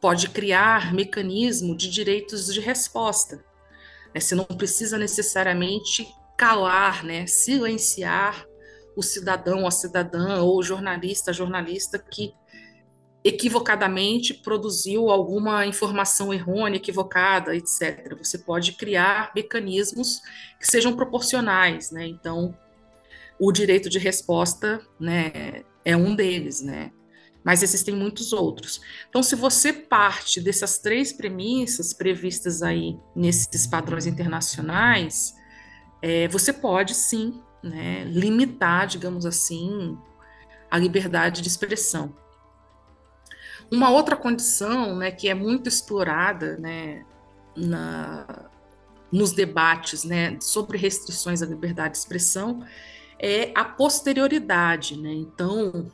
pode 0.00 0.28
criar 0.28 0.92
mecanismo 0.92 1.74
de 1.74 1.88
direitos 1.88 2.52
de 2.52 2.60
resposta. 2.60 3.36
Né? 4.14 4.20
Você 4.20 4.34
não 4.34 4.44
precisa 4.44 4.98
necessariamente 4.98 6.06
calar, 6.36 7.04
né, 7.04 7.26
silenciar 7.26 8.44
o 8.96 9.02
cidadão, 9.02 9.66
a 9.66 9.70
cidadã 9.70 10.42
ou 10.42 10.58
o 10.58 10.62
jornalista, 10.62 11.30
a 11.30 11.34
jornalista 11.34 11.98
que 11.98 12.34
equivocadamente 13.24 14.34
produziu 14.34 15.08
alguma 15.08 15.64
informação 15.64 16.32
errônea, 16.32 16.76
equivocada, 16.76 17.56
etc. 17.56 18.14
Você 18.18 18.36
pode 18.36 18.72
criar 18.72 19.32
mecanismos 19.34 20.20
que 20.60 20.66
sejam 20.66 20.94
proporcionais, 20.94 21.90
né? 21.90 22.06
Então, 22.06 22.54
o 23.38 23.52
direito 23.52 23.88
de 23.88 23.98
resposta, 23.98 24.80
né, 24.98 25.62
é 25.84 25.96
um 25.96 26.14
deles, 26.14 26.62
né? 26.62 26.90
Mas 27.44 27.62
existem 27.62 27.94
muitos 27.94 28.32
outros. 28.32 28.80
Então, 29.08 29.22
se 29.22 29.36
você 29.36 29.72
parte 29.72 30.40
dessas 30.40 30.78
três 30.78 31.12
premissas 31.12 31.92
previstas 31.92 32.62
aí 32.62 32.98
nesses 33.14 33.66
padrões 33.66 34.06
internacionais, 34.06 35.34
é, 36.00 36.26
você 36.28 36.52
pode 36.52 36.94
sim, 36.94 37.42
né, 37.62 38.04
limitar, 38.04 38.86
digamos 38.86 39.26
assim, 39.26 39.98
a 40.70 40.78
liberdade 40.78 41.42
de 41.42 41.48
expressão. 41.48 42.16
Uma 43.70 43.90
outra 43.90 44.16
condição, 44.16 44.96
né, 44.96 45.10
que 45.10 45.28
é 45.28 45.34
muito 45.34 45.68
explorada, 45.68 46.56
né, 46.56 47.04
na, 47.56 48.50
nos 49.10 49.32
debates, 49.32 50.02
né, 50.04 50.38
sobre 50.40 50.78
restrições 50.78 51.42
à 51.42 51.46
liberdade 51.46 51.92
de 51.92 51.98
expressão, 51.98 52.64
é 53.24 53.52
a 53.54 53.64
posterioridade, 53.64 55.00
né? 55.00 55.10
Então, 55.14 55.90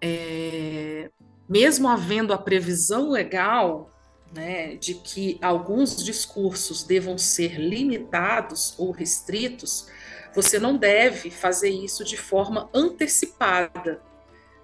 é, 0.00 1.10
mesmo 1.46 1.86
havendo 1.86 2.32
a 2.32 2.38
previsão 2.38 3.10
legal 3.10 3.90
né, 4.34 4.76
de 4.76 4.94
que 4.94 5.38
alguns 5.42 6.02
discursos 6.02 6.82
devam 6.82 7.18
ser 7.18 7.60
limitados 7.60 8.74
ou 8.78 8.90
restritos, 8.90 9.86
você 10.34 10.58
não 10.58 10.78
deve 10.78 11.30
fazer 11.30 11.68
isso 11.68 12.02
de 12.04 12.16
forma 12.16 12.70
antecipada, 12.72 14.00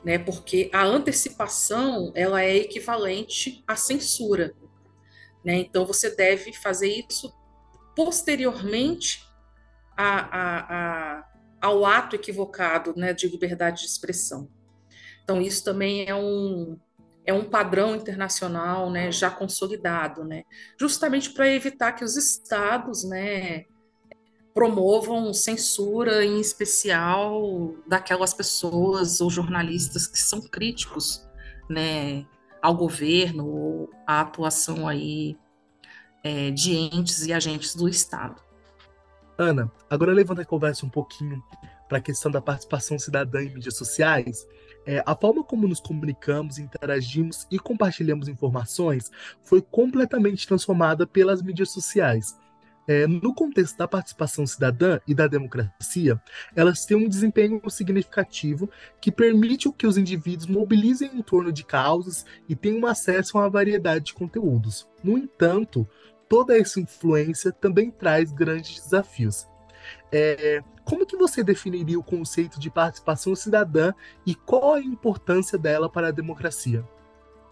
né, 0.03 0.19
porque 0.19 0.71
a 0.73 0.83
antecipação 0.83 2.11
ela 2.15 2.43
é 2.43 2.57
equivalente 2.57 3.63
à 3.69 3.77
censura. 3.77 4.55
Né, 5.45 5.57
então, 5.57 5.85
você 5.85 6.17
deve 6.17 6.55
fazer 6.55 7.05
isso 7.07 7.31
posteriormente 7.95 9.29
a, 9.95 10.21
a, 10.21 11.19
a 11.19 11.28
ao 11.61 11.85
ato 11.85 12.17
equivocado 12.17 12.95
né, 12.97 13.13
de 13.13 13.29
liberdade 13.29 13.83
de 13.83 13.87
expressão. 13.87 14.49
Então, 15.23 15.41
isso 15.41 15.65
também 15.65 16.09
é 16.09 16.15
um, 16.15 16.79
é 17.27 17.33
um 17.33 17.45
padrão 17.45 17.95
internacional 17.95 18.91
né, 18.91 19.13
já 19.13 19.31
consolidado, 19.31 20.25
né, 20.25 20.45
justamente 20.79 21.31
para 21.31 21.49
evitar 21.49 21.93
que 21.93 22.05
os 22.05 22.17
estados 22.17 23.05
né, 23.05 23.65
promovam 24.55 25.33
censura, 25.33 26.25
em 26.25 26.41
especial 26.41 27.75
daquelas 27.87 28.33
pessoas 28.33 29.21
ou 29.21 29.31
jornalistas 29.31 30.07
que 30.07 30.19
são 30.19 30.41
críticos 30.41 31.25
né, 31.69 32.27
ao 32.63 32.75
governo 32.75 33.47
ou 33.47 33.91
à 34.07 34.21
atuação 34.21 34.89
aí, 34.89 35.37
é, 36.25 36.51
de 36.51 36.75
entes 36.75 37.27
e 37.27 37.33
agentes 37.33 37.75
do 37.75 37.89
Estado. 37.89 38.48
Ana, 39.39 39.71
agora 39.89 40.13
levando 40.13 40.41
a 40.41 40.45
conversa 40.45 40.85
um 40.85 40.89
pouquinho 40.89 41.41
para 41.89 41.99
a 41.99 42.01
questão 42.01 42.29
da 42.29 42.43
participação 42.43 42.99
cidadã 42.99 43.41
em 43.41 43.55
mídias 43.55 43.77
sociais, 43.77 44.45
é, 44.85 45.01
a 45.07 45.15
forma 45.15 45.45
como 45.45 45.69
nos 45.69 45.79
comunicamos, 45.79 46.59
interagimos 46.59 47.47
e 47.49 47.57
compartilhamos 47.57 48.27
informações 48.27 49.13
foi 49.45 49.63
completamente 49.63 50.47
transformada 50.47 51.07
pelas 51.07 51.41
mídias 51.41 51.71
sociais. 51.71 52.37
É, 52.89 53.07
no 53.07 53.35
contexto 53.35 53.77
da 53.77 53.87
participação 53.87 54.47
cidadã 54.47 54.99
e 55.07 55.15
da 55.15 55.27
democracia, 55.27 56.21
elas 56.57 56.87
têm 56.87 56.97
um 56.97 57.09
desempenho 57.09 57.61
significativo 57.69 58.69
que 58.99 59.13
permite 59.13 59.71
que 59.73 59.87
os 59.87 59.99
indivíduos 59.99 60.49
mobilizem 60.49 61.11
em 61.15 61.23
torno 61.23 61.53
de 61.53 61.65
causas 61.65 62.25
e 62.49 62.57
tenham 62.57 62.87
acesso 62.87 63.37
a 63.37 63.43
uma 63.43 63.51
variedade 63.51 64.07
de 64.07 64.15
conteúdos. 64.15 64.89
No 65.05 65.19
entanto, 65.19 65.87
toda 66.29 66.57
essa 66.57 66.81
influência 66.81 67.53
também 67.53 67.91
traz 67.91 68.33
grandes 68.33 68.83
desafios. 68.83 69.47
É, 70.13 70.63
como 70.85 71.07
que 71.07 71.17
você 71.17 71.43
definiria 71.43 71.99
o 71.99 72.03
conceito 72.03 72.59
de 72.59 72.71
participação 72.71 73.35
cidadã 73.35 73.93
e 74.25 74.35
qual 74.35 74.75
a 74.75 74.81
importância 74.81 75.59
dela 75.59 75.89
para 75.89 76.09
a 76.09 76.11
democracia? 76.13 76.85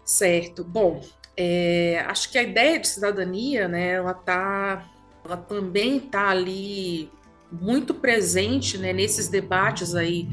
Certo. 0.03 0.63
Bom, 0.63 1.01
é, 1.35 1.99
acho 2.07 2.31
que 2.31 2.37
a 2.37 2.43
ideia 2.43 2.79
de 2.79 2.87
cidadania, 2.87 3.67
né, 3.67 3.91
ela 3.91 4.13
tá, 4.13 4.89
ela 5.23 5.37
também 5.37 5.97
está 5.97 6.29
ali 6.29 7.11
muito 7.51 7.93
presente, 7.93 8.77
né, 8.77 8.91
nesses 8.91 9.27
debates 9.27 9.93
aí 9.93 10.27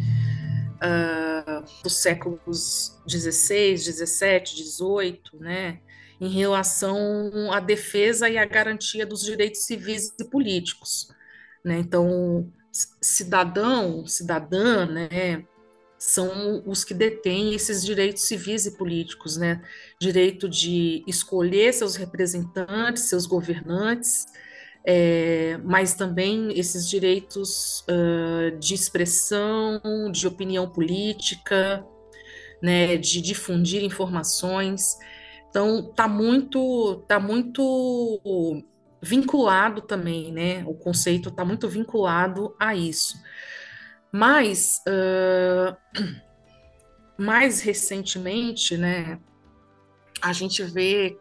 uh, 0.77 1.65
dos 1.83 1.97
séculos 1.97 2.99
16, 3.07 3.85
17, 3.85 4.57
18, 4.57 5.39
né, 5.39 5.81
em 6.25 6.29
relação 6.29 7.53
à 7.53 7.61
defesa 7.61 8.29
e 8.29 8.39
à 8.39 8.45
garantia 8.45 9.05
dos 9.05 9.23
direitos 9.23 9.65
civis 9.65 10.13
e 10.19 10.25
políticos. 10.25 11.09
Né? 11.65 11.79
Então, 11.79 12.51
cidadão, 13.01 14.07
cidadã, 14.07 14.87
né, 14.87 15.45
são 15.99 16.63
os 16.67 16.85
que 16.85 16.93
detêm 16.93 17.55
esses 17.55 17.83
direitos 17.83 18.25
civis 18.25 18.67
e 18.67 18.77
políticos, 18.77 19.39
né? 19.39 19.63
Direito 19.99 20.49
de 20.51 21.03
escolher 21.07 21.73
seus 21.73 21.97
representantes, 21.97 23.05
seus 23.05 23.25
governantes, 23.25 24.27
é, 24.87 25.59
mas 25.65 25.95
também 25.95 26.59
esses 26.59 26.91
direitos 26.91 27.83
uh, 27.89 28.59
de 28.59 28.75
expressão, 28.75 29.81
de 30.13 30.27
opinião 30.27 30.69
política, 30.69 31.83
né? 32.63 32.99
De 32.99 33.23
difundir 33.23 33.83
informações. 33.83 34.99
Então, 35.55 35.85
tá 35.85 36.09
muito, 36.09 37.05
tá 37.07 37.21
muito 37.21 38.61
vinculado 39.01 39.83
também, 39.83 40.33
né? 40.33 40.65
O 40.67 40.75
conceito 40.75 41.29
está 41.29 41.45
muito 41.45 41.69
vinculado 41.69 42.57
a 42.59 42.75
isso. 42.75 43.17
Mas, 44.11 44.83
uh, 44.89 45.77
mais 47.17 47.61
recentemente, 47.61 48.77
né, 48.77 49.21
a 50.21 50.33
gente 50.33 50.61
vê 50.65 51.17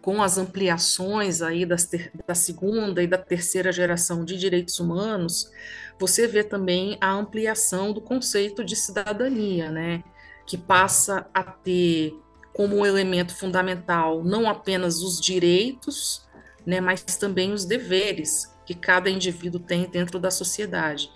com 0.00 0.20
as 0.20 0.38
ampliações 0.38 1.40
aí 1.40 1.64
das 1.64 1.88
da 2.26 2.34
segunda 2.34 3.00
e 3.00 3.06
da 3.06 3.18
terceira 3.18 3.70
geração 3.70 4.24
de 4.24 4.36
direitos 4.36 4.80
humanos, 4.80 5.52
você 6.00 6.26
vê 6.26 6.42
também 6.42 6.98
a 7.00 7.12
ampliação 7.12 7.92
do 7.92 8.00
conceito 8.00 8.64
de 8.64 8.74
cidadania, 8.74 9.70
né? 9.70 10.02
Que 10.48 10.58
passa 10.58 11.30
a 11.32 11.44
ter 11.44 12.12
como 12.52 12.76
um 12.76 12.86
elemento 12.86 13.34
fundamental 13.34 14.22
não 14.22 14.48
apenas 14.48 15.02
os 15.02 15.20
direitos, 15.20 16.26
né, 16.66 16.80
mas 16.80 17.02
também 17.02 17.52
os 17.52 17.64
deveres 17.64 18.52
que 18.64 18.74
cada 18.74 19.10
indivíduo 19.10 19.60
tem 19.60 19.88
dentro 19.88 20.18
da 20.18 20.30
sociedade. 20.30 21.10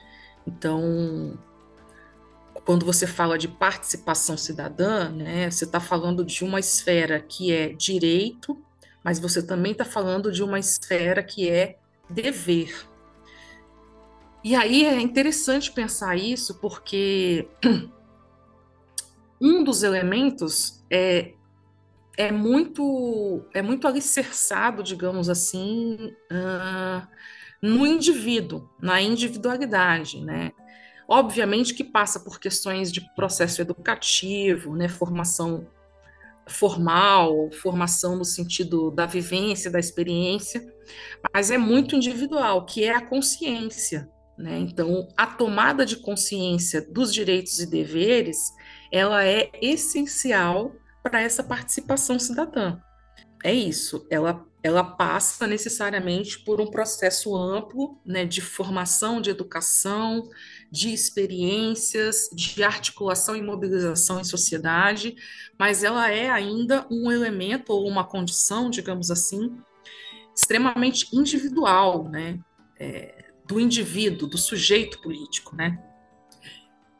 Então, 0.46 1.38
quando 2.64 2.84
você 2.84 3.06
fala 3.06 3.38
de 3.38 3.48
participação 3.48 4.36
cidadã, 4.36 5.10
né, 5.10 5.50
você 5.50 5.64
está 5.64 5.78
falando 5.78 6.24
de 6.24 6.44
uma 6.44 6.58
esfera 6.58 7.20
que 7.20 7.52
é 7.52 7.68
direito, 7.68 8.60
mas 9.04 9.20
você 9.20 9.40
também 9.40 9.72
está 9.72 9.84
falando 9.84 10.32
de 10.32 10.42
uma 10.42 10.58
esfera 10.58 11.22
que 11.22 11.48
é 11.48 11.78
dever. 12.10 12.74
E 14.42 14.54
aí 14.54 14.84
é 14.84 15.00
interessante 15.00 15.72
pensar 15.72 16.16
isso, 16.16 16.56
porque 16.56 17.48
um 19.40 19.62
dos 19.62 19.82
elementos 19.82 20.75
é, 20.90 21.32
é 22.16 22.32
muito 22.32 23.44
é 23.54 23.62
muito 23.62 23.86
alicerçado, 23.86 24.82
digamos 24.82 25.28
assim, 25.28 26.14
uh, 26.30 27.06
no 27.62 27.86
indivíduo, 27.86 28.68
na 28.80 29.00
individualidade, 29.00 30.20
né? 30.24 30.52
Obviamente 31.08 31.74
que 31.74 31.84
passa 31.84 32.20
por 32.20 32.40
questões 32.40 32.90
de 32.90 33.00
processo 33.14 33.60
educativo, 33.60 34.74
né, 34.74 34.88
formação 34.88 35.68
formal, 36.48 37.50
formação 37.52 38.16
no 38.16 38.24
sentido 38.24 38.90
da 38.90 39.04
vivência, 39.06 39.70
da 39.70 39.78
experiência, 39.78 40.64
mas 41.32 41.50
é 41.50 41.58
muito 41.58 41.96
individual, 41.96 42.64
que 42.64 42.84
é 42.84 42.94
a 42.94 43.04
consciência, 43.04 44.08
né? 44.38 44.58
Então, 44.58 45.08
a 45.16 45.26
tomada 45.26 45.84
de 45.84 45.96
consciência 45.96 46.80
dos 46.80 47.12
direitos 47.12 47.58
e 47.58 47.66
deveres, 47.66 48.52
ela 48.90 49.24
é 49.24 49.50
essencial 49.60 50.74
para 51.02 51.20
essa 51.20 51.42
participação 51.42 52.18
cidadã. 52.18 52.78
É 53.44 53.52
isso, 53.52 54.06
ela 54.10 54.44
ela 54.66 54.82
passa 54.82 55.46
necessariamente 55.46 56.40
por 56.40 56.60
um 56.60 56.66
processo 56.66 57.36
amplo 57.36 58.00
né, 58.04 58.24
de 58.24 58.40
formação, 58.40 59.20
de 59.20 59.30
educação, 59.30 60.28
de 60.72 60.92
experiências, 60.92 62.28
de 62.32 62.64
articulação 62.64 63.36
e 63.36 63.42
mobilização 63.42 64.20
em 64.20 64.24
sociedade, 64.24 65.14
mas 65.56 65.84
ela 65.84 66.10
é 66.10 66.28
ainda 66.28 66.84
um 66.90 67.12
elemento 67.12 67.72
ou 67.72 67.86
uma 67.86 68.02
condição, 68.02 68.68
digamos 68.68 69.08
assim, 69.08 69.56
extremamente 70.34 71.14
individual, 71.16 72.08
né, 72.08 72.40
é, 72.78 73.26
do 73.46 73.60
indivíduo, 73.60 74.28
do 74.28 74.36
sujeito 74.36 75.00
político, 75.00 75.54
né. 75.54 75.78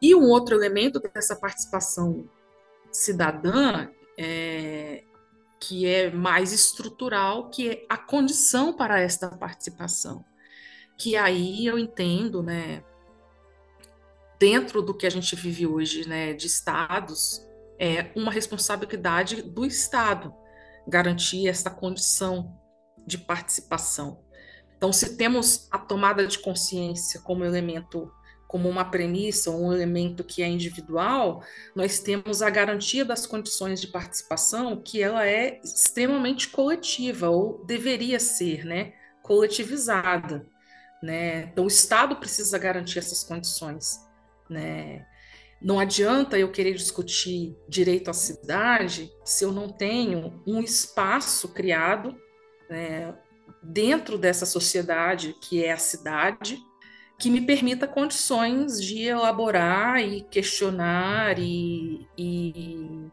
E 0.01 0.15
um 0.15 0.29
outro 0.29 0.55
elemento 0.55 1.01
dessa 1.01 1.35
participação 1.37 2.29
cidadã 2.93 3.89
é, 4.19 5.05
que 5.61 5.87
é 5.87 6.11
mais 6.11 6.53
estrutural, 6.53 7.51
que 7.51 7.71
é 7.71 7.87
a 7.89 7.97
condição 7.97 8.73
para 8.73 9.01
esta 9.01 9.29
participação. 9.29 10.25
Que 10.97 11.17
aí 11.17 11.67
eu 11.67 11.79
entendo, 11.79 12.43
né, 12.43 12.83
dentro 14.39 14.83
do 14.83 14.95
que 14.95 15.07
a 15.07 15.11
gente 15.11 15.35
vive 15.35 15.67
hoje, 15.67 16.09
né, 16.09 16.33
de 16.35 16.47
estados, 16.47 17.47
é 17.79 18.11
uma 18.15 18.31
responsabilidade 18.31 19.43
do 19.43 19.65
Estado 19.65 20.35
garantir 20.87 21.49
essa 21.49 21.71
condição 21.71 22.59
de 23.07 23.19
participação. 23.19 24.25
Então, 24.77 24.93
se 24.93 25.17
temos 25.17 25.69
a 25.71 25.79
tomada 25.79 26.27
de 26.27 26.39
consciência 26.39 27.21
como 27.21 27.45
elemento 27.45 28.11
como 28.47 28.69
uma 28.69 28.85
premissa, 28.85 29.51
um 29.51 29.73
elemento 29.73 30.23
que 30.23 30.43
é 30.43 30.49
individual, 30.49 31.43
nós 31.75 31.99
temos 31.99 32.43
a 32.43 32.51
garantia 32.51 33.05
das 33.05 33.27
condições 33.27 33.81
de 33.81 33.89
participação 33.89 34.81
que 34.81 35.03
ela 35.03 35.27
é 35.27 35.61
extremamente 35.65 36.49
coletiva 36.49 37.29
ou 37.29 37.65
deveria 37.65 38.21
ser, 38.21 38.65
né, 38.65 38.93
coletivizada, 39.23 40.47
né? 41.03 41.45
Então 41.53 41.65
o 41.65 41.69
Estado 41.69 42.17
precisa 42.17 42.57
garantir 42.59 42.99
essas 42.99 43.25
condições, 43.25 44.01
né? 44.49 45.05
Não 45.61 45.81
adianta 45.81 46.39
eu 46.39 46.51
querer 46.51 46.75
discutir 46.75 47.57
direito 47.69 48.11
à 48.11 48.13
cidade 48.13 49.11
se 49.25 49.45
eu 49.45 49.51
não 49.51 49.69
tenho 49.69 50.43
um 50.47 50.61
espaço 50.61 51.49
criado 51.49 52.15
né, 52.69 53.15
dentro 53.63 54.19
dessa 54.19 54.45
sociedade 54.45 55.35
que 55.41 55.65
é 55.65 55.73
a 55.73 55.79
cidade, 55.79 56.59
que 57.19 57.31
me 57.31 57.41
permita 57.41 57.89
condições 57.89 58.81
de 58.81 59.03
elaborar 59.03 60.01
e 60.01 60.23
questionar 60.23 61.39
e, 61.39 62.07
e 62.17 63.11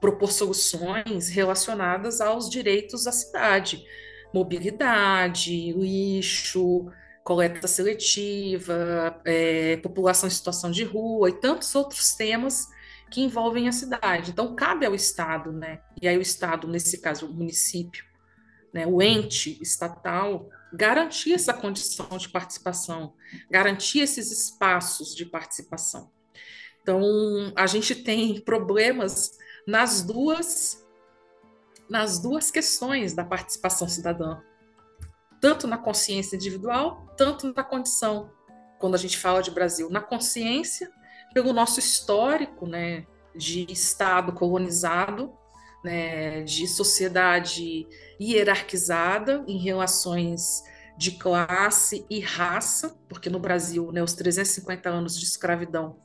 propor 0.00 0.32
soluções 0.32 1.28
relacionadas 1.28 2.20
aos 2.20 2.48
direitos 2.48 3.04
da 3.04 3.12
cidade, 3.12 3.84
mobilidade, 4.32 5.72
lixo, 5.72 6.90
coleta 7.22 7.68
seletiva, 7.68 9.20
é, 9.24 9.76
população 9.78 10.26
em 10.26 10.32
situação 10.32 10.70
de 10.70 10.84
rua 10.84 11.28
e 11.28 11.34
tantos 11.34 11.74
outros 11.74 12.14
temas 12.14 12.66
que 13.10 13.20
envolvem 13.20 13.68
a 13.68 13.72
cidade. 13.72 14.30
Então, 14.30 14.54
cabe 14.54 14.86
ao 14.86 14.94
Estado, 14.94 15.52
né? 15.52 15.80
E 16.00 16.08
aí 16.08 16.16
o 16.16 16.22
Estado, 16.22 16.66
nesse 16.66 16.98
caso, 16.98 17.26
o 17.26 17.32
município, 17.32 18.04
né, 18.72 18.86
o 18.86 19.02
ente 19.02 19.58
estatal, 19.62 20.48
garantir 20.72 21.34
essa 21.34 21.52
condição 21.52 22.18
de 22.18 22.28
participação, 22.28 23.14
garantir 23.50 24.00
esses 24.00 24.30
espaços 24.30 25.14
de 25.14 25.24
participação. 25.24 26.10
Então, 26.82 27.00
a 27.56 27.66
gente 27.66 27.94
tem 27.94 28.40
problemas 28.40 29.36
nas 29.66 30.02
duas 30.02 30.84
nas 31.88 32.18
duas 32.18 32.50
questões 32.50 33.14
da 33.14 33.24
participação 33.24 33.88
cidadã, 33.88 34.42
tanto 35.40 35.66
na 35.66 35.78
consciência 35.78 36.36
individual, 36.36 37.06
tanto 37.16 37.50
na 37.54 37.64
condição, 37.64 38.30
quando 38.78 38.94
a 38.94 38.98
gente 38.98 39.16
fala 39.16 39.42
de 39.42 39.50
Brasil, 39.50 39.88
na 39.88 40.02
consciência, 40.02 40.92
pelo 41.32 41.52
nosso 41.52 41.78
histórico, 41.80 42.66
né, 42.66 43.06
de 43.34 43.66
Estado 43.72 44.32
colonizado, 44.32 45.32
né, 45.84 46.42
de 46.42 46.66
sociedade 46.66 47.86
hierarquizada 48.20 49.44
em 49.46 49.58
relações 49.58 50.62
de 50.96 51.12
classe 51.12 52.04
e 52.10 52.18
raça, 52.18 52.98
porque 53.08 53.30
no 53.30 53.38
Brasil, 53.38 53.92
né, 53.92 54.02
os 54.02 54.14
350 54.14 54.88
anos 54.90 55.16
de 55.16 55.24
escravidão 55.24 55.96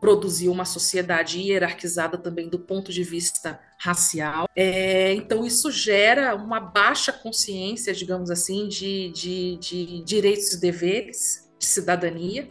produziu 0.00 0.52
uma 0.52 0.64
sociedade 0.64 1.40
hierarquizada 1.40 2.16
também 2.18 2.48
do 2.48 2.58
ponto 2.58 2.92
de 2.92 3.02
vista 3.02 3.58
racial. 3.78 4.48
É, 4.54 5.12
então, 5.14 5.44
isso 5.44 5.70
gera 5.70 6.34
uma 6.36 6.60
baixa 6.60 7.12
consciência, 7.12 7.92
digamos 7.92 8.30
assim, 8.30 8.68
de, 8.68 9.10
de, 9.12 9.56
de 9.56 10.04
direitos 10.04 10.52
e 10.52 10.60
deveres, 10.60 11.50
de 11.58 11.66
cidadania. 11.66 12.48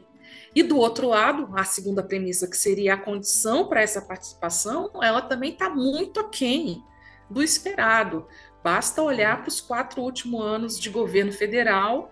E 0.55 0.63
do 0.63 0.77
outro 0.77 1.09
lado, 1.09 1.49
a 1.53 1.65
segunda 1.65 2.01
premissa, 2.01 2.47
que 2.47 2.55
seria 2.55 2.93
a 2.93 2.97
condição 2.97 3.67
para 3.67 3.81
essa 3.81 4.01
participação, 4.01 4.89
ela 5.03 5.21
também 5.21 5.51
está 5.51 5.69
muito 5.69 6.17
aquém 6.21 6.81
do 7.29 7.43
esperado. 7.43 8.25
Basta 8.63 9.01
olhar 9.01 9.41
para 9.41 9.49
os 9.49 9.59
quatro 9.59 10.01
últimos 10.01 10.41
anos 10.41 10.79
de 10.79 10.89
governo 10.89 11.33
federal 11.33 12.09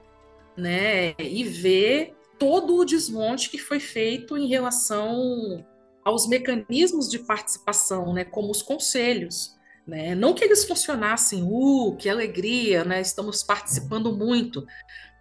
né, 0.58 1.16
e 1.18 1.46
ver 1.46 2.16
todo 2.38 2.76
o 2.76 2.86
desmonte 2.86 3.50
que 3.50 3.58
foi 3.58 3.80
feito 3.80 4.38
em 4.38 4.48
relação 4.48 5.66
aos 6.04 6.28
mecanismos 6.28 7.10
de 7.10 7.20
participação, 7.20 8.12
né, 8.14 8.26
como 8.26 8.52
os 8.52 8.62
conselhos. 8.62 9.56
Né? 9.88 10.16
Não 10.16 10.34
que 10.34 10.44
eles 10.44 10.66
funcionassem, 10.66 11.44
uh, 11.44 11.96
que 11.98 12.10
alegria, 12.10 12.84
né? 12.84 13.02
estamos 13.02 13.41
participando 13.41 14.16
muito, 14.16 14.66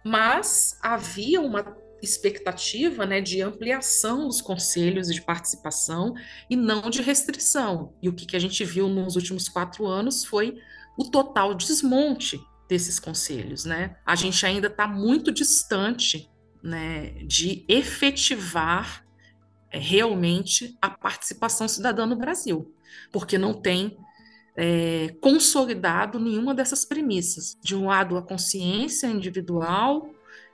mas 0.03 0.77
havia 0.81 1.41
uma 1.41 1.63
expectativa 2.03 3.05
né, 3.05 3.21
de 3.21 3.41
ampliação 3.41 4.27
dos 4.27 4.41
conselhos 4.41 5.07
de 5.07 5.21
participação 5.21 6.13
e 6.49 6.55
não 6.55 6.89
de 6.89 7.01
restrição. 7.01 7.93
E 8.01 8.09
o 8.09 8.13
que, 8.13 8.25
que 8.25 8.35
a 8.35 8.39
gente 8.39 8.63
viu 8.65 8.89
nos 8.89 9.15
últimos 9.15 9.47
quatro 9.47 9.87
anos 9.87 10.25
foi 10.25 10.57
o 10.97 11.09
total 11.09 11.55
desmonte 11.55 12.39
desses 12.67 12.99
conselhos. 12.99 13.63
Né? 13.63 13.95
A 14.05 14.15
gente 14.15 14.45
ainda 14.45 14.67
está 14.67 14.85
muito 14.85 15.31
distante 15.31 16.29
né, 16.61 17.11
de 17.25 17.65
efetivar 17.67 19.05
é, 19.71 19.79
realmente 19.79 20.77
a 20.81 20.89
participação 20.89 21.67
cidadã 21.67 22.05
no 22.05 22.15
Brasil, 22.15 22.73
porque 23.11 23.37
não 23.37 23.53
tem 23.53 23.97
é, 24.55 25.15
consolidado 25.21 26.19
nenhuma 26.19 26.53
dessas 26.53 26.85
premissas. 26.85 27.57
De 27.61 27.75
um 27.75 27.87
lado, 27.87 28.17
a 28.17 28.21
consciência 28.21 29.07
individual, 29.07 30.09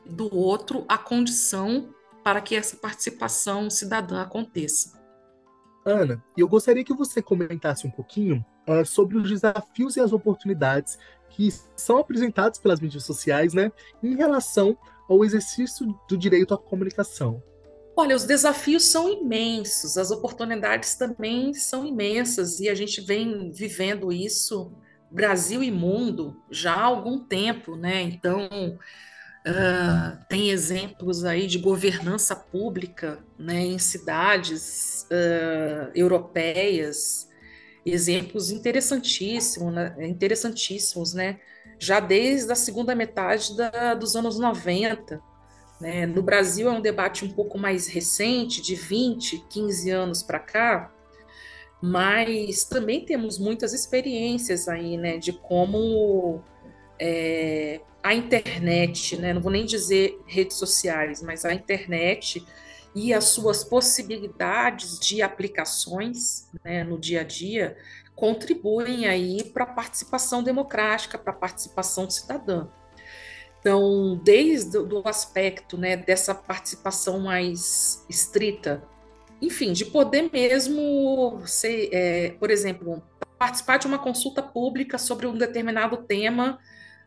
do 0.10 0.34
outro, 0.36 0.86
a 0.88 0.97
condição 0.97 1.93
para 2.24 2.41
que 2.41 2.55
essa 2.55 2.76
participação 2.76 3.70
cidadã 3.70 4.22
aconteça. 4.22 4.99
Ana, 5.86 6.24
eu 6.38 6.47
gostaria 6.47 6.84
que 6.84 6.93
você 6.93 7.22
comentasse 7.22 7.88
um 7.88 7.91
pouquinho 7.91 8.45
é, 8.68 8.84
sobre 8.84 9.18
os 9.18 9.28
desafios 9.28 9.95
e 9.95 10.01
as 10.01 10.12
oportunidades 10.12 10.97
que 11.30 11.49
são 11.76 11.97
apresentados 11.97 12.60
pelas 12.60 12.80
mídias 12.80 13.03
sociais, 13.03 13.53
né, 13.53 13.72
em 14.03 14.16
relação 14.16 14.78
ao 15.07 15.24
exercício 15.24 15.88
do 16.07 16.18
direito 16.18 16.53
à 16.53 16.57
comunicação. 16.57 17.41
Olha, 17.95 18.16
os 18.16 18.24
desafios 18.24 18.84
são 18.84 19.10
imensos, 19.10 19.97
as 19.97 20.12
oportunidades 20.12 20.95
também 20.95 21.53
são 21.53 21.86
imensas 21.86 22.60
e 22.60 22.70
a 22.70 22.76
gente 22.76 23.01
vem 23.01 23.51
vivendo 23.51 24.12
isso, 24.12 24.72
Brasil 25.12 25.64
e 25.64 25.72
mundo, 25.72 26.41
já 26.49 26.76
há 26.76 26.84
algum 26.84 27.20
tempo, 27.20 27.76
né? 27.76 28.01
Então, 28.03 28.78
uh, 29.50 30.26
tem 30.28 30.52
exemplos 30.52 31.26
aí 31.26 31.47
de 31.47 31.58
governança 31.58 32.36
pública 32.36 33.20
né, 33.38 33.62
em 33.62 33.78
cidades 33.78 35.08
uh, 35.12 35.91
europeias, 35.95 37.28
exemplos 37.86 38.52
interessantíssimos, 38.52 39.74
né? 39.74 39.95
interessantíssimos, 40.00 41.14
né? 41.14 41.39
Já 41.80 42.00
desde 42.00 42.52
a 42.52 42.56
segunda 42.56 42.93
metade 42.93 43.56
da, 43.56 43.93
dos 43.93 44.16
anos 44.16 44.38
90, 44.38 45.22
né? 45.80 46.06
No 46.06 46.22
Brasil 46.22 46.68
é 46.68 46.72
um 46.72 46.82
debate 46.82 47.24
um 47.24 47.32
pouco 47.32 47.58
mais 47.58 47.88
recente, 47.88 48.62
de 48.62 48.76
20, 48.76 49.45
15 49.50 49.89
anos 49.89 50.22
para 50.22 50.39
cá, 50.39 50.91
mas 51.82 52.66
também 52.66 53.06
temos 53.06 53.39
muitas 53.39 53.74
experiências 53.74 54.68
aí, 54.68 54.97
né, 54.97 55.18
de 55.18 55.32
como 55.32 56.43
é, 57.00 57.80
a 58.04 58.14
internet, 58.14 59.18
né, 59.18 59.34
não 59.34 59.41
vou 59.41 59.52
nem 59.52 59.66
dizer 59.66 60.20
redes 60.26 60.58
sociais, 60.58 61.22
mas 61.22 61.45
a 61.45 61.54
internet 61.54 62.45
e 62.95 63.14
as 63.14 63.26
suas 63.26 63.64
possibilidades 63.64 65.00
de 65.00 65.22
aplicações 65.22 66.50
né, 66.64 66.84
no 66.84 66.97
dia 66.97 67.22
a 67.22 67.24
dia 67.24 67.78
contribuem 68.16 69.08
aí 69.08 69.43
para 69.43 69.64
a 69.64 69.68
participação 69.68 70.43
democrática, 70.43 71.18
para 71.18 71.32
a 71.32 71.36
participação 71.36 72.10
cidadã. 72.10 72.68
Então, 73.60 74.20
desde 74.24 74.78
o 74.78 75.08
aspecto 75.08 75.78
né, 75.78 75.97
dessa 75.97 76.34
participação 76.34 77.20
mais 77.20 78.06
estrita, 78.10 78.84
enfim, 79.41 79.72
de 79.72 79.86
poder 79.86 80.30
mesmo 80.32 81.41
ser, 81.45 81.89
é, 81.93 82.32
por 82.32 82.50
exemplo, 82.52 83.02
participar 83.38 83.78
de 83.78 83.88
uma 83.88 84.00
consulta 84.00 84.41
pública 84.41 84.97
sobre 84.97 85.28
um 85.28 85.38
determinado 85.38 85.97
tema 85.97 86.60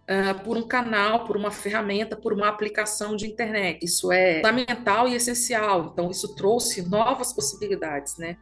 uh, 0.09 0.42
por 0.44 0.57
um 0.57 0.66
canal, 0.66 1.24
por 1.24 1.36
uma 1.36 1.50
ferramenta, 1.50 2.16
por 2.16 2.32
uma 2.32 2.48
aplicação 2.48 3.16
de 3.16 3.26
internet. 3.26 3.84
Isso 3.84 4.12
é 4.12 4.36
fundamental 4.36 5.09
e 5.09 5.14
essencial. 5.14 5.90
Então, 5.92 6.11
isso 6.11 6.34
trouxe 6.34 6.82
novas 6.88 7.32
possibilidades, 7.32 8.16
né? 8.18 8.36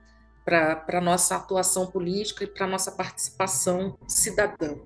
Para 0.45 0.85
a 0.89 1.01
nossa 1.01 1.37
atuação 1.37 1.87
política 1.87 2.45
e 2.45 2.47
para 2.47 2.67
a 2.67 2.69
nossa 2.69 2.93
participação 2.93 3.99
cidadã. 4.09 4.77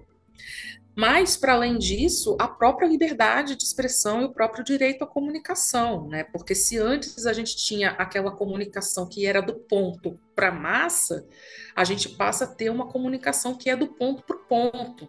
Mas, 0.96 1.36
para 1.36 1.54
além 1.54 1.76
disso, 1.76 2.36
a 2.38 2.46
própria 2.46 2.86
liberdade 2.86 3.56
de 3.56 3.64
expressão 3.64 4.22
e 4.22 4.26
o 4.26 4.32
próprio 4.32 4.62
direito 4.62 5.02
à 5.02 5.06
comunicação, 5.06 6.06
né? 6.06 6.22
Porque 6.22 6.54
se 6.54 6.78
antes 6.78 7.26
a 7.26 7.32
gente 7.32 7.56
tinha 7.56 7.90
aquela 7.90 8.30
comunicação 8.30 9.08
que 9.08 9.26
era 9.26 9.42
do 9.42 9.54
ponto 9.54 10.18
para 10.36 10.48
a 10.48 10.52
massa, 10.52 11.26
a 11.74 11.82
gente 11.82 12.10
passa 12.10 12.44
a 12.44 12.48
ter 12.48 12.70
uma 12.70 12.86
comunicação 12.86 13.56
que 13.56 13.68
é 13.68 13.74
do 13.76 13.88
ponto 13.88 14.22
para 14.22 14.36
o 14.36 14.44
ponto, 14.44 15.08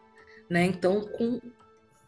né? 0.49 0.65
Então, 0.65 1.01
com 1.01 1.39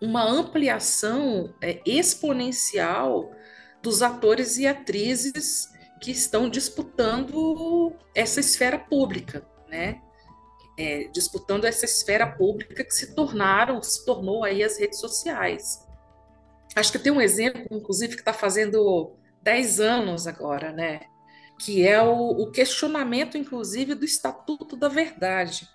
uma 0.02 0.24
ampliação 0.24 1.54
é, 1.62 1.82
exponencial 1.86 3.32
dos 3.82 4.02
atores 4.02 4.58
e 4.58 4.68
atrizes 4.68 5.70
que 6.02 6.12
estão 6.12 6.50
disputando 6.50 7.94
essa 8.14 8.40
esfera 8.40 8.78
pública, 8.78 9.48
né? 9.68 10.02
é, 10.78 11.06
disputando 11.06 11.66
essa 11.66 11.86
esfera 11.86 12.28
pública 12.28 12.84
que 12.84 12.94
se 12.94 13.16
tornaram, 13.16 13.82
se 13.82 14.06
tornou 14.06 14.44
aí 14.44 14.64
as 14.64 14.78
redes 14.78 15.00
sociais. 15.00 15.84
Acho 16.76 16.92
que 16.92 17.00
tem 17.00 17.12
um 17.12 17.20
exemplo, 17.20 17.66
inclusive, 17.72 18.14
que 18.14 18.22
está 18.22 18.34
fazendo 18.34 19.16
10 19.42 19.80
anos 19.80 20.28
agora, 20.28 20.72
né? 20.72 21.02
Que 21.60 21.88
é 21.88 22.00
o, 22.00 22.30
o, 22.30 22.52
questionamento, 22.52 23.36
inclusive, 23.36 23.96
do 23.96 24.06
Estatuto 24.06 24.76
da 24.76 24.88
Verdade. 24.88 25.68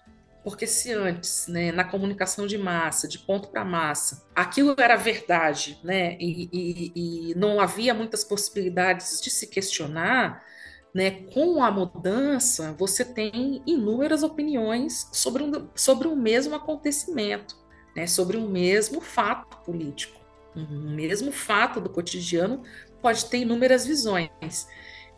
Porque 0.45 0.66
se 0.66 0.93
antes, 0.93 1.47
né, 1.47 1.70
na 1.70 1.84
comunicação 1.84 2.47
de 2.47 2.59
massa, 2.59 3.07
de 3.07 3.18
ponto 3.18 3.49
para 3.49 3.64
massa, 3.64 4.26
aquilo 4.34 4.74
era 4.76 4.97
verdade, 4.97 5.78
né, 5.84 6.16
e, 6.18 6.49
e, 6.53 6.93
e 7.30 7.34
não 7.36 7.61
havia 7.61 7.95
muitas 7.95 8.24
possibilidades 8.24 9.20
de 9.20 9.30
se 9.30 9.47
questionar, 9.47 10.45
né, 10.93 11.11
com 11.32 11.62
a 11.62 11.70
mudança, 11.70 12.74
você 12.76 13.05
tem 13.05 13.62
inúmeras 13.66 14.22
opiniões 14.22 15.09
sobre 15.12 15.43
um, 15.43 15.68
sobre 15.74 16.09
o 16.09 16.16
mesmo 16.16 16.55
acontecimento, 16.55 17.57
né, 17.97 18.07
sobre 18.07 18.36
o 18.36 18.49
mesmo 18.49 19.01
fato 19.01 19.59
político. 19.59 20.20
Um 20.55 20.95
mesmo 20.95 21.32
fato 21.32 21.80
do 21.80 21.88
cotidiano 21.88 22.62
pode 23.01 23.26
ter 23.26 23.38
inúmeras 23.38 23.86
visões. 23.86 24.68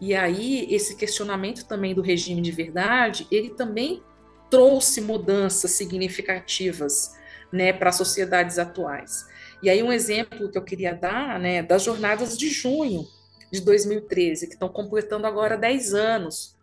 E 0.00 0.14
aí, 0.14 0.66
esse 0.70 0.96
questionamento 0.96 1.64
também 1.66 1.94
do 1.94 2.02
regime 2.02 2.40
de 2.40 2.52
verdade, 2.52 3.26
ele 3.30 3.50
também 3.50 4.02
trouxe 4.50 5.00
mudanças 5.00 5.72
significativas 5.72 7.16
né, 7.52 7.72
para 7.72 7.90
as 7.90 7.96
sociedades 7.96 8.58
atuais. 8.58 9.26
E 9.62 9.70
aí, 9.70 9.82
um 9.82 9.92
exemplo 9.92 10.50
que 10.50 10.58
eu 10.58 10.62
queria 10.62 10.94
dar, 10.94 11.38
né, 11.38 11.62
das 11.62 11.82
jornadas 11.82 12.36
de 12.36 12.48
junho, 12.50 13.06
de 13.50 13.60
2013, 13.60 14.46
que 14.46 14.54
estão 14.54 14.68
completando 14.68 15.26
agora 15.26 15.56
10 15.56 15.94
anos. 15.94 16.56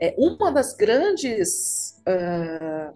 É, 0.00 0.14
uma 0.18 0.52
das 0.52 0.74
grandes. 0.74 2.02
Uh, 2.06 2.94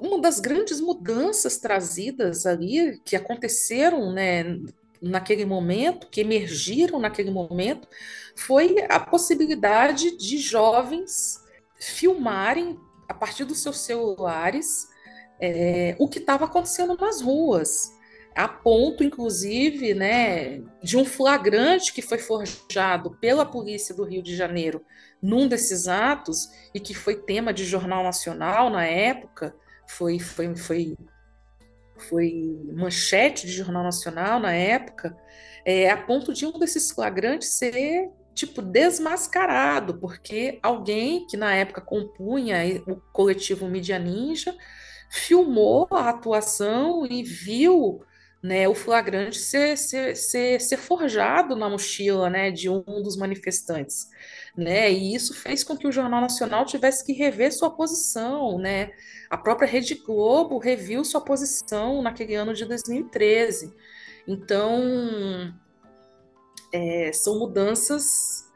uma 0.00 0.18
das 0.20 0.40
grandes 0.40 0.80
mudanças 0.80 1.58
trazidas 1.58 2.46
ali, 2.46 2.98
que 3.04 3.14
aconteceram 3.14 4.10
né, 4.10 4.58
naquele 5.02 5.44
momento, 5.44 6.08
que 6.08 6.22
emergiram 6.22 6.98
naquele 6.98 7.30
momento, 7.30 7.86
foi 8.34 8.76
a 8.88 8.98
possibilidade 8.98 10.16
de 10.16 10.38
jovens 10.38 11.39
filmarem, 11.80 12.78
a 13.08 13.14
partir 13.14 13.44
dos 13.44 13.62
seus 13.62 13.78
celulares, 13.80 14.88
é, 15.40 15.96
o 15.98 16.08
que 16.08 16.18
estava 16.18 16.44
acontecendo 16.44 16.96
nas 16.96 17.20
ruas 17.20 17.98
a 18.34 18.46
ponto, 18.46 19.02
inclusive, 19.02 19.92
né, 19.92 20.62
de 20.82 20.96
um 20.96 21.04
flagrante 21.04 21.92
que 21.92 22.00
foi 22.00 22.18
forjado 22.18 23.10
pela 23.20 23.44
polícia 23.44 23.94
do 23.94 24.04
Rio 24.04 24.22
de 24.22 24.36
Janeiro 24.36 24.84
num 25.20 25.48
desses 25.48 25.88
atos 25.88 26.48
e 26.72 26.80
que 26.80 26.94
foi 26.94 27.16
tema 27.16 27.52
de 27.52 27.64
jornal 27.64 28.02
nacional 28.02 28.70
na 28.70 28.86
época, 28.86 29.54
foi, 29.86 30.18
foi, 30.18 30.54
foi, 30.56 30.96
foi 31.96 32.58
manchete 32.72 33.46
de 33.46 33.52
jornal 33.52 33.82
nacional 33.82 34.38
na 34.38 34.52
época, 34.52 35.16
é, 35.64 35.90
a 35.90 35.96
ponto 35.96 36.32
de 36.32 36.46
um 36.46 36.58
desses 36.58 36.90
flagrantes 36.90 37.58
ser 37.58 38.08
tipo 38.40 38.62
desmascarado, 38.62 39.98
porque 39.98 40.58
alguém 40.62 41.26
que 41.26 41.36
na 41.36 41.54
época 41.54 41.80
compunha 41.80 42.82
o 42.86 42.96
coletivo 43.12 43.68
Mídia 43.68 43.98
Ninja 43.98 44.56
filmou 45.10 45.86
a 45.90 46.08
atuação 46.08 47.06
e 47.06 47.22
viu 47.22 48.02
né, 48.42 48.66
o 48.66 48.74
flagrante 48.74 49.36
ser, 49.36 49.76
ser, 49.76 50.16
ser, 50.16 50.60
ser 50.60 50.76
forjado 50.78 51.54
na 51.54 51.68
mochila 51.68 52.30
né, 52.30 52.50
de 52.50 52.70
um 52.70 52.82
dos 53.02 53.16
manifestantes. 53.16 54.08
Né, 54.56 54.90
e 54.90 55.14
isso 55.14 55.34
fez 55.34 55.62
com 55.62 55.76
que 55.76 55.86
o 55.86 55.92
Jornal 55.92 56.22
Nacional 56.22 56.64
tivesse 56.64 57.04
que 57.04 57.12
rever 57.12 57.52
sua 57.52 57.70
posição. 57.70 58.58
Né? 58.58 58.90
A 59.28 59.36
própria 59.36 59.68
Rede 59.68 59.96
Globo 59.96 60.58
reviu 60.58 61.04
sua 61.04 61.20
posição 61.20 62.00
naquele 62.00 62.34
ano 62.34 62.54
de 62.54 62.64
2013. 62.64 63.74
Então, 64.26 65.52
é, 66.72 67.12
são 67.12 67.38
mudanças 67.38 68.48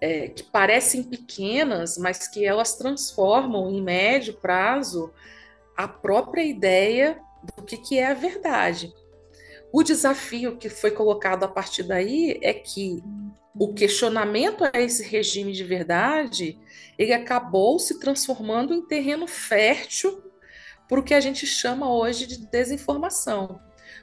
é, 0.00 0.28
que 0.28 0.42
parecem 0.42 1.02
pequenas, 1.02 1.96
mas 1.96 2.28
que 2.28 2.44
elas 2.44 2.76
transformam 2.76 3.70
em 3.70 3.82
médio 3.82 4.34
prazo 4.34 5.12
a 5.76 5.88
própria 5.88 6.42
ideia 6.42 7.20
do 7.56 7.62
que, 7.62 7.76
que 7.76 7.98
é 7.98 8.06
a 8.06 8.14
verdade. 8.14 8.92
O 9.72 9.82
desafio 9.82 10.56
que 10.56 10.68
foi 10.68 10.90
colocado 10.90 11.44
a 11.44 11.48
partir 11.48 11.82
daí 11.82 12.38
é 12.42 12.54
que 12.54 13.02
o 13.58 13.72
questionamento 13.72 14.64
a 14.64 14.80
esse 14.80 15.02
regime 15.02 15.52
de 15.52 15.64
verdade 15.64 16.58
ele 16.98 17.12
acabou 17.12 17.78
se 17.78 17.98
transformando 17.98 18.74
em 18.74 18.86
terreno 18.86 19.26
fértil 19.26 20.22
para 20.88 21.00
o 21.00 21.02
que 21.02 21.14
a 21.14 21.20
gente 21.20 21.46
chama 21.46 21.92
hoje 21.92 22.26
de 22.26 22.46
desinformação. 22.46 23.60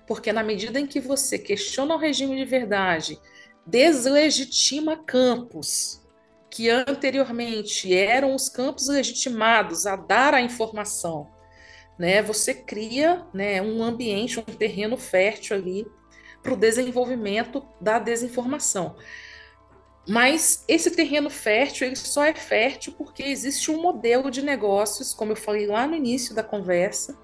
Porque 0.07 0.33
na 0.33 0.43
medida 0.43 0.79
em 0.79 0.87
que 0.87 0.99
você 0.99 1.37
questiona 1.37 1.95
o 1.95 1.97
regime 1.97 2.35
de 2.35 2.45
verdade, 2.45 3.19
deslegitima 3.71 4.97
campos 4.97 6.05
que 6.49 6.69
anteriormente 6.69 7.95
eram 7.95 8.35
os 8.35 8.49
campos 8.49 8.89
legitimados 8.89 9.87
a 9.87 9.95
dar 9.95 10.33
a 10.33 10.41
informação, 10.41 11.31
né, 11.97 12.21
você 12.21 12.53
cria 12.53 13.25
né, 13.33 13.61
um 13.61 13.81
ambiente, 13.81 14.37
um 14.39 14.43
terreno 14.43 14.97
fértil 14.97 15.55
ali 15.55 15.87
para 16.43 16.53
o 16.53 16.57
desenvolvimento 16.57 17.65
da 17.79 17.97
desinformação. 17.97 18.97
Mas 20.05 20.65
esse 20.67 20.91
terreno 20.91 21.29
fértil 21.29 21.87
ele 21.87 21.95
só 21.95 22.25
é 22.25 22.33
fértil 22.33 22.93
porque 22.97 23.23
existe 23.23 23.71
um 23.71 23.81
modelo 23.81 24.29
de 24.29 24.41
negócios, 24.41 25.13
como 25.13 25.31
eu 25.31 25.35
falei 25.37 25.67
lá 25.67 25.87
no 25.87 25.95
início 25.95 26.35
da 26.35 26.43
conversa, 26.43 27.17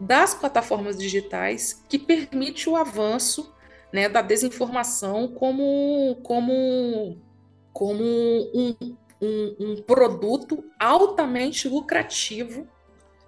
das 0.00 0.32
plataformas 0.32 0.96
digitais 0.96 1.84
que 1.88 1.98
permite 1.98 2.70
o 2.70 2.76
avanço 2.76 3.52
né, 3.92 4.08
da 4.08 4.22
desinformação 4.22 5.28
como, 5.28 6.16
como, 6.22 7.18
como 7.72 8.04
um, 8.04 8.76
um, 9.20 9.56
um 9.60 9.82
produto 9.82 10.64
altamente 10.78 11.68
lucrativo 11.68 12.66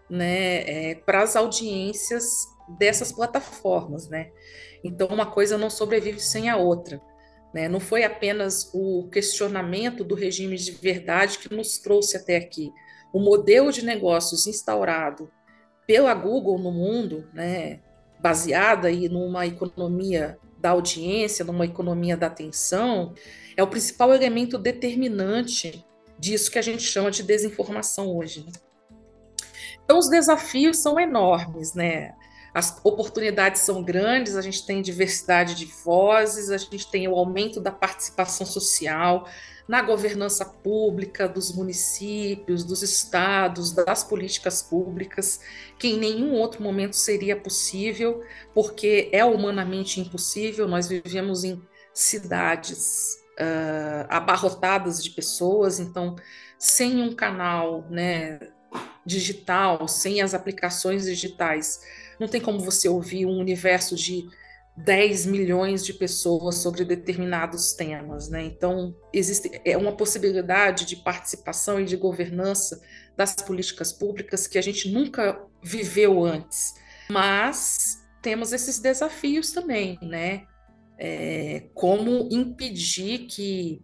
né, 0.09 0.91
é, 0.91 0.95
para 0.95 1.23
as 1.23 1.37
audiências 1.37 2.47
dessas 2.79 3.13
plataformas. 3.13 4.09
Né? 4.09 4.31
Então, 4.85 5.09
uma 5.09 5.27
coisa 5.27 5.59
não 5.59 5.71
sobrevive 5.71 6.21
sem 6.21 6.49
a 6.49 6.57
outra. 6.57 7.01
Né? 7.53 7.69
Não 7.69 7.81
foi 7.81 8.05
apenas 8.05 8.71
o 8.73 9.09
questionamento 9.11 10.05
do 10.05 10.15
regime 10.15 10.57
de 10.57 10.73
verdade 10.73 11.39
que 11.39 11.55
nos 11.55 11.79
trouxe 11.79 12.17
até 12.17 12.37
aqui. 12.37 12.73
O 13.13 13.21
modelo 13.21 13.71
de 13.71 13.85
negócios 13.85 14.47
instaurado 14.47 15.31
pela 15.87 16.15
Google 16.15 16.59
no 16.59 16.73
mundo, 16.73 17.29
né, 17.35 17.81
baseada 18.21 18.89
aí 18.89 19.09
numa 19.09 19.47
economia 19.47 20.39
da 20.63 20.71
audiência, 20.71 21.45
numa 21.45 21.67
economia 21.67 22.17
da 22.17 22.29
atenção, 22.29 23.13
é 23.57 23.63
o 23.63 23.67
principal 23.67 24.15
elemento 24.15 24.57
determinante 24.57 25.85
disso 26.19 26.51
que 26.51 26.59
a 26.59 26.63
gente 26.63 26.83
chama 26.83 27.11
de 27.11 27.25
desinformação 27.25 28.17
hoje. 28.17 28.47
Né? 28.47 28.53
Então, 29.85 29.99
os 29.99 30.09
desafios 30.09 30.79
são 30.79 30.99
enormes, 30.99 31.75
né? 31.75 32.15
as 32.55 32.79
oportunidades 32.85 33.63
são 33.63 33.83
grandes, 33.83 34.37
a 34.37 34.43
gente 34.43 34.65
tem 34.65 34.83
diversidade 34.83 35.55
de 35.55 35.65
vozes, 35.65 36.51
a 36.51 36.59
gente 36.59 36.91
tem 36.91 37.09
o 37.09 37.17
aumento 37.17 37.61
da 37.61 37.73
participação 37.73 38.47
social 38.47 39.27
na 39.67 39.83
governança 39.83 40.45
pública 40.45 41.29
dos 41.29 41.53
municípios, 41.55 42.65
dos 42.65 42.83
estados, 42.83 43.73
das 43.73 44.05
políticas 44.05 44.63
públicas, 44.63 45.41
que 45.79 45.89
em 45.89 45.99
nenhum 45.99 46.33
outro 46.35 46.63
momento 46.63 46.97
seria 46.97 47.37
possível, 47.37 48.23
porque 48.55 49.09
é 49.13 49.25
humanamente 49.25 50.01
impossível. 50.01 50.69
Nós 50.69 50.89
vivemos 50.89 51.45
em 51.45 51.63
cidades 51.95 53.17
uh, 53.39 54.07
abarrotadas 54.09 55.03
de 55.03 55.11
pessoas, 55.11 55.79
então, 55.79 56.17
sem 56.59 57.03
um 57.03 57.15
canal 57.15 57.87
né, 57.91 58.41
digital, 59.05 59.87
sem 59.89 60.23
as 60.23 60.35
aplicações 60.35 61.05
digitais, 61.05 61.81
não 62.19 62.29
tem 62.29 62.41
como 62.41 62.61
você 62.61 62.89
ouvir 62.89 63.27
um 63.27 63.39
universo 63.39 63.97
de 63.97 64.29
10 64.77 65.27
milhões 65.27 65.85
de 65.85 65.93
pessoas 65.93 66.57
sobre 66.57 66.85
determinados 66.85 67.73
temas, 67.75 68.29
né? 68.29 68.43
Então, 68.43 68.97
existe 69.13 69.61
é 69.65 69.77
uma 69.77 69.93
possibilidade 69.93 70.87
de 70.87 70.97
participação 70.97 71.81
e 71.81 71.85
de 71.85 71.97
governança 71.97 72.81
das 73.17 73.35
políticas 73.35 73.93
públicas 73.93 74.47
que 74.47 74.59
a 74.59 74.63
gente 74.63 74.91
nunca 74.91 75.41
viveu 75.63 76.25
antes. 76.25 76.75
Mas 77.11 78.03
temos 78.23 78.53
esses 78.53 78.79
desafios 78.79 79.53
também, 79.53 79.99
né? 80.01 80.47
É, 80.99 81.65
como 81.75 82.29
impedir 82.31 83.27
que 83.27 83.83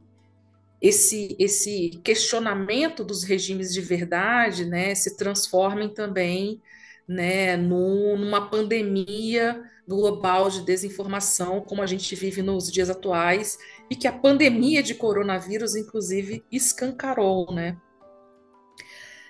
esse, 0.81 1.37
esse 1.39 2.01
questionamento 2.05 3.05
dos 3.05 3.25
regimes 3.25 3.73
de 3.73 3.81
verdade 3.81 4.65
né, 4.65 4.95
se 4.95 5.17
transformem 5.17 5.89
também 5.89 6.63
né, 7.07 7.57
numa 7.57 8.49
pandemia 8.49 9.61
global 9.89 10.51
de 10.51 10.63
desinformação, 10.63 11.61
como 11.61 11.83
a 11.83 11.87
gente 11.87 12.15
vive 12.15 12.43
nos 12.43 12.71
dias 12.71 12.91
atuais, 12.91 13.59
e 13.91 13.97
que 13.97 14.07
a 14.07 14.13
pandemia 14.13 14.83
de 14.83 14.95
coronavírus, 14.95 15.75
inclusive, 15.75 16.45
escancarou, 16.53 17.53
né? 17.53 17.77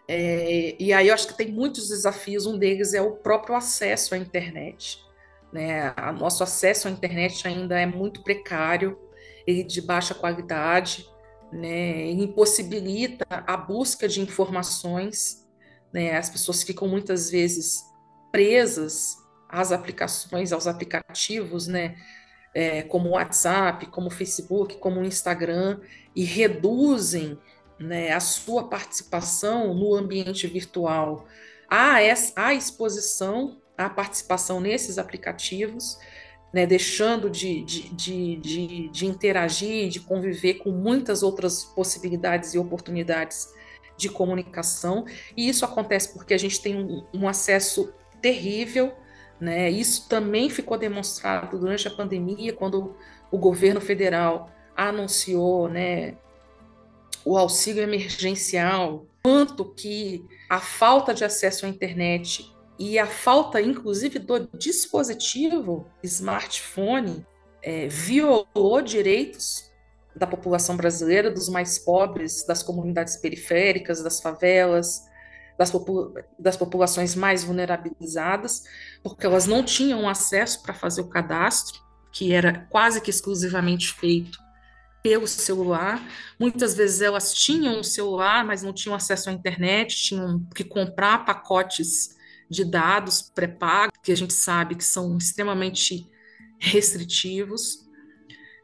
É, 0.06 0.74
e 0.78 0.92
aí 0.92 1.09
eu 1.09 1.14
acho 1.14 1.28
que 1.28 1.36
tem 1.36 1.52
muitos 1.52 1.88
desafios, 1.88 2.46
um 2.46 2.59
deles 2.59 2.94
é 2.94 3.00
o 3.00 3.16
próprio 3.16 3.54
acesso 3.54 4.14
à 4.14 4.18
internet. 4.18 4.98
Né? 5.52 5.94
O 5.96 6.12
nosso 6.12 6.42
acesso 6.42 6.88
à 6.88 6.90
internet 6.90 7.46
ainda 7.46 7.78
é 7.78 7.86
muito 7.86 8.22
precário, 8.22 8.98
ele 9.46 9.62
de 9.62 9.80
baixa 9.80 10.14
qualidade, 10.14 11.06
né? 11.52 12.11
impossibilita 12.11 13.26
a 13.28 13.56
busca 13.56 14.09
de 14.09 14.20
informações 14.20 15.46
né? 15.92 16.16
As 16.16 16.28
pessoas 16.28 16.62
ficam 16.62 16.88
muitas 16.88 17.30
vezes 17.30 17.84
presas 18.30 19.16
às 19.49 19.72
aplicações, 19.72 20.53
aos 20.53 20.66
aplicativos, 20.66 21.66
né? 21.66 21.96
É, 22.55 22.82
como 22.82 23.11
o 23.11 23.12
WhatsApp, 23.12 23.86
como 23.86 24.09
o 24.09 24.11
Facebook, 24.11 24.78
como 24.78 25.01
o 25.01 25.05
Instagram, 25.05 25.80
e 26.16 26.24
reduzem 26.24 27.38
né, 27.78 28.12
a 28.12 28.20
sua 28.20 28.68
participação 28.68 29.74
no 29.74 29.94
ambiente 29.94 30.46
virtual 30.46 31.26
à, 31.68 31.96
à 32.36 32.55
exposição, 32.55 33.61
à 33.76 33.88
participação 33.88 34.61
nesses 34.61 34.99
aplicativos, 34.99 35.99
né, 36.53 36.66
deixando 36.66 37.28
de, 37.28 37.62
de, 37.62 37.94
de, 37.94 38.36
de, 38.36 38.88
de 38.88 39.07
interagir, 39.07 39.88
de 39.90 40.01
conviver 40.01 40.55
com 40.55 40.70
muitas 40.70 41.22
outras 41.22 41.64
possibilidades 41.64 42.55
e 42.55 42.59
oportunidades 42.59 43.49
de 43.96 44.09
comunicação, 44.09 45.05
e 45.36 45.49
isso 45.49 45.64
acontece 45.64 46.12
porque 46.14 46.32
a 46.32 46.38
gente 46.38 46.61
tem 46.61 46.76
um, 46.76 47.05
um 47.12 47.28
acesso 47.28 47.92
terrível, 48.22 48.92
né? 49.41 49.70
Isso 49.70 50.09
também 50.09 50.51
ficou 50.51 50.76
demonstrado 50.76 51.59
durante 51.59 51.86
a 51.86 51.91
pandemia, 51.91 52.53
quando 52.53 52.97
o 53.30 53.39
governo 53.39 53.80
federal 53.80 54.51
anunciou, 54.76 55.68
né, 55.68 56.16
o 57.24 57.36
auxílio 57.36 57.82
emergencial, 57.82 59.07
quanto 59.22 59.64
que 59.74 60.24
a 60.49 60.61
falta 60.61 61.12
de 61.12 61.24
acesso 61.24 61.66
à 61.66 61.68
internet 61.68 62.51
e 62.78 62.99
a 62.99 63.07
falta, 63.07 63.61
inclusive, 63.61 64.18
do 64.18 64.49
dispositivo 64.57 65.86
smartphone 66.03 67.26
é, 67.61 67.89
violou 67.89 68.80
direitos 68.80 69.68
da 70.14 70.26
população 70.26 70.76
brasileira, 70.76 71.30
dos 71.30 71.49
mais 71.49 71.78
pobres, 71.78 72.45
das 72.47 72.62
comunidades 72.62 73.16
periféricas, 73.16 74.03
das 74.03 74.20
favelas, 74.20 75.07
das, 75.59 75.72
das 76.38 76.56
populações 76.56 77.14
mais 77.14 77.44
vulnerabilizadas, 77.44 78.64
porque 79.02 79.26
elas 79.26 79.46
não 79.46 79.62
tinham 79.62 80.09
acesso 80.09 80.62
para 80.62 80.72
fazer 80.72 81.00
o 81.00 81.09
cadastro, 81.09 81.80
que 82.12 82.32
era 82.32 82.66
quase 82.70 83.00
que 83.00 83.11
exclusivamente 83.11 83.92
feito 83.92 84.38
pelo 85.02 85.26
celular. 85.26 86.00
Muitas 86.38 86.74
vezes 86.74 87.00
elas 87.00 87.34
tinham 87.34 87.80
um 87.80 87.82
celular, 87.82 88.44
mas 88.44 88.62
não 88.62 88.72
tinham 88.72 88.94
acesso 88.94 89.28
à 89.28 89.32
internet, 89.32 89.96
tinham 89.96 90.46
que 90.54 90.64
comprar 90.64 91.24
pacotes 91.24 92.16
de 92.48 92.64
dados 92.64 93.20
pré-pagos, 93.20 93.98
que 94.02 94.12
a 94.12 94.16
gente 94.16 94.32
sabe 94.32 94.74
que 94.74 94.84
são 94.84 95.18
extremamente 95.18 96.09
restritivos 96.59 97.88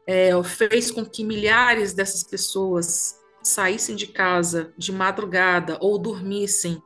é, 0.07 0.31
fez 0.43 0.91
com 0.91 1.03
que 1.03 1.23
milhares 1.23 1.93
dessas 1.93 2.23
pessoas 2.23 3.15
saíssem 3.47 3.95
de 3.95 4.07
casa 4.07 4.73
de 4.77 4.91
madrugada 4.91 5.77
ou 5.79 5.97
dormissem 5.99 6.81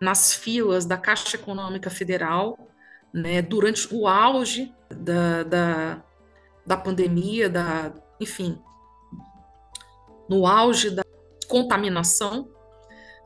nas 0.00 0.32
filas 0.32 0.86
da 0.86 0.96
Caixa 0.96 1.36
Econômica 1.36 1.90
Federal, 1.90 2.58
né, 3.12 3.42
durante 3.42 3.92
o 3.94 4.06
auge 4.06 4.74
da, 4.88 5.42
da, 5.42 6.04
da 6.64 6.76
pandemia, 6.76 7.50
da, 7.50 7.92
enfim, 8.18 8.58
no 10.28 10.46
auge 10.46 10.90
da 10.90 11.02
contaminação, 11.48 12.48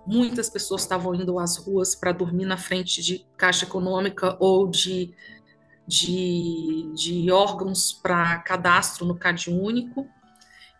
muitas 0.06 0.50
pessoas 0.50 0.82
estavam 0.82 1.14
indo 1.14 1.38
às 1.38 1.56
ruas 1.56 1.94
para 1.94 2.12
dormir 2.12 2.46
na 2.46 2.56
frente 2.56 3.02
de 3.02 3.26
Caixa 3.36 3.66
Econômica 3.66 4.36
ou 4.40 4.66
de 4.66 5.14
de, 5.86 6.90
de 6.94 7.30
órgãos 7.30 7.92
para 7.92 8.38
cadastro 8.38 9.04
no 9.04 9.14
CAD 9.14 9.50
único, 9.50 10.08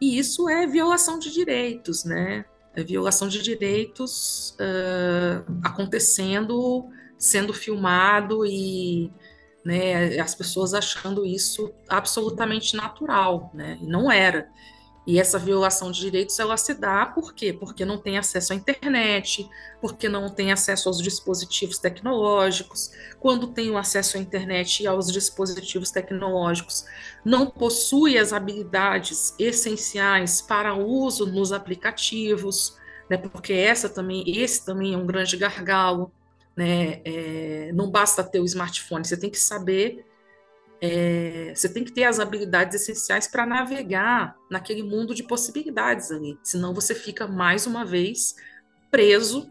e 0.01 0.19
isso 0.19 0.49
é 0.49 0.67
violação 0.67 1.19
de 1.19 1.31
direitos, 1.33 2.05
né? 2.05 2.45
É 2.75 2.83
violação 2.83 3.29
de 3.29 3.41
direitos 3.41 4.57
uh, 4.61 5.45
acontecendo, 5.63 6.89
sendo 7.19 7.53
filmado 7.55 8.45
e 8.45 9.13
né, 9.65 10.19
as 10.19 10.35
pessoas 10.35 10.75
achando 10.75 11.25
isso 11.25 11.73
absolutamente 11.89 12.77
natural, 12.77 13.51
né? 13.55 13.79
Não 13.81 14.11
era. 14.11 14.49
E 15.07 15.21
essa 15.21 15.39
violação 15.39 15.91
de 15.91 16.01
direitos 16.01 16.39
ela 16.39 16.57
se 16.57 16.73
dá 16.73 17.05
por 17.05 17.35
quê? 17.35 17.53
Porque 17.53 17.85
não 17.85 17.99
tem 17.99 18.17
acesso 18.17 18.53
à 18.53 18.57
internet, 18.57 19.49
porque 19.81 20.09
não 20.09 20.31
tem 20.31 20.51
acesso 20.51 20.89
aos 20.89 21.03
dispositivos 21.03 21.79
tecnológicos. 21.79 22.91
Quando 23.21 23.49
tem 23.49 23.71
o 23.71 23.77
acesso 23.77 24.17
à 24.17 24.21
internet 24.21 24.83
e 24.83 24.87
aos 24.87 25.13
dispositivos 25.13 25.91
tecnológicos, 25.91 26.87
não 27.25 27.47
possui 27.51 28.17
as 28.17 28.33
habilidades 28.33 29.35
essenciais 29.39 30.41
para 30.41 30.75
uso 30.75 31.27
nos 31.27 31.53
aplicativos, 31.53 32.79
né? 33.09 33.19
Porque 33.19 33.53
essa 33.53 33.89
também, 33.91 34.25
esse 34.27 34.65
também 34.65 34.95
é 34.95 34.97
um 34.97 35.07
grande 35.07 35.37
gargalo, 35.37 36.11
né? 36.57 37.03
É, 37.05 37.71
não 37.75 37.91
basta 37.91 38.25
ter 38.25 38.41
o 38.41 38.45
smartphone, 38.47 39.05
você 39.05 39.19
tem 39.19 39.29
que 39.29 39.39
saber 39.39 40.07
é, 40.81 41.53
você 41.55 41.69
tem 41.69 41.85
que 41.85 41.93
ter 41.93 42.05
as 42.05 42.21
habilidades 42.21 42.75
essenciais 42.75 43.27
para 43.27 43.47
navegar 43.47 44.37
naquele 44.51 44.83
mundo 44.83 45.15
de 45.15 45.23
possibilidades 45.23 46.11
ali. 46.11 46.39
Senão 46.43 46.75
você 46.75 46.95
fica 46.95 47.27
mais 47.27 47.67
uma 47.67 47.85
vez 47.85 48.35
preso, 48.91 49.51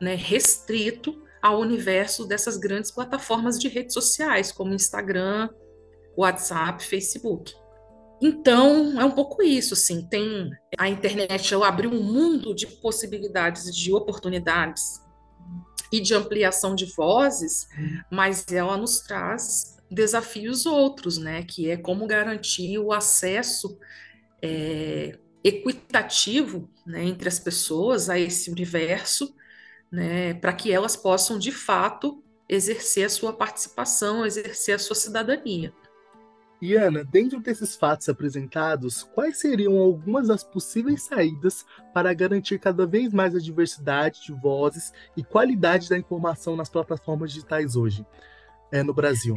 né, 0.00 0.14
restrito 0.14 1.22
ao 1.42 1.60
universo 1.60 2.26
dessas 2.26 2.56
grandes 2.56 2.90
plataformas 2.90 3.58
de 3.58 3.68
redes 3.68 3.94
sociais, 3.94 4.52
como 4.52 4.74
Instagram, 4.74 5.48
WhatsApp, 6.16 6.82
Facebook. 6.84 7.54
Então, 8.20 9.00
é 9.00 9.04
um 9.04 9.12
pouco 9.12 9.42
isso, 9.42 9.74
assim, 9.74 10.04
tem 10.06 10.50
a 10.76 10.88
internet, 10.88 11.54
ela 11.54 11.68
abriu 11.68 11.90
um 11.90 12.02
mundo 12.02 12.52
de 12.52 12.66
possibilidades, 12.66 13.74
de 13.74 13.92
oportunidades 13.92 15.00
e 15.92 16.00
de 16.00 16.14
ampliação 16.14 16.74
de 16.74 16.84
vozes, 16.96 17.68
mas 18.10 18.44
ela 18.50 18.76
nos 18.76 19.00
traz 19.00 19.77
desafios 19.90 20.66
outros, 20.66 21.18
né, 21.18 21.42
que 21.42 21.70
é 21.70 21.76
como 21.76 22.06
garantir 22.06 22.78
o 22.78 22.92
acesso 22.92 23.78
é, 24.42 25.18
equitativo 25.42 26.68
né, 26.86 27.04
entre 27.04 27.28
as 27.28 27.38
pessoas 27.38 28.10
a 28.10 28.18
esse 28.18 28.50
universo, 28.50 29.34
né, 29.90 30.34
para 30.34 30.52
que 30.52 30.72
elas 30.72 30.96
possam, 30.96 31.38
de 31.38 31.52
fato, 31.52 32.22
exercer 32.48 33.06
a 33.06 33.10
sua 33.10 33.32
participação, 33.32 34.24
exercer 34.24 34.74
a 34.74 34.78
sua 34.78 34.96
cidadania. 34.96 35.72
E 36.60 36.74
Ana, 36.74 37.04
dentro 37.04 37.38
desses 37.38 37.76
fatos 37.76 38.08
apresentados, 38.08 39.04
quais 39.14 39.38
seriam 39.38 39.78
algumas 39.78 40.26
das 40.26 40.42
possíveis 40.42 41.02
saídas 41.02 41.64
para 41.94 42.12
garantir 42.12 42.58
cada 42.58 42.84
vez 42.84 43.12
mais 43.12 43.34
a 43.34 43.38
diversidade 43.38 44.22
de 44.24 44.32
vozes 44.32 44.92
e 45.16 45.22
qualidade 45.22 45.88
da 45.88 45.96
informação 45.96 46.56
nas 46.56 46.68
plataformas 46.68 47.32
digitais 47.32 47.76
hoje 47.76 48.04
é, 48.72 48.82
no 48.82 48.92
Brasil? 48.92 49.36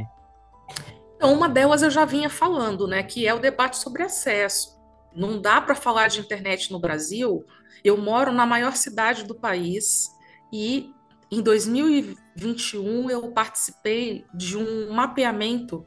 Então, 1.15 1.33
uma 1.33 1.47
delas 1.47 1.83
eu 1.83 1.89
já 1.91 2.03
vinha 2.05 2.29
falando, 2.29 2.87
né, 2.87 3.03
que 3.03 3.27
é 3.27 3.33
o 3.33 3.39
debate 3.39 3.77
sobre 3.77 4.03
acesso. 4.03 4.79
Não 5.15 5.39
dá 5.39 5.61
para 5.61 5.75
falar 5.75 6.07
de 6.07 6.19
internet 6.19 6.71
no 6.71 6.79
Brasil. 6.79 7.45
Eu 7.83 7.97
moro 7.97 8.31
na 8.31 8.45
maior 8.45 8.75
cidade 8.75 9.23
do 9.23 9.35
país 9.35 10.09
e 10.51 10.91
em 11.29 11.41
2021 11.41 13.09
eu 13.09 13.31
participei 13.31 14.25
de 14.33 14.57
um 14.57 14.91
mapeamento 14.91 15.85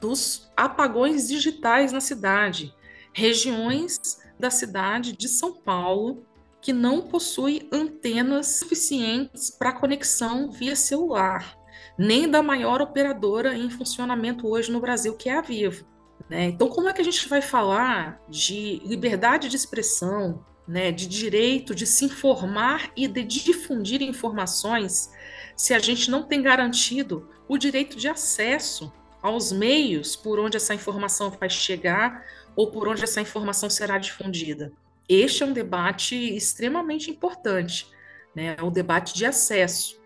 dos 0.00 0.50
apagões 0.56 1.28
digitais 1.28 1.92
na 1.92 2.00
cidade, 2.00 2.74
regiões 3.12 4.18
da 4.38 4.50
cidade 4.50 5.12
de 5.16 5.28
São 5.28 5.52
Paulo 5.52 6.26
que 6.60 6.72
não 6.72 7.02
possuem 7.02 7.68
antenas 7.72 8.58
suficientes 8.58 9.50
para 9.50 9.72
conexão 9.72 10.50
via 10.50 10.76
celular, 10.76 11.56
nem 12.00 12.26
da 12.26 12.42
maior 12.42 12.80
operadora 12.80 13.54
em 13.54 13.68
funcionamento 13.68 14.48
hoje 14.48 14.72
no 14.72 14.80
Brasil, 14.80 15.14
que 15.14 15.28
é 15.28 15.36
a 15.36 15.42
Vivo. 15.42 15.84
Né? 16.30 16.44
Então, 16.46 16.66
como 16.66 16.88
é 16.88 16.94
que 16.94 17.02
a 17.02 17.04
gente 17.04 17.28
vai 17.28 17.42
falar 17.42 18.18
de 18.26 18.80
liberdade 18.86 19.50
de 19.50 19.56
expressão, 19.56 20.42
né, 20.66 20.90
de 20.90 21.06
direito 21.06 21.74
de 21.74 21.86
se 21.86 22.06
informar 22.06 22.90
e 22.96 23.06
de 23.06 23.22
difundir 23.22 24.00
informações, 24.00 25.10
se 25.54 25.74
a 25.74 25.78
gente 25.78 26.10
não 26.10 26.22
tem 26.22 26.40
garantido 26.40 27.28
o 27.46 27.58
direito 27.58 27.98
de 27.98 28.08
acesso 28.08 28.90
aos 29.20 29.52
meios 29.52 30.16
por 30.16 30.38
onde 30.38 30.56
essa 30.56 30.72
informação 30.72 31.30
vai 31.30 31.50
chegar 31.50 32.24
ou 32.56 32.70
por 32.70 32.88
onde 32.88 33.04
essa 33.04 33.20
informação 33.20 33.68
será 33.68 33.98
difundida. 33.98 34.72
Este 35.06 35.42
é 35.42 35.46
um 35.46 35.52
debate 35.52 36.16
extremamente 36.16 37.10
importante, 37.10 37.88
né? 38.34 38.56
o 38.62 38.70
debate 38.70 39.12
de 39.12 39.26
acesso. 39.26 39.99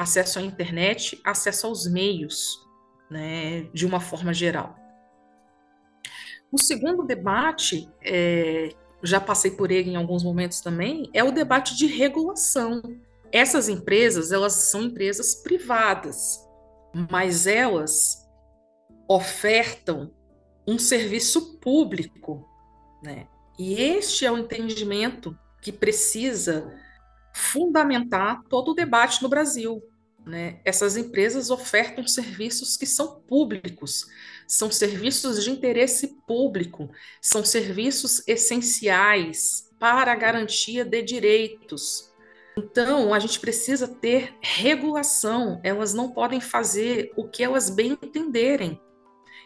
Acesso 0.00 0.38
à 0.38 0.42
internet, 0.42 1.20
acesso 1.22 1.66
aos 1.66 1.86
meios, 1.86 2.66
né? 3.10 3.64
de 3.74 3.84
uma 3.84 4.00
forma 4.00 4.32
geral. 4.32 4.74
O 6.50 6.58
segundo 6.58 7.04
debate, 7.04 7.86
é, 8.02 8.70
já 9.02 9.20
passei 9.20 9.50
por 9.50 9.70
ele 9.70 9.90
em 9.90 9.96
alguns 9.96 10.24
momentos 10.24 10.62
também, 10.62 11.10
é 11.12 11.22
o 11.22 11.30
debate 11.30 11.76
de 11.76 11.86
regulação. 11.86 12.80
Essas 13.30 13.68
empresas, 13.68 14.32
elas 14.32 14.54
são 14.54 14.84
empresas 14.84 15.34
privadas, 15.34 16.48
mas 17.10 17.46
elas 17.46 18.26
ofertam 19.06 20.14
um 20.66 20.78
serviço 20.78 21.58
público, 21.58 22.48
né? 23.04 23.26
E 23.58 23.74
este 23.74 24.24
é 24.24 24.32
o 24.32 24.38
entendimento 24.38 25.38
que 25.60 25.70
precisa 25.70 26.74
fundamentar 27.34 28.42
todo 28.48 28.70
o 28.70 28.74
debate 28.74 29.22
no 29.22 29.28
Brasil. 29.28 29.82
Né? 30.26 30.60
Essas 30.64 30.96
empresas 30.96 31.50
ofertam 31.50 32.06
serviços 32.06 32.76
que 32.76 32.86
são 32.86 33.20
públicos, 33.22 34.06
são 34.46 34.70
serviços 34.70 35.42
de 35.42 35.50
interesse 35.50 36.16
público, 36.26 36.90
são 37.20 37.44
serviços 37.44 38.22
essenciais 38.28 39.68
para 39.78 40.12
a 40.12 40.16
garantia 40.16 40.84
de 40.84 41.02
direitos. 41.02 42.10
Então, 42.56 43.14
a 43.14 43.18
gente 43.18 43.40
precisa 43.40 43.88
ter 43.88 44.34
regulação, 44.40 45.60
elas 45.64 45.94
não 45.94 46.10
podem 46.10 46.40
fazer 46.40 47.12
o 47.16 47.26
que 47.26 47.42
elas 47.42 47.70
bem 47.70 47.92
entenderem. 47.92 48.78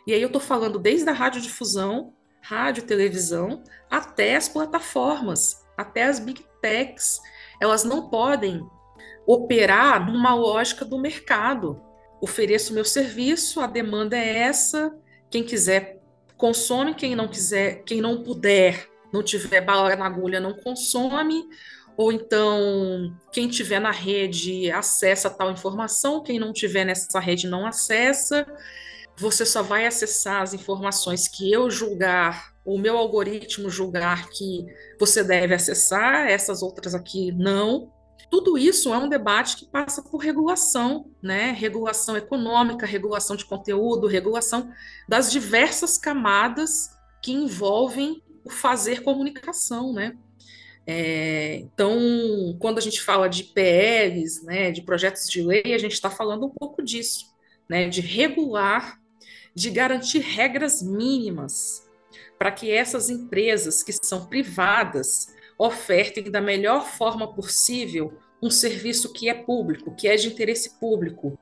E 0.06 0.12
aí 0.12 0.20
eu 0.20 0.26
estou 0.26 0.40
falando 0.40 0.78
desde 0.78 1.08
a 1.08 1.12
radiodifusão, 1.12 2.12
rádio, 2.42 2.82
televisão, 2.82 3.62
até 3.90 4.36
as 4.36 4.48
plataformas, 4.48 5.64
até 5.78 6.04
as 6.04 6.18
big 6.18 6.44
techs. 6.60 7.20
Elas 7.60 7.84
não 7.84 8.10
podem 8.10 8.60
operar 9.26 10.06
numa 10.06 10.34
lógica 10.34 10.84
do 10.84 10.98
mercado. 10.98 11.80
Ofereço 12.20 12.74
meu 12.74 12.84
serviço, 12.84 13.60
a 13.60 13.66
demanda 13.66 14.16
é 14.16 14.38
essa, 14.38 14.94
quem 15.30 15.42
quiser 15.42 16.00
consome, 16.36 16.94
quem 16.94 17.14
não 17.14 17.28
quiser, 17.28 17.82
quem 17.84 18.00
não 18.00 18.22
puder, 18.22 18.88
não 19.12 19.22
tiver 19.22 19.60
bala 19.60 19.94
na 19.96 20.06
agulha, 20.06 20.40
não 20.40 20.54
consome, 20.54 21.44
ou 21.96 22.12
então 22.12 23.16
quem 23.32 23.48
tiver 23.48 23.80
na 23.80 23.90
rede 23.90 24.70
acessa 24.70 25.30
tal 25.30 25.50
informação, 25.50 26.22
quem 26.22 26.38
não 26.38 26.52
tiver 26.52 26.84
nessa 26.84 27.20
rede 27.20 27.46
não 27.46 27.66
acessa. 27.66 28.46
Você 29.16 29.46
só 29.46 29.62
vai 29.62 29.86
acessar 29.86 30.42
as 30.42 30.54
informações 30.54 31.28
que 31.28 31.52
eu 31.52 31.70
julgar, 31.70 32.52
o 32.64 32.76
meu 32.76 32.98
algoritmo 32.98 33.70
julgar 33.70 34.28
que 34.28 34.66
você 34.98 35.22
deve 35.22 35.54
acessar, 35.54 36.26
essas 36.28 36.62
outras 36.62 36.94
aqui 36.94 37.30
não. 37.30 37.92
Tudo 38.30 38.58
isso 38.58 38.92
é 38.92 38.98
um 38.98 39.08
debate 39.08 39.56
que 39.56 39.66
passa 39.66 40.02
por 40.02 40.18
regulação, 40.18 41.10
né? 41.22 41.52
Regulação 41.52 42.16
econômica, 42.16 42.86
regulação 42.86 43.36
de 43.36 43.44
conteúdo, 43.44 44.06
regulação 44.06 44.72
das 45.08 45.30
diversas 45.30 45.98
camadas 45.98 46.90
que 47.22 47.32
envolvem 47.32 48.22
o 48.44 48.50
fazer 48.50 49.02
comunicação, 49.02 49.92
né? 49.92 50.16
É, 50.86 51.56
então, 51.56 51.98
quando 52.58 52.78
a 52.78 52.80
gente 52.80 53.00
fala 53.00 53.26
de 53.26 53.44
PLs, 53.44 54.44
né, 54.44 54.70
de 54.70 54.82
projetos 54.82 55.30
de 55.30 55.42
lei, 55.42 55.72
a 55.72 55.78
gente 55.78 55.92
está 55.92 56.10
falando 56.10 56.44
um 56.44 56.50
pouco 56.50 56.82
disso, 56.82 57.34
né, 57.66 57.88
de 57.88 58.02
regular 58.02 59.00
de 59.54 59.70
garantir 59.70 60.18
regras 60.18 60.82
mínimas 60.82 61.88
para 62.38 62.50
que 62.50 62.70
essas 62.70 63.08
empresas 63.08 63.82
que 63.82 63.92
são 63.92 64.26
privadas 64.26 65.28
ofertem 65.58 66.30
da 66.30 66.40
melhor 66.40 66.86
forma 66.86 67.32
possível 67.32 68.18
um 68.42 68.50
serviço 68.50 69.12
que 69.12 69.28
é 69.28 69.34
público, 69.34 69.94
que 69.94 70.06
é 70.06 70.16
de 70.16 70.28
interesse 70.28 70.78
público, 70.78 71.38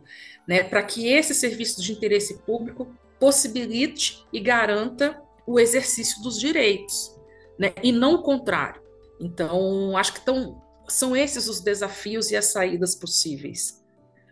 né, 0.46 0.62
para 0.62 0.82
que 0.82 1.08
esse 1.08 1.34
serviço 1.34 1.82
de 1.82 1.92
interesse 1.92 2.38
público 2.38 2.94
possibilite 3.18 4.24
e 4.32 4.38
garanta 4.38 5.20
o 5.46 5.58
exercício 5.58 6.22
dos 6.22 6.38
direitos, 6.38 7.16
né, 7.58 7.72
e 7.82 7.90
não 7.90 8.14
o 8.14 8.22
contrário. 8.22 8.80
Então, 9.20 9.96
acho 9.96 10.14
que 10.14 10.24
tão, 10.24 10.62
são 10.88 11.16
esses 11.16 11.48
os 11.48 11.60
desafios 11.60 12.30
e 12.30 12.36
as 12.36 12.46
saídas 12.46 12.94
possíveis. 12.94 13.82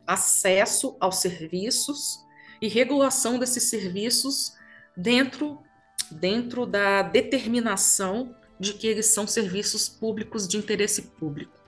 Acesso 0.07 0.97
aos 1.01 1.17
serviços 1.17 2.25
e 2.61 2.69
regulação 2.69 3.39
desses 3.39 3.65
serviços 3.65 4.53
dentro, 4.97 5.61
dentro 6.11 6.67
da 6.67 7.03
determinação 7.03 8.35
de 8.61 8.75
que 8.75 8.87
eles 8.87 9.07
são 9.07 9.27
serviços 9.27 9.89
públicos 9.89 10.47
de 10.47 10.59
interesse 10.59 11.03
público. 11.03 11.59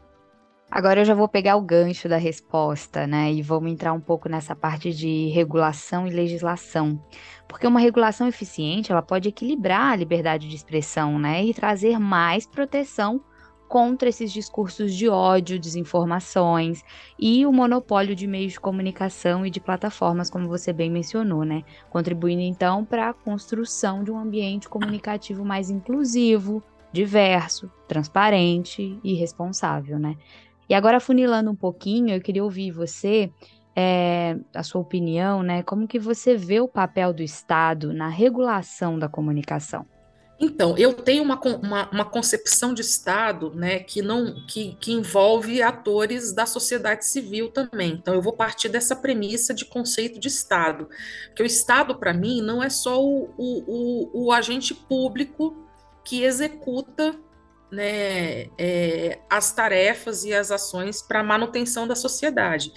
Agora 0.70 1.00
eu 1.00 1.04
já 1.04 1.14
vou 1.14 1.28
pegar 1.28 1.56
o 1.56 1.60
gancho 1.60 2.08
da 2.08 2.16
resposta, 2.16 3.06
né? 3.06 3.32
E 3.32 3.42
vamos 3.42 3.70
entrar 3.70 3.92
um 3.92 4.00
pouco 4.00 4.28
nessa 4.28 4.56
parte 4.56 4.92
de 4.92 5.28
regulação 5.28 6.06
e 6.06 6.10
legislação. 6.10 7.02
Porque 7.46 7.66
uma 7.66 7.80
regulação 7.80 8.26
eficiente, 8.26 8.90
ela 8.90 9.02
pode 9.02 9.28
equilibrar 9.28 9.92
a 9.92 9.96
liberdade 9.96 10.48
de 10.48 10.56
expressão, 10.56 11.18
né? 11.18 11.44
E 11.44 11.52
trazer 11.52 11.98
mais 11.98 12.46
proteção 12.46 13.22
contra 13.68 14.10
esses 14.10 14.30
discursos 14.30 14.94
de 14.94 15.08
ódio, 15.08 15.58
desinformações 15.58 16.82
e 17.18 17.46
o 17.46 17.52
monopólio 17.52 18.14
de 18.14 18.26
meios 18.26 18.52
de 18.52 18.60
comunicação 18.60 19.46
e 19.46 19.50
de 19.50 19.60
plataformas, 19.60 20.28
como 20.28 20.46
você 20.46 20.74
bem 20.74 20.90
mencionou, 20.90 21.42
né? 21.42 21.64
Contribuindo 21.90 22.42
então 22.42 22.84
para 22.84 23.08
a 23.08 23.14
construção 23.14 24.04
de 24.04 24.10
um 24.10 24.18
ambiente 24.18 24.68
comunicativo 24.68 25.42
mais 25.42 25.70
inclusivo, 25.70 26.62
diverso, 26.92 27.70
transparente 27.88 28.98
e 29.02 29.14
responsável, 29.14 29.98
né? 29.98 30.16
E 30.68 30.74
agora, 30.74 31.00
funilando 31.00 31.50
um 31.50 31.56
pouquinho, 31.56 32.14
eu 32.14 32.20
queria 32.20 32.44
ouvir 32.44 32.70
você 32.70 33.30
é, 33.74 34.36
a 34.54 34.62
sua 34.62 34.80
opinião, 34.80 35.42
né? 35.42 35.62
Como 35.62 35.88
que 35.88 35.98
você 35.98 36.36
vê 36.36 36.60
o 36.60 36.68
papel 36.68 37.12
do 37.12 37.22
Estado 37.22 37.92
na 37.92 38.08
regulação 38.08 38.98
da 38.98 39.08
comunicação? 39.08 39.86
Então, 40.44 40.76
eu 40.76 40.92
tenho 40.92 41.22
uma, 41.22 41.40
uma, 41.40 41.88
uma, 41.90 42.04
concepção 42.04 42.74
de 42.74 42.80
Estado 42.80 43.54
né, 43.54 43.78
que, 43.78 44.02
não, 44.02 44.44
que, 44.48 44.76
que 44.80 44.90
envolve 44.90 45.62
atores 45.62 46.32
da 46.32 46.46
sociedade 46.46 47.06
civil 47.06 47.52
também. 47.52 47.92
Então, 47.92 48.12
eu 48.12 48.20
vou 48.20 48.32
partir 48.32 48.68
dessa 48.68 48.96
premissa 48.96 49.54
de 49.54 49.64
conceito 49.64 50.18
de 50.18 50.26
Estado. 50.26 50.88
Porque 51.28 51.44
o 51.44 51.46
Estado, 51.46 51.94
para 51.94 52.12
mim, 52.12 52.42
não 52.42 52.60
é 52.60 52.68
só 52.68 53.00
o, 53.00 53.30
o, 53.38 53.64
o, 53.68 54.24
o, 54.24 54.32
agente 54.32 54.74
público 54.74 55.56
que 56.04 56.24
executa 56.24 57.18
né, 57.70 58.48
é, 58.58 59.18
as 59.30 59.52
tarefas 59.52 60.24
e 60.24 60.34
as 60.34 60.50
ações 60.50 61.00
para 61.00 61.20
a 61.20 61.24
manutenção 61.24 61.86
da 61.88 61.94
sociedade. 61.94 62.72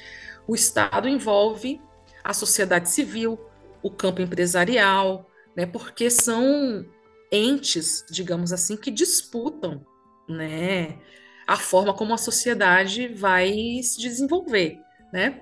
O 0.48 0.56
Estado 0.56 1.10
envolve 1.10 1.82
a 2.24 2.34
sociedade 2.34 2.90
civil, 2.90 3.40
o 3.84 3.92
campo 3.92 4.22
empresarial, 4.22 5.30
né, 5.56 5.66
porque 5.66 6.10
são 6.10 6.86
entes, 7.32 8.06
digamos 8.10 8.54
assim, 8.54 8.78
que 8.78 8.90
disputam, 8.90 9.86
né, 10.30 10.98
a 11.46 11.58
forma 11.58 11.94
como 11.94 12.14
a 12.14 12.18
sociedade 12.18 13.08
vai 13.08 13.82
se 13.84 14.00
desenvolver, 14.00 14.80
né? 15.14 15.42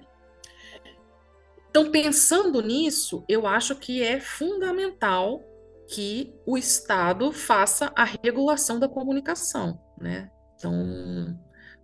Então, 1.69 1.89
pensando 1.89 2.61
nisso, 2.61 3.23
eu 3.27 3.47
acho 3.47 3.75
que 3.75 4.03
é 4.03 4.19
fundamental 4.19 5.43
que 5.87 6.33
o 6.45 6.57
Estado 6.57 7.31
faça 7.31 7.91
a 7.95 8.03
regulação 8.03 8.79
da 8.79 8.87
comunicação, 8.87 9.79
né? 9.99 10.31
Então, 10.55 11.37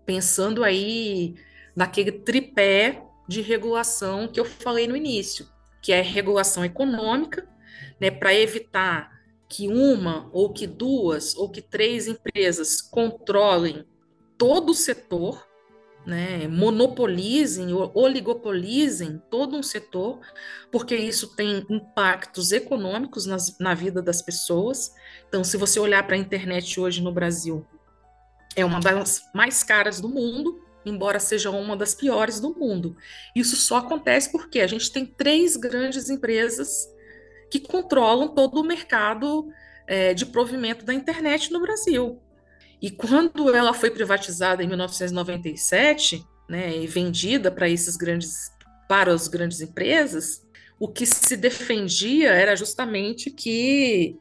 pensando 0.06 0.64
aí 0.64 1.36
naquele 1.76 2.12
tripé 2.12 3.04
de 3.28 3.41
regulação 3.41 4.28
que 4.28 4.39
eu 4.39 4.45
falei 4.45 4.88
no 4.88 4.95
início, 4.95 5.47
que 5.82 5.93
é 5.93 6.02
regulação 6.02 6.66
econômica, 6.66 7.47
né, 8.00 8.10
para 8.10 8.34
evitar 8.34 9.20
que 9.47 9.68
uma 9.68 10.30
ou 10.32 10.52
que 10.52 10.68
duas 10.68 11.36
ou 11.36 11.50
que 11.50 11.62
três 11.62 12.08
empresas 12.08 12.82
controlem 12.82 13.86
todo 14.38 14.72
o 14.72 14.76
setor, 14.76 15.45
né, 16.10 16.47
monopolizem 16.47 17.72
oligopolizem 17.93 19.22
todo 19.30 19.55
um 19.55 19.62
setor, 19.62 20.20
porque 20.72 20.95
isso 20.95 21.36
tem 21.36 21.64
impactos 21.70 22.51
econômicos 22.51 23.28
nas, 23.28 23.57
na 23.60 23.76
vida 23.76 24.01
das 24.01 24.20
pessoas. 24.20 24.91
Então, 25.28 25.43
se 25.43 25.55
você 25.55 25.80
olhar 25.80 26.05
para 26.07 26.16
a 26.16 26.20
internet 26.20 26.80
hoje 26.80 27.03
no 27.03 27.12
Brasil, 27.12 27.64
é 28.55 28.66
uma 28.66 28.80
das 28.80 29.22
mais 29.36 29.64
caras 29.64 30.01
do 30.01 30.10
mundo, 30.10 30.60
embora 30.84 31.20
seja 31.20 31.51
uma 31.51 31.78
das 31.78 31.93
piores 31.93 32.39
do 32.39 32.55
mundo. 32.57 32.97
Isso 33.36 33.55
só 33.55 33.78
acontece 33.78 34.32
porque 34.32 34.62
a 34.62 34.68
gente 34.68 34.91
tem 34.91 35.05
três 35.05 35.55
grandes 35.55 36.10
empresas 36.10 36.88
que 37.51 37.60
controlam 37.60 38.30
todo 38.30 38.60
o 38.60 38.64
mercado 38.64 39.47
é, 39.86 40.16
de 40.16 40.26
provimento 40.26 40.84
da 40.84 40.93
internet 40.93 41.51
no 41.51 41.62
Brasil. 41.62 42.20
E 42.82 42.90
quando 42.90 43.54
ela 43.54 43.74
foi 43.74 43.92
privatizada 43.92 44.64
em 44.64 44.68
1997, 44.68 46.26
né, 46.48 46.78
e 46.78 46.88
vendida 46.88 47.52
para 47.52 47.70
esses 47.70 47.96
grandes 47.96 48.52
para 48.88 49.14
as 49.14 49.28
grandes 49.28 49.62
empresas, 49.62 50.44
o 50.80 50.88
que 50.88 51.06
se 51.06 51.38
defendia 51.38 52.32
era 52.32 52.56
justamente 52.56 53.30
que 53.30 54.18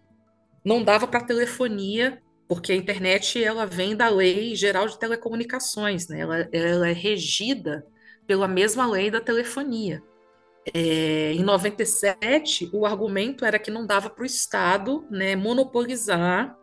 não 0.62 0.84
dava 0.84 1.06
para 1.06 1.24
telefonia, 1.24 2.20
porque 2.46 2.72
a 2.72 2.76
internet 2.76 3.42
ela 3.42 3.64
vem 3.64 3.96
da 3.96 4.10
Lei 4.10 4.54
Geral 4.54 4.86
de 4.86 4.98
Telecomunicações, 4.98 6.08
né? 6.08 6.20
ela, 6.20 6.48
ela 6.52 6.88
é 6.88 6.92
regida 6.92 7.86
pela 8.26 8.46
mesma 8.46 8.86
lei 8.86 9.10
da 9.10 9.22
telefonia. 9.22 10.02
É, 10.74 11.32
em 11.32 11.42
97, 11.42 12.68
o 12.74 12.84
argumento 12.84 13.46
era 13.46 13.58
que 13.58 13.70
não 13.70 13.86
dava 13.86 14.10
para 14.10 14.22
o 14.22 14.26
Estado 14.26 15.06
né, 15.10 15.34
monopolizar, 15.34 16.54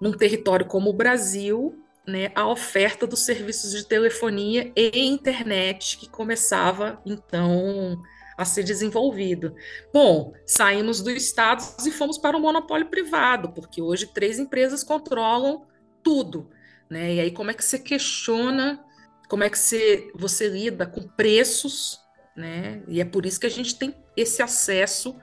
num 0.00 0.12
território 0.12 0.66
como 0.66 0.90
o 0.90 0.92
Brasil, 0.92 1.82
né, 2.06 2.30
a 2.34 2.46
oferta 2.46 3.06
dos 3.06 3.24
serviços 3.24 3.72
de 3.72 3.84
telefonia 3.84 4.72
e 4.76 5.06
internet 5.06 5.98
que 5.98 6.08
começava, 6.08 7.00
então, 7.04 8.00
a 8.36 8.44
ser 8.44 8.62
desenvolvido. 8.62 9.54
Bom, 9.92 10.32
saímos 10.44 11.00
do 11.02 11.10
Estado 11.10 11.64
e 11.84 11.90
fomos 11.90 12.18
para 12.18 12.36
o 12.36 12.40
monopólio 12.40 12.86
privado, 12.86 13.50
porque 13.52 13.82
hoje 13.82 14.06
três 14.06 14.38
empresas 14.38 14.84
controlam 14.84 15.66
tudo. 16.02 16.50
Né? 16.88 17.14
E 17.14 17.20
aí, 17.20 17.30
como 17.32 17.50
é 17.50 17.54
que 17.54 17.64
você 17.64 17.78
questiona, 17.78 18.84
como 19.28 19.42
é 19.42 19.50
que 19.50 19.58
você, 19.58 20.10
você 20.14 20.48
lida 20.48 20.86
com 20.86 21.02
preços 21.02 22.06
né? 22.36 22.82
E 22.86 23.00
é 23.00 23.04
por 23.04 23.24
isso 23.24 23.40
que 23.40 23.46
a 23.46 23.50
gente 23.50 23.76
tem 23.76 23.94
esse 24.16 24.42
acesso 24.42 25.16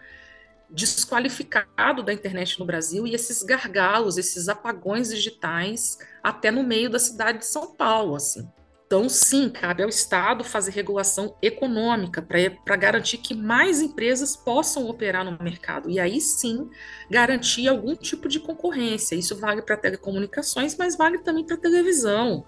desqualificado 0.73 2.01
da 2.01 2.11
internet 2.11 2.59
no 2.59 2.65
Brasil 2.65 3.05
e 3.05 3.13
esses 3.13 3.43
gargalos, 3.43 4.17
esses 4.17 4.49
apagões 4.49 5.09
digitais 5.09 5.99
até 6.23 6.49
no 6.49 6.63
meio 6.63 6.89
da 6.89 6.97
cidade 6.97 7.39
de 7.39 7.45
São 7.45 7.75
Paulo, 7.75 8.15
assim. 8.15 8.49
Então, 8.85 9.07
sim, 9.09 9.49
cabe 9.49 9.81
ao 9.81 9.89
Estado 9.89 10.43
fazer 10.43 10.71
regulação 10.71 11.35
econômica 11.41 12.21
para 12.21 12.75
garantir 12.75 13.17
que 13.17 13.33
mais 13.33 13.81
empresas 13.81 14.35
possam 14.35 14.87
operar 14.87 15.25
no 15.25 15.41
mercado. 15.43 15.89
E 15.89 15.99
aí 15.99 16.21
sim 16.21 16.69
garantir 17.09 17.67
algum 17.67 17.95
tipo 17.95 18.27
de 18.27 18.39
concorrência. 18.39 19.15
Isso 19.15 19.35
vale 19.35 19.63
para 19.63 19.77
telecomunicações, 19.77 20.75
mas 20.77 20.95
vale 20.95 21.19
também 21.19 21.43
para 21.43 21.57
televisão. 21.57 22.45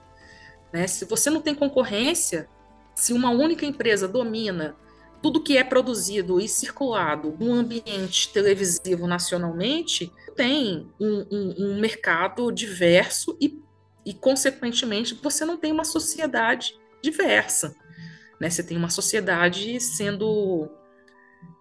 Né? 0.71 0.85
Se 0.85 1.05
você 1.05 1.31
não 1.31 1.41
tem 1.41 1.55
concorrência, 1.55 2.47
se 2.93 3.11
uma 3.11 3.31
única 3.31 3.65
empresa 3.65 4.07
domina 4.07 4.75
tudo 5.21 5.41
que 5.41 5.57
é 5.57 5.63
produzido 5.63 6.39
e 6.39 6.47
circulado 6.47 7.35
no 7.39 7.53
ambiente 7.53 8.31
televisivo 8.31 9.07
nacionalmente, 9.07 10.11
tem 10.35 10.87
um, 10.99 11.25
um, 11.31 11.55
um 11.57 11.79
mercado 11.79 12.51
diverso 12.51 13.37
e, 13.41 13.59
e, 14.05 14.13
consequentemente, 14.13 15.17
você 15.21 15.45
não 15.45 15.57
tem 15.57 15.71
uma 15.71 15.85
sociedade 15.85 16.77
diversa. 17.01 17.75
Né? 18.39 18.49
Você 18.49 18.63
tem 18.63 18.77
uma 18.77 18.89
sociedade 18.89 19.79
sendo 19.79 20.69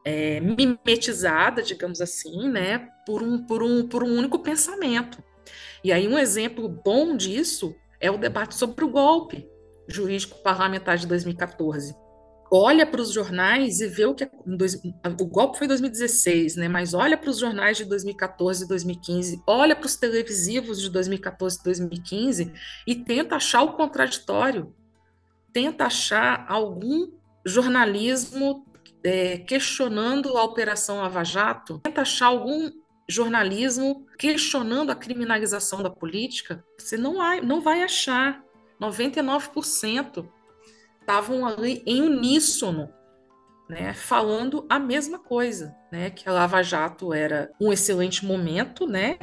é, 0.05 0.41
mimetizada, 0.41 1.63
digamos 1.63 2.01
assim, 2.01 2.49
né? 2.49 2.89
por, 3.07 3.23
um, 3.23 3.47
por, 3.47 3.63
um, 3.63 3.87
por 3.87 4.03
um 4.03 4.19
único 4.19 4.39
pensamento. 4.41 5.23
E 5.83 5.93
aí, 5.93 6.09
um 6.09 6.19
exemplo 6.19 6.69
bom 6.69 7.17
disso 7.17 7.75
é 8.01 8.11
o 8.11 8.19
debate 8.19 8.55
sobre 8.55 8.85
o 8.85 8.89
golpe 8.89 9.49
jurídico 9.87 10.43
parlamentar 10.43 10.97
de 10.97 11.07
2014 11.07 12.04
olha 12.51 12.87
para 12.87 13.01
os 13.01 13.13
jornais 13.13 13.81
e 13.81 13.89
vê 13.89 14.05
o 14.05 14.15
que 14.15 14.25
o 14.25 15.27
golpe 15.27 15.59
foi 15.59 15.67
em 15.67 15.69
2016, 15.69 16.57
né? 16.57 16.69
Mas 16.69 16.95
olha 16.95 17.17
para 17.17 17.31
os 17.31 17.39
jornais 17.39 17.77
de 17.77 17.85
2014 17.85 18.65
e 18.65 18.69
2015, 18.69 19.43
olha 19.47 19.75
para 19.75 19.87
os 19.87 19.97
televisivos 19.97 20.81
de 20.81 20.91
2014 20.91 21.59
e 21.61 21.65
2015 21.65 22.53
e 22.87 22.95
tenta 22.95 23.37
achar 23.37 23.63
o 23.63 23.73
contraditório, 23.73 24.75
tenta 25.53 25.87
achar 25.87 26.47
algum 26.49 27.11
jornalismo 27.45 28.67
é, 29.03 29.39
questionando 29.39 30.37
a 30.37 30.45
operação 30.45 30.99
Lava 30.99 31.25
Jato, 31.25 31.81
tenta 31.81 32.03
achar 32.03 32.27
algum 32.27 32.71
jornalismo 33.09 34.07
questionando 34.19 34.91
a 34.91 34.97
criminalização 34.97 35.83
da 35.83 35.91
política. 35.91 36.65
Você 36.79 36.97
não, 36.97 37.17
não 37.43 37.61
vai 37.61 37.83
achar. 37.83 38.43
99% 38.81 40.27
estavam 41.05 41.47
ali 41.47 41.83
em 41.87 42.01
uníssono, 42.01 42.89
né, 43.69 43.93
falando 43.93 44.67
a 44.69 44.79
mesma 44.79 45.19
coisa, 45.19 45.77
né, 45.93 46.11
que 46.11 46.27
a 46.29 46.33
Lava 46.33 46.63
Jato 46.63 47.13
era 47.13 47.53
um 47.61 47.73
excelente 47.73 48.25
momento, 48.25 48.87
né, 48.87 49.19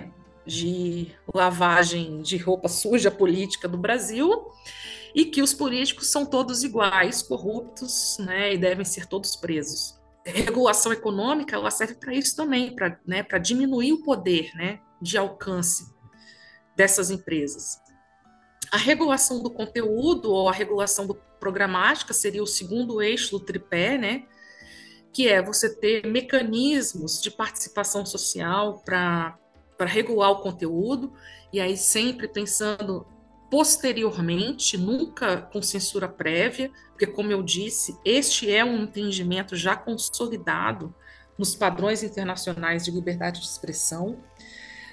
de 0.45 1.11
lavagem 1.33 2.21
de 2.21 2.37
roupa 2.37 2.67
suja 2.67 3.11
política 3.11 3.67
do 3.67 3.77
Brasil 3.77 4.29
e 5.13 5.25
que 5.25 5.41
os 5.41 5.53
políticos 5.53 6.09
são 6.09 6.25
todos 6.25 6.63
iguais, 6.63 7.21
corruptos, 7.21 8.17
né, 8.19 8.53
e 8.53 8.57
devem 8.57 8.85
ser 8.85 9.07
todos 9.07 9.35
presos. 9.35 9.99
A 10.25 10.29
regulação 10.29 10.93
econômica 10.93 11.55
ela 11.55 11.71
serve 11.71 11.95
para 11.95 12.13
isso 12.13 12.35
também, 12.35 12.75
para 12.75 12.99
né, 13.05 13.23
diminuir 13.41 13.93
o 13.93 14.03
poder, 14.03 14.51
né, 14.55 14.79
de 15.01 15.17
alcance 15.17 15.91
dessas 16.75 17.09
empresas. 17.09 17.80
A 18.72 18.77
regulação 18.77 19.43
do 19.43 19.49
conteúdo 19.49 20.31
ou 20.31 20.48
a 20.48 20.53
regulação 20.53 21.06
do 21.06 21.15
programática 21.39 22.14
seria 22.14 22.41
o 22.41 22.48
segundo 22.48 23.02
eixo 23.02 23.31
do 23.31 23.43
tripé, 23.43 23.98
né? 23.98 24.23
Que 25.11 25.27
é 25.27 25.41
você 25.41 25.76
ter 25.76 26.07
mecanismos 26.07 27.22
de 27.22 27.30
participação 27.30 28.06
social 28.06 28.81
para 28.85 29.38
regular 29.81 30.31
o 30.31 30.41
conteúdo, 30.41 31.11
e 31.52 31.60
aí 31.60 31.76
sempre 31.76 32.27
pensando 32.27 33.06
posteriormente, 33.49 34.77
nunca 34.77 35.41
com 35.41 35.61
censura 35.61 36.07
prévia, 36.07 36.72
porque, 36.91 37.06
como 37.06 37.34
eu 37.34 37.43
disse, 37.43 37.99
este 38.06 38.49
é 38.49 38.64
um 38.64 38.84
entendimento 38.84 39.57
já 39.57 39.76
consolidado 39.76 40.95
nos 41.38 41.53
padrões 41.53 42.03
internacionais 42.03 42.85
de 42.85 42.91
liberdade 42.91 43.41
de 43.41 43.48
expressão 43.48 44.23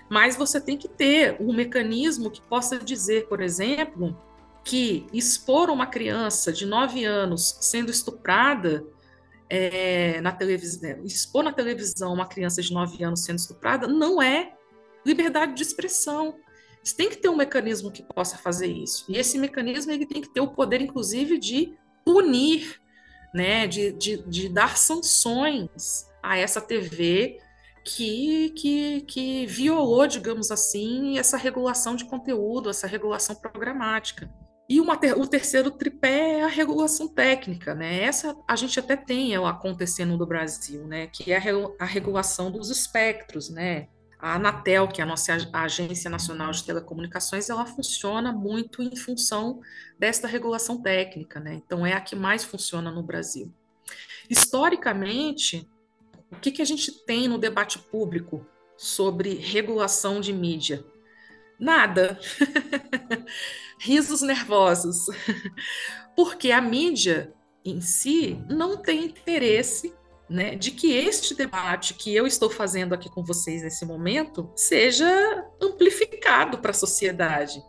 mas 0.09 0.37
você 0.37 0.61
tem 0.61 0.77
que 0.77 0.89
ter 0.89 1.37
um 1.41 1.53
mecanismo 1.53 2.31
que 2.31 2.41
possa 2.41 2.79
dizer, 2.79 3.27
por 3.29 3.41
exemplo, 3.41 4.17
que 4.65 5.07
expor 5.13 5.71
uma 5.71 5.87
criança 5.87 6.53
de 6.53 6.67
9 6.67 7.05
anos 7.05 7.59
sendo 7.61 7.91
estuprada 7.91 8.85
é, 9.49 10.21
na 10.21 10.33
televisão, 10.33 11.05
expor 11.05 11.43
na 11.43 11.53
televisão 11.53 12.13
uma 12.13 12.27
criança 12.27 12.61
de 12.61 12.73
9 12.73 13.03
anos 13.03 13.21
sendo 13.21 13.39
estuprada 13.39 13.87
não 13.87 14.21
é 14.21 14.53
liberdade 15.05 15.55
de 15.55 15.63
expressão. 15.63 16.37
Você 16.83 16.95
tem 16.97 17.09
que 17.09 17.17
ter 17.17 17.29
um 17.29 17.37
mecanismo 17.37 17.91
que 17.91 18.03
possa 18.03 18.37
fazer 18.37 18.67
isso. 18.67 19.05
E 19.09 19.17
esse 19.17 19.39
mecanismo 19.39 19.93
ele 19.93 20.07
tem 20.07 20.23
que 20.23 20.33
ter 20.33 20.41
o 20.41 20.49
poder, 20.49 20.81
inclusive, 20.81 21.39
de 21.39 21.75
punir, 22.05 22.81
né, 23.35 23.67
de, 23.67 23.93
de, 23.93 24.23
de 24.23 24.49
dar 24.49 24.77
sanções 24.77 26.07
a 26.23 26.39
essa 26.39 26.61
TV 26.61 27.41
que, 27.85 28.51
que, 28.51 29.01
que 29.03 29.47
violou, 29.47 30.07
digamos 30.07 30.51
assim, 30.51 31.19
essa 31.19 31.37
regulação 31.37 31.97
de 31.97 32.05
conteúdo, 32.05 32.71
essa 32.71 32.87
regulação 32.87 33.35
programática. 33.37 34.31
E 34.69 34.83
ter, 34.99 35.17
o 35.17 35.27
terceiro 35.27 35.71
tripé 35.71 36.41
é 36.41 36.45
a 36.45 36.49
regulação 36.49 37.09
técnica, 37.09 37.75
né? 37.75 38.03
Essa 38.03 38.37
a 38.47 38.55
gente 38.55 38.79
até 38.79 38.97
tem 38.97 39.35
ela 39.35 39.49
acontecendo 39.49 40.17
no 40.17 40.27
Brasil, 40.27 40.87
né? 40.87 41.07
Que 41.07 41.33
é 41.33 41.39
a, 41.39 41.43
a 41.81 41.85
regulação 41.87 42.51
dos 42.51 42.69
espectros, 42.69 43.49
né? 43.49 43.89
A 44.19 44.35
Anatel, 44.35 44.89
que 44.89 45.01
é 45.01 45.05
a 45.05 45.07
nossa 45.07 45.39
Agência 45.55 46.11
Nacional 46.11 46.51
de 46.51 46.65
Telecomunicações, 46.65 47.49
ela 47.49 47.65
funciona 47.65 48.31
muito 48.31 48.83
em 48.83 48.95
função 48.95 49.61
desta 49.99 50.29
regulação 50.29 50.83
técnica, 50.83 51.41
né? 51.41 51.55
Então 51.55 51.87
é 51.87 51.95
a 51.95 52.01
que 52.01 52.15
mais 52.15 52.45
funciona 52.45 52.91
no 52.91 53.03
Brasil. 53.03 53.51
Historicamente, 54.29 55.67
o 56.31 56.37
que, 56.37 56.51
que 56.51 56.63
a 56.63 56.65
gente 56.65 56.93
tem 57.05 57.29
no 57.29 57.39
debate 57.39 57.79
público 57.79 58.47
sobre 58.77 59.35
regulação 59.35 60.21
de 60.21 60.33
mídia? 60.33 60.85
Nada. 61.59 62.19
Risos 63.81 64.23
nervosos. 64.23 65.07
Porque 66.15 66.51
a 66.51 66.61
mídia 66.61 67.33
em 67.65 67.81
si 67.81 68.43
não 68.49 68.77
tem 68.77 69.05
interesse 69.05 69.95
né, 70.29 70.55
de 70.55 70.71
que 70.71 70.93
este 70.93 71.35
debate 71.35 71.95
que 71.95 72.15
eu 72.15 72.27
estou 72.27 72.51
fazendo 72.51 72.93
aqui 72.93 73.09
com 73.09 73.25
vocês 73.25 73.63
nesse 73.63 73.87
momento 73.87 74.51
seja 74.55 75.09
amplificado 75.61 76.59
para 76.59 76.71
a 76.71 76.75
sociedade. 76.75 77.63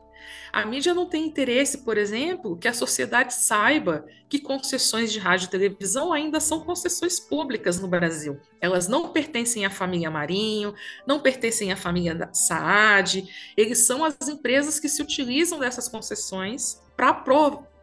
A 0.51 0.65
mídia 0.65 0.93
não 0.93 1.05
tem 1.05 1.25
interesse, 1.25 1.79
por 1.79 1.97
exemplo, 1.97 2.57
que 2.57 2.67
a 2.67 2.73
sociedade 2.73 3.33
saiba 3.33 4.05
que 4.27 4.39
concessões 4.39 5.11
de 5.11 5.19
rádio 5.19 5.45
e 5.45 5.49
televisão 5.49 6.13
ainda 6.13 6.39
são 6.39 6.61
concessões 6.61 7.19
públicas 7.19 7.79
no 7.79 7.87
Brasil. 7.87 8.39
Elas 8.61 8.87
não 8.87 9.09
pertencem 9.09 9.65
à 9.65 9.69
família 9.69 10.11
Marinho, 10.11 10.73
não 11.05 11.19
pertencem 11.19 11.71
à 11.71 11.75
família 11.75 12.29
Saad, 12.33 13.27
eles 13.57 13.79
são 13.79 14.03
as 14.03 14.27
empresas 14.27 14.79
que 14.79 14.89
se 14.89 15.01
utilizam 15.01 15.59
dessas 15.59 15.87
concessões 15.87 16.81
para 16.95 17.13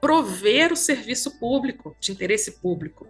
prover 0.06 0.72
o 0.72 0.76
serviço 0.76 1.36
público, 1.36 1.96
de 1.98 2.12
interesse 2.12 2.60
público. 2.60 3.08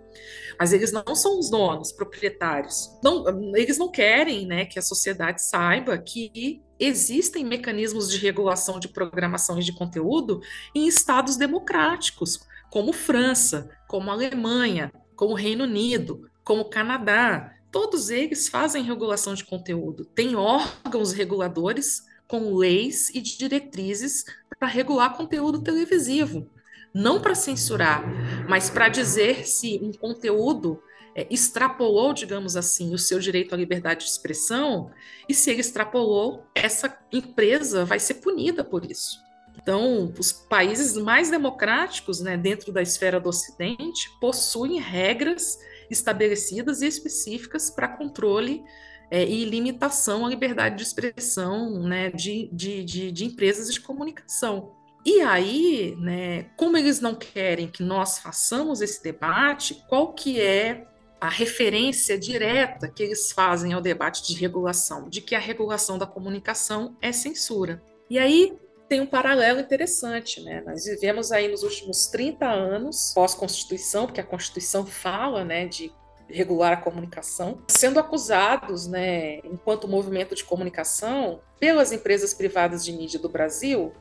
Mas 0.58 0.72
eles 0.72 0.92
não 0.92 1.14
são 1.14 1.38
os 1.38 1.50
donos, 1.50 1.92
proprietários. 1.92 2.90
Não, 3.04 3.54
eles 3.54 3.76
não 3.76 3.90
querem 3.90 4.46
né, 4.46 4.64
que 4.64 4.78
a 4.78 4.82
sociedade 4.82 5.42
saiba 5.42 5.98
que 5.98 6.62
existem 6.80 7.44
mecanismos 7.44 8.10
de 8.10 8.16
regulação 8.16 8.80
de 8.80 8.88
programação 8.88 9.58
e 9.58 9.62
de 9.62 9.74
conteúdo 9.74 10.40
em 10.74 10.88
estados 10.88 11.36
democráticos, 11.36 12.40
como 12.70 12.94
França, 12.94 13.68
como 13.86 14.10
Alemanha, 14.10 14.90
como 15.14 15.34
Reino 15.34 15.64
Unido, 15.64 16.30
como 16.42 16.70
Canadá. 16.70 17.52
Todos 17.70 18.08
eles 18.08 18.48
fazem 18.48 18.82
regulação 18.82 19.34
de 19.34 19.44
conteúdo, 19.44 20.06
têm 20.06 20.34
órgãos 20.34 21.12
reguladores 21.12 22.06
com 22.26 22.54
leis 22.54 23.10
e 23.10 23.20
diretrizes 23.20 24.24
para 24.58 24.66
regular 24.66 25.14
conteúdo 25.14 25.60
televisivo 25.60 26.50
não 26.96 27.20
para 27.20 27.34
censurar, 27.34 28.02
mas 28.48 28.70
para 28.70 28.88
dizer 28.88 29.46
se 29.46 29.78
um 29.82 29.92
conteúdo 29.92 30.80
é, 31.14 31.26
extrapolou, 31.30 32.14
digamos 32.14 32.56
assim, 32.56 32.94
o 32.94 32.98
seu 32.98 33.18
direito 33.18 33.54
à 33.54 33.58
liberdade 33.58 34.06
de 34.06 34.10
expressão, 34.10 34.90
e 35.28 35.34
se 35.34 35.50
ele 35.50 35.60
extrapolou, 35.60 36.46
essa 36.54 36.98
empresa 37.12 37.84
vai 37.84 37.98
ser 37.98 38.14
punida 38.14 38.64
por 38.64 38.90
isso. 38.90 39.18
Então, 39.60 40.10
os 40.18 40.32
países 40.32 40.96
mais 40.96 41.28
democráticos, 41.28 42.20
né, 42.20 42.34
dentro 42.34 42.72
da 42.72 42.80
esfera 42.80 43.20
do 43.20 43.28
Ocidente, 43.28 44.08
possuem 44.18 44.80
regras 44.80 45.58
estabelecidas 45.90 46.80
e 46.80 46.86
específicas 46.86 47.70
para 47.70 47.88
controle 47.88 48.64
é, 49.10 49.22
e 49.22 49.44
limitação 49.44 50.24
à 50.24 50.28
liberdade 50.30 50.76
de 50.76 50.82
expressão 50.82 51.78
né, 51.82 52.10
de, 52.10 52.48
de, 52.52 52.82
de, 52.84 53.12
de 53.12 53.24
empresas 53.26 53.72
de 53.72 53.80
comunicação. 53.82 54.75
E 55.06 55.20
aí, 55.20 55.96
né, 56.00 56.46
como 56.56 56.76
eles 56.76 57.00
não 57.00 57.14
querem 57.14 57.68
que 57.68 57.80
nós 57.80 58.18
façamos 58.18 58.80
esse 58.80 59.00
debate, 59.00 59.80
qual 59.88 60.12
que 60.12 60.40
é 60.40 60.84
a 61.20 61.28
referência 61.28 62.18
direta 62.18 62.88
que 62.88 63.04
eles 63.04 63.30
fazem 63.30 63.72
ao 63.72 63.80
debate 63.80 64.26
de 64.26 64.34
regulação, 64.34 65.08
de 65.08 65.20
que 65.20 65.36
a 65.36 65.38
regulação 65.38 65.96
da 65.96 66.08
comunicação 66.08 66.96
é 67.00 67.12
censura. 67.12 67.80
E 68.10 68.18
aí 68.18 68.58
tem 68.88 69.00
um 69.00 69.06
paralelo 69.06 69.60
interessante, 69.60 70.42
né? 70.42 70.60
Nós 70.66 70.84
vivemos 70.84 71.30
aí 71.30 71.46
nos 71.46 71.62
últimos 71.62 72.08
30 72.08 72.44
anos 72.44 73.12
pós-constituição, 73.14 74.06
porque 74.06 74.20
a 74.20 74.26
Constituição 74.26 74.84
fala, 74.84 75.44
né, 75.44 75.66
de 75.66 75.92
regular 76.28 76.72
a 76.72 76.76
comunicação, 76.76 77.62
sendo 77.68 78.00
acusados, 78.00 78.88
né, 78.88 79.38
enquanto 79.44 79.86
movimento 79.86 80.34
de 80.34 80.42
comunicação, 80.42 81.40
pelas 81.60 81.92
empresas 81.92 82.34
privadas 82.34 82.84
de 82.84 82.92
mídia 82.92 83.20
do 83.20 83.28
Brasil, 83.28 83.92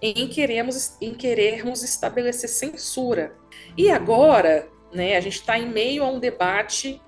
em, 0.00 0.28
queremos, 0.28 0.96
em 1.00 1.14
querermos 1.14 1.82
estabelecer 1.82 2.48
censura. 2.48 3.36
E 3.76 3.90
agora, 3.90 4.68
né, 4.92 5.16
a 5.16 5.20
gente 5.20 5.40
está 5.40 5.58
em 5.58 5.68
meio 5.68 6.04
a 6.04 6.10
um 6.10 6.18
debate 6.18 7.00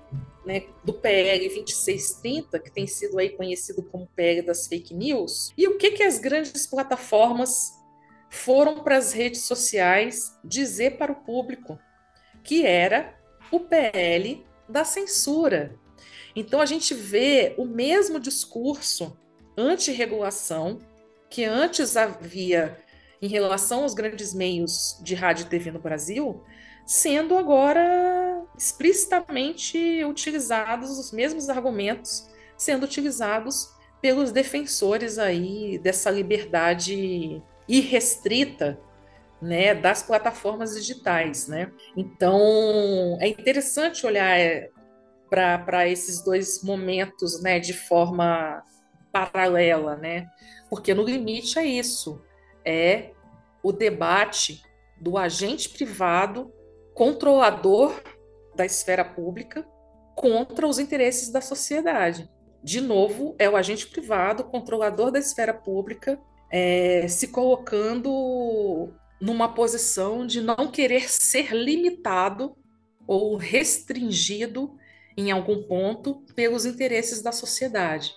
né, 0.45 0.63
do 0.83 0.93
PL 0.93 1.47
2630, 1.47 2.59
que 2.59 2.71
tem 2.71 2.87
sido 2.87 3.17
aí 3.19 3.29
conhecido 3.29 3.83
como 3.83 4.09
PL 4.15 4.41
das 4.41 4.67
fake 4.67 4.93
news. 4.93 5.53
E 5.57 5.67
o 5.67 5.77
que, 5.77 5.91
que 5.91 6.03
as 6.03 6.19
grandes 6.19 6.67
plataformas 6.67 7.73
foram 8.29 8.83
para 8.83 8.97
as 8.97 9.13
redes 9.13 9.43
sociais 9.43 10.37
dizer 10.43 10.97
para 10.97 11.11
o 11.11 11.23
público? 11.23 11.79
Que 12.43 12.65
era 12.65 13.15
o 13.51 13.59
PL 13.59 14.45
da 14.67 14.83
censura. 14.83 15.75
Então 16.35 16.61
a 16.61 16.65
gente 16.65 16.93
vê 16.93 17.53
o 17.57 17.65
mesmo 17.65 18.19
discurso 18.19 19.17
anti-regulação 19.57 20.79
que 21.31 21.45
antes 21.45 21.97
havia 21.97 22.77
em 23.21 23.27
relação 23.27 23.83
aos 23.83 23.93
grandes 23.93 24.33
meios 24.33 24.99
de 25.01 25.15
rádio 25.15 25.45
e 25.45 25.49
TV 25.49 25.71
no 25.71 25.79
Brasil, 25.79 26.43
sendo 26.85 27.37
agora 27.37 28.43
explicitamente 28.57 30.03
utilizados 30.03 30.99
os 30.99 31.11
mesmos 31.11 31.47
argumentos 31.47 32.29
sendo 32.57 32.83
utilizados 32.83 33.69
pelos 34.01 34.31
defensores 34.31 35.17
aí 35.17 35.79
dessa 35.79 36.11
liberdade 36.11 37.41
irrestrita 37.67 38.79
né, 39.41 39.73
das 39.73 40.03
plataformas 40.03 40.75
digitais, 40.75 41.47
né? 41.47 41.71
Então 41.97 43.17
é 43.19 43.27
interessante 43.27 44.05
olhar 44.05 44.37
é, 44.37 44.69
para 45.29 45.87
esses 45.87 46.23
dois 46.23 46.61
momentos, 46.61 47.41
né, 47.41 47.59
de 47.59 47.73
forma 47.73 48.61
paralela, 49.11 49.95
né? 49.95 50.27
Porque 50.71 50.93
no 50.93 51.03
limite 51.03 51.59
é 51.59 51.65
isso, 51.65 52.23
é 52.65 53.11
o 53.61 53.73
debate 53.73 54.63
do 55.01 55.17
agente 55.17 55.67
privado 55.67 56.49
controlador 56.93 58.01
da 58.55 58.65
esfera 58.65 59.03
pública 59.03 59.67
contra 60.15 60.65
os 60.65 60.79
interesses 60.79 61.29
da 61.29 61.41
sociedade. 61.41 62.29
De 62.63 62.79
novo, 62.79 63.35
é 63.37 63.49
o 63.49 63.57
agente 63.57 63.85
privado 63.85 64.45
controlador 64.45 65.11
da 65.11 65.19
esfera 65.19 65.53
pública 65.53 66.17
é, 66.49 67.05
se 67.05 67.27
colocando 67.27 68.93
numa 69.19 69.53
posição 69.53 70.25
de 70.25 70.39
não 70.39 70.71
querer 70.71 71.11
ser 71.11 71.53
limitado 71.53 72.55
ou 73.05 73.35
restringido 73.35 74.77
em 75.17 75.31
algum 75.31 75.63
ponto 75.63 76.23
pelos 76.33 76.65
interesses 76.65 77.21
da 77.21 77.33
sociedade. 77.33 78.13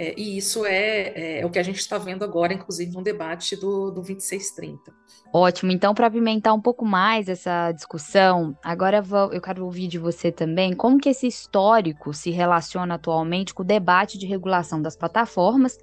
É, 0.00 0.14
e 0.16 0.38
isso 0.38 0.64
é, 0.64 1.12
é, 1.14 1.40
é, 1.40 1.46
o 1.46 1.50
que 1.50 1.58
a 1.58 1.62
gente 1.62 1.78
está 1.78 1.98
vendo 1.98 2.24
agora, 2.24 2.54
inclusive, 2.54 2.90
no 2.90 3.02
debate 3.02 3.54
do, 3.54 3.90
do 3.90 4.00
2630. 4.00 4.90
Ótimo. 5.30 5.70
Então, 5.72 5.92
para 5.92 6.06
apimentar 6.06 6.54
um 6.54 6.60
pouco 6.60 6.86
mais 6.86 7.28
essa 7.28 7.70
discussão, 7.72 8.56
agora 8.64 9.02
vou, 9.02 9.30
eu 9.30 9.42
quero 9.42 9.62
ouvir 9.62 9.88
de 9.88 9.98
você 9.98 10.32
também 10.32 10.72
como 10.72 10.96
que 10.96 11.10
esse 11.10 11.26
histórico 11.26 12.14
se 12.14 12.30
relaciona 12.30 12.94
atualmente 12.94 13.52
com 13.52 13.62
o 13.62 13.66
debate 13.66 14.16
de 14.16 14.24
regulação 14.24 14.80
das 14.80 14.96
plataformas 14.96 15.76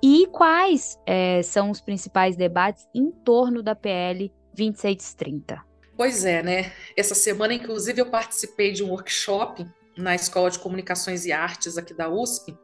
e 0.00 0.28
quais 0.28 0.96
é, 1.04 1.42
são 1.42 1.68
os 1.68 1.80
principais 1.80 2.36
debates 2.36 2.86
em 2.94 3.10
torno 3.10 3.60
da 3.60 3.74
PL 3.74 4.32
2630. 4.56 5.60
Pois 5.96 6.24
é, 6.24 6.44
né? 6.44 6.72
Essa 6.96 7.16
semana, 7.16 7.52
inclusive, 7.52 8.00
eu 8.00 8.06
participei 8.06 8.70
de 8.70 8.84
um 8.84 8.90
workshop 8.90 9.66
na 9.96 10.14
Escola 10.14 10.48
de 10.48 10.60
Comunicações 10.60 11.24
e 11.24 11.32
Artes 11.32 11.76
aqui 11.76 11.92
da 11.92 12.08
USP, 12.08 12.56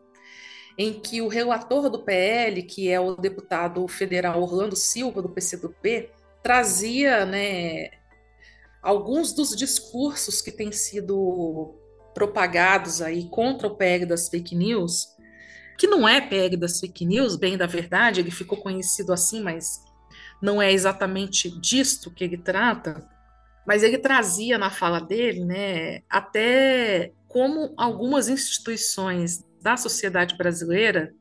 em 0.83 0.95
que 0.99 1.21
o 1.21 1.29
relator 1.29 1.91
do 1.91 1.99
PL, 1.99 2.63
que 2.63 2.89
é 2.89 2.99
o 2.99 3.15
deputado 3.15 3.87
federal 3.87 4.41
Orlando 4.41 4.75
Silva, 4.75 5.21
do 5.21 5.29
PCdoB, 5.29 6.09
trazia, 6.43 7.27
né, 7.27 7.91
alguns 8.81 9.35
dos 9.35 9.55
discursos 9.55 10.41
que 10.41 10.51
têm 10.51 10.73
sido 10.73 11.75
propagados 12.15 13.03
aí 13.03 13.29
contra 13.29 13.69
o 13.69 13.77
PL 13.77 14.07
das 14.07 14.31
fake 14.31 14.57
news, 14.57 15.09
que 15.77 15.87
não 15.87 16.09
é 16.09 16.19
PL 16.19 16.57
das 16.57 16.81
fake 16.81 17.05
news, 17.05 17.37
bem 17.37 17.59
da 17.59 17.67
verdade, 17.67 18.21
ele 18.21 18.31
ficou 18.31 18.57
conhecido 18.57 19.13
assim, 19.13 19.43
mas 19.43 19.85
não 20.41 20.63
é 20.63 20.73
exatamente 20.73 21.51
disto 21.61 22.11
que 22.11 22.25
ele 22.25 22.39
trata, 22.39 23.07
mas 23.67 23.83
ele 23.83 23.99
trazia 23.99 24.57
na 24.57 24.71
fala 24.71 24.99
dele, 24.99 25.45
né, 25.45 26.01
até 26.09 27.13
como 27.29 27.75
algumas 27.77 28.31
instituições 28.31 29.45
da 29.61 29.77
sociedade 29.77 30.37
brasileira 30.37 31.15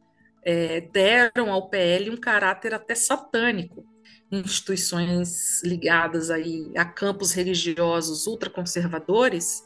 é, 0.43 0.81
deram 0.81 1.51
ao 1.51 1.69
PL 1.69 2.09
um 2.09 2.17
caráter 2.17 2.73
até 2.73 2.95
satânico. 2.95 3.85
Instituições 4.31 5.61
ligadas 5.63 6.29
aí 6.29 6.71
a 6.77 6.85
campos 6.85 7.31
religiosos 7.31 8.27
ultraconservadores, 8.27 9.63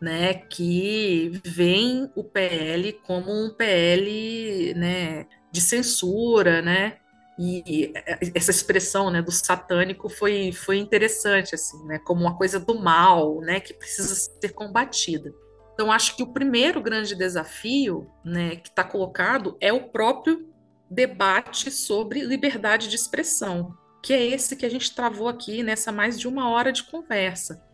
né, 0.00 0.34
que 0.34 1.40
veem 1.44 2.10
o 2.16 2.24
PL 2.24 2.92
como 3.06 3.30
um 3.30 3.54
PL, 3.54 4.74
né, 4.74 5.26
de 5.52 5.60
censura, 5.60 6.60
né, 6.60 6.98
e 7.38 7.92
essa 8.34 8.50
expressão, 8.50 9.10
né, 9.10 9.22
do 9.22 9.30
satânico 9.30 10.08
foi, 10.08 10.52
foi 10.52 10.78
interessante, 10.78 11.54
assim, 11.54 11.82
né, 11.86 11.98
como 12.00 12.20
uma 12.20 12.36
coisa 12.36 12.60
do 12.60 12.74
mal, 12.80 13.40
né, 13.40 13.60
que 13.60 13.72
precisa 13.72 14.14
ser 14.14 14.50
combatida. 14.50 15.32
Então, 15.74 15.90
acho 15.90 16.16
que 16.16 16.22
o 16.22 16.32
primeiro 16.32 16.80
grande 16.80 17.14
desafio 17.14 18.10
né, 18.24 18.56
que 18.56 18.68
está 18.68 18.84
colocado 18.84 19.56
é 19.60 19.72
o 19.72 19.88
próprio 19.88 20.48
debate 20.90 21.70
sobre 21.70 22.20
liberdade 22.20 22.88
de 22.88 22.96
expressão, 22.96 23.74
que 24.02 24.12
é 24.12 24.22
esse 24.26 24.56
que 24.56 24.66
a 24.66 24.68
gente 24.68 24.94
travou 24.94 25.28
aqui 25.28 25.62
nessa 25.62 25.90
mais 25.90 26.20
de 26.20 26.28
uma 26.28 26.50
hora 26.50 26.70
de 26.70 26.82
conversa. 26.82 27.64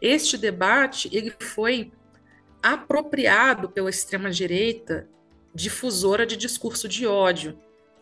Este 0.00 0.38
debate 0.38 1.08
ele 1.12 1.34
foi 1.38 1.92
apropriado 2.62 3.68
pela 3.68 3.90
extrema-direita 3.90 5.08
difusora 5.54 6.26
de 6.26 6.36
discurso 6.36 6.88
de 6.88 7.06
ódio 7.06 7.58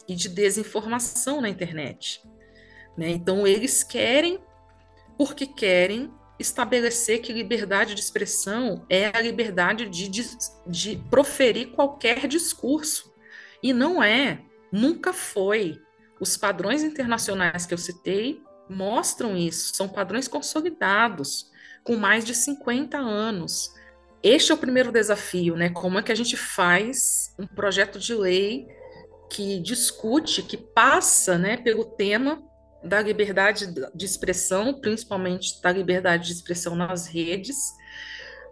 e 0.09 0.15
de 0.15 0.29
desinformação 0.29 1.41
na 1.41 1.49
internet. 1.49 2.23
Né? 2.97 3.11
Então, 3.11 3.47
eles 3.47 3.83
querem, 3.83 4.39
porque 5.19 5.47
querem, 5.47 6.11
estabelecer 6.39 7.21
que 7.21 7.33
liberdade 7.33 7.95
de 7.95 8.01
expressão 8.01 8.85
é 8.89 9.17
a 9.17 9.21
liberdade 9.21 9.89
de, 9.89 10.09
de, 10.09 10.29
de 10.67 10.97
proferir 11.11 11.69
qualquer 11.69 12.27
discurso. 12.27 13.13
E 13.63 13.73
não 13.73 14.03
é, 14.03 14.43
nunca 14.71 15.13
foi. 15.13 15.81
Os 16.21 16.37
padrões 16.37 16.83
internacionais 16.83 17.67
que 17.67 17.75
eu 17.75 17.79
citei 17.79 18.43
mostram 18.69 19.37
isso, 19.37 19.75
são 19.75 19.89
padrões 19.89 20.27
consolidados, 20.29 21.51
com 21.85 21.97
mais 21.97 22.25
de 22.25 22.35
50 22.35 22.97
anos. 22.97 23.73
Este 24.23 24.53
é 24.53 24.55
o 24.55 24.59
primeiro 24.59 24.93
desafio, 24.93 25.57
né? 25.57 25.69
Como 25.69 25.99
é 25.99 26.03
que 26.03 26.13
a 26.13 26.15
gente 26.15 26.37
faz 26.37 27.35
um 27.39 27.47
projeto 27.47 27.99
de 27.99 28.15
lei 28.15 28.69
que 29.29 29.59
discute, 29.61 30.43
que 30.43 30.57
passa 30.57 31.39
né, 31.39 31.57
pelo 31.57 31.85
tema 31.85 32.43
da 32.85 33.01
liberdade 33.01 33.73
de 33.95 34.05
expressão, 34.05 34.75
principalmente 34.75 35.61
da 35.63 35.71
liberdade 35.71 36.27
de 36.27 36.33
expressão 36.33 36.75
nas 36.75 37.07
redes, 37.07 37.73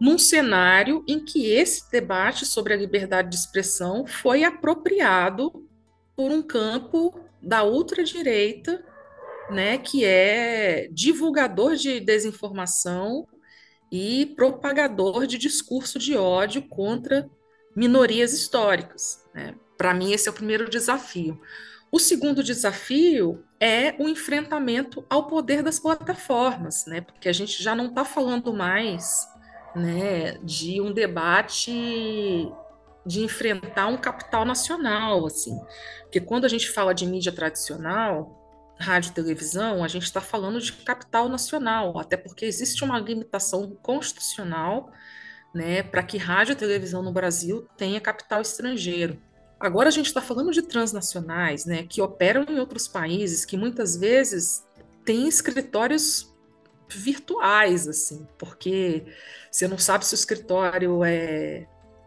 num 0.00 0.18
cenário 0.18 1.04
em 1.06 1.22
que 1.22 1.50
esse 1.52 1.90
debate 1.90 2.46
sobre 2.46 2.72
a 2.72 2.76
liberdade 2.76 3.28
de 3.28 3.36
expressão 3.36 4.06
foi 4.06 4.44
apropriado 4.44 5.66
por 6.16 6.30
um 6.30 6.42
campo 6.42 7.20
da 7.42 7.64
ultradireita, 7.64 8.84
né, 9.50 9.78
que 9.78 10.04
é 10.04 10.88
divulgador 10.92 11.74
de 11.74 12.00
desinformação 12.00 13.26
e 13.90 14.26
propagador 14.36 15.26
de 15.26 15.36
discurso 15.36 15.98
de 15.98 16.16
ódio 16.16 16.62
contra 16.62 17.28
minorias 17.74 18.32
históricas. 18.32 19.24
Né? 19.34 19.54
Para 19.76 19.92
mim, 19.92 20.12
esse 20.12 20.28
é 20.28 20.30
o 20.30 20.34
primeiro 20.34 20.68
desafio. 20.68 21.40
O 21.92 21.98
segundo 21.98 22.42
desafio 22.42 23.44
é 23.58 23.94
o 23.98 24.08
enfrentamento 24.08 25.04
ao 25.10 25.26
poder 25.26 25.62
das 25.62 25.80
plataformas, 25.80 26.86
né? 26.86 27.00
Porque 27.00 27.28
a 27.28 27.32
gente 27.32 27.62
já 27.62 27.74
não 27.74 27.86
está 27.86 28.04
falando 28.04 28.52
mais, 28.52 29.28
né, 29.74 30.38
de 30.44 30.80
um 30.80 30.92
debate 30.92 31.72
de 33.04 33.20
enfrentar 33.24 33.88
um 33.88 33.96
capital 33.96 34.44
nacional, 34.44 35.26
assim. 35.26 35.58
Porque 36.02 36.20
quando 36.20 36.44
a 36.44 36.48
gente 36.48 36.70
fala 36.70 36.94
de 36.94 37.06
mídia 37.06 37.32
tradicional, 37.32 38.40
rádio 38.78 39.10
e 39.10 39.14
televisão, 39.14 39.82
a 39.82 39.88
gente 39.88 40.04
está 40.04 40.20
falando 40.20 40.60
de 40.60 40.72
capital 40.72 41.28
nacional, 41.28 41.98
até 41.98 42.16
porque 42.16 42.44
existe 42.44 42.84
uma 42.84 42.98
limitação 42.98 43.76
constitucional, 43.82 44.90
né, 45.54 45.82
para 45.82 46.02
que 46.02 46.16
rádio 46.16 46.52
e 46.52 46.56
televisão 46.56 47.02
no 47.02 47.12
Brasil 47.12 47.68
tenha 47.76 48.00
capital 48.00 48.40
estrangeiro. 48.40 49.20
Agora 49.60 49.88
a 49.88 49.92
gente 49.92 50.06
está 50.06 50.22
falando 50.22 50.50
de 50.52 50.62
transnacionais, 50.62 51.66
né, 51.66 51.82
que 51.82 52.00
operam 52.00 52.44
em 52.48 52.58
outros 52.58 52.88
países, 52.88 53.44
que 53.44 53.58
muitas 53.58 53.94
vezes 53.94 54.64
têm 55.04 55.28
escritórios 55.28 56.34
virtuais, 56.88 57.86
assim, 57.86 58.26
porque 58.38 59.04
você 59.50 59.68
não 59.68 59.76
sabe 59.76 60.06
se 60.06 60.14
o 60.14 60.16
escritório 60.16 61.04
é, 61.04 61.66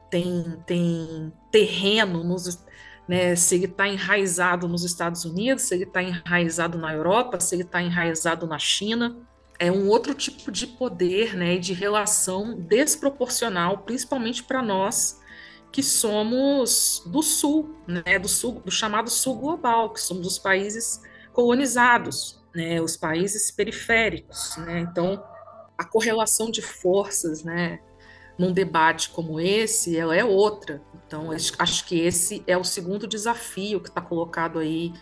tem, 0.10 0.58
tem 0.66 1.32
terreno 1.52 2.24
nos, 2.24 2.66
né, 3.08 3.36
se 3.36 3.54
ele 3.54 3.66
está 3.66 3.88
enraizado 3.88 4.68
nos 4.68 4.84
Estados 4.84 5.24
Unidos, 5.24 5.64
se 5.64 5.76
ele 5.76 5.84
está 5.84 6.02
enraizado 6.02 6.80
na 6.80 6.92
Europa, 6.92 7.40
se 7.40 7.54
ele 7.54 7.64
está 7.64 7.84
enraizado 7.84 8.48
na 8.48 8.58
China. 8.58 9.16
É 9.60 9.72
um 9.72 9.88
outro 9.88 10.16
tipo 10.16 10.52
de 10.52 10.66
poder 10.66 11.36
né, 11.36 11.54
e 11.56 11.60
de 11.60 11.74
relação 11.74 12.58
desproporcional, 12.58 13.78
principalmente 13.80 14.44
para 14.44 14.64
nós 14.64 15.22
que 15.74 15.82
somos 15.82 17.02
do 17.08 17.24
sul, 17.24 17.76
né, 17.88 18.20
do 18.20 18.30
sul, 18.30 18.62
do 18.64 18.70
chamado 18.70 19.10
sul 19.10 19.36
global, 19.36 19.92
que 19.92 20.00
somos 20.00 20.28
os 20.28 20.38
países 20.38 21.02
colonizados, 21.34 22.40
né, 22.54 22.80
os 22.80 22.96
países 22.96 23.50
periféricos, 23.50 24.56
né? 24.58 24.82
Então, 24.82 25.22
a 25.76 25.84
correlação 25.84 26.52
de 26.52 26.62
forças, 26.62 27.44
né, 27.44 27.80
num 28.38 28.54
debate 28.54 29.10
como 29.10 29.40
esse, 29.40 29.98
ela 29.98 30.16
é 30.16 30.24
outra. 30.24 30.80
Então, 31.08 31.30
acho 31.58 31.86
que 31.88 32.00
esse 32.00 32.44
é 32.46 32.56
o 32.56 32.64
segundo 32.64 33.08
desafio 33.08 33.82
que 33.82 33.90
está 33.90 34.00
colocado 34.00 34.60
aí 34.60 34.94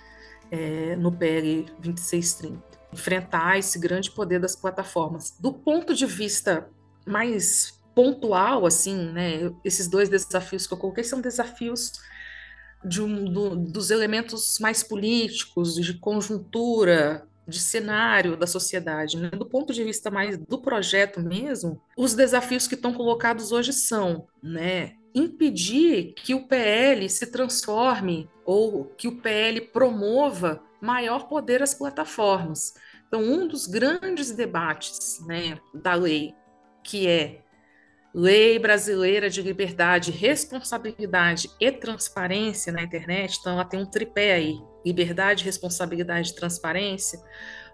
é, 0.49 0.95
no 0.95 1.11
PL 1.11 1.65
2630. 1.80 2.64
Enfrentar 2.93 3.60
esse 3.60 3.77
grande 3.77 4.10
poder 4.10 4.39
das 4.39 4.56
plataformas. 4.56 5.35
Do 5.38 5.52
ponto 5.52 5.93
de 5.93 6.06
vista 6.06 6.69
mais 7.06 7.81
pontual, 7.95 8.65
assim, 8.65 9.11
né? 9.11 9.51
Esses 9.63 9.88
dois 9.88 10.09
desafios 10.09 10.65
que 10.68 10.73
eu 10.73 10.77
coloquei 10.77 11.03
são 11.03 11.22
desafios 11.22 11.93
de 12.84 13.01
um, 13.01 13.26
do, 13.26 13.55
dos 13.55 13.91
elementos 13.91 14.57
mais 14.59 14.84
políticos, 14.84 15.76
de 15.76 15.93
conjuntura, 15.95 17.27
de 17.47 17.59
cenário 17.59 18.38
da 18.38 18.47
sociedade. 18.47 19.18
Né? 19.18 19.30
Do 19.30 19.45
ponto 19.45 19.73
de 19.73 19.84
vista 19.84 20.09
mais 20.09 20.38
do 20.38 20.59
projeto 20.59 21.19
mesmo, 21.19 21.81
os 21.97 22.13
desafios 22.13 22.68
que 22.68 22.76
estão 22.76 22.93
colocados 22.93 23.51
hoje 23.51 23.73
são, 23.73 24.27
né? 24.41 24.93
Impedir 25.13 26.13
que 26.15 26.34
o 26.34 26.47
PL 26.47 27.07
se 27.09 27.27
transforme 27.27 28.30
ou 28.45 28.85
que 28.85 29.07
o 29.07 29.18
PL 29.18 29.59
promova 29.61 30.63
maior 30.81 31.27
poder 31.27 31.61
às 31.61 31.73
plataformas. 31.73 32.73
Então, 33.07 33.22
um 33.22 33.45
dos 33.45 33.68
grandes 33.68 34.31
debates 34.31 35.19
né, 35.27 35.59
da 35.73 35.93
lei, 35.93 36.34
que 36.81 37.07
é 37.07 37.41
Lei 38.14 38.60
Brasileira 38.60 39.30
de 39.30 39.42
Liberdade, 39.42 40.12
Responsabilidade 40.12 41.50
e 41.60 41.72
Transparência 41.72 42.74
na 42.74 42.84
internet, 42.84 43.38
então 43.40 43.54
ela 43.54 43.64
tem 43.64 43.80
um 43.80 43.86
tripé 43.86 44.34
aí: 44.34 44.56
liberdade, 44.86 45.46
responsabilidade 45.46 46.32
e 46.32 46.36
transparência. 46.36 47.20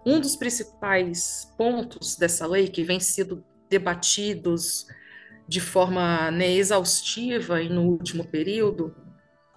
Um 0.06 0.20
dos 0.20 0.36
principais 0.36 1.52
pontos 1.58 2.16
dessa 2.16 2.46
lei, 2.46 2.68
que 2.68 2.84
vem 2.84 3.00
sendo 3.00 3.44
debatidos 3.68 4.86
de 5.48 5.60
forma 5.60 6.30
né, 6.30 6.52
exaustiva 6.52 7.62
e 7.62 7.70
no 7.70 7.84
último 7.84 8.26
período, 8.28 8.96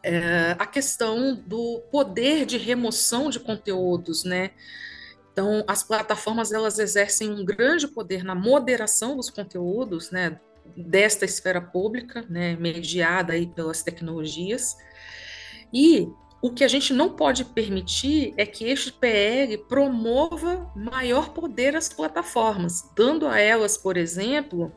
é 0.03 0.57
a 0.59 0.67
questão 0.67 1.35
do 1.35 1.83
poder 1.91 2.47
de 2.47 2.57
remoção 2.57 3.29
de 3.29 3.39
conteúdos, 3.39 4.25
né? 4.25 4.53
Então, 5.33 5.63
as 5.69 5.83
plataformas 5.83 6.53
elas 6.53 6.79
exercem 6.79 7.31
um 7.31 7.45
grande 7.45 7.87
poder 7.87 8.25
na 8.25 8.35
moderação 8.35 9.17
dos 9.17 9.31
conteúdos, 9.31 10.11
né? 10.11 10.41
Desta 10.77 11.25
esfera 11.25 11.61
pública, 11.61 12.25
né, 12.29 12.57
mediada 12.57 13.33
aí 13.33 13.47
pelas 13.47 13.83
tecnologias. 13.83 14.77
E 15.73 16.09
o 16.43 16.51
que 16.51 16.65
a 16.65 16.69
gente 16.69 16.93
não 16.93 17.11
pode 17.11 17.45
permitir 17.45 18.33
é 18.37 18.47
que 18.47 18.65
este 18.65 18.93
PL 18.93 19.59
promova 19.69 20.71
maior 20.75 21.31
poder 21.31 21.77
às 21.77 21.89
plataformas, 21.89 22.91
dando 22.97 23.27
a 23.27 23.39
elas, 23.39 23.77
por 23.77 23.97
exemplo, 23.97 24.73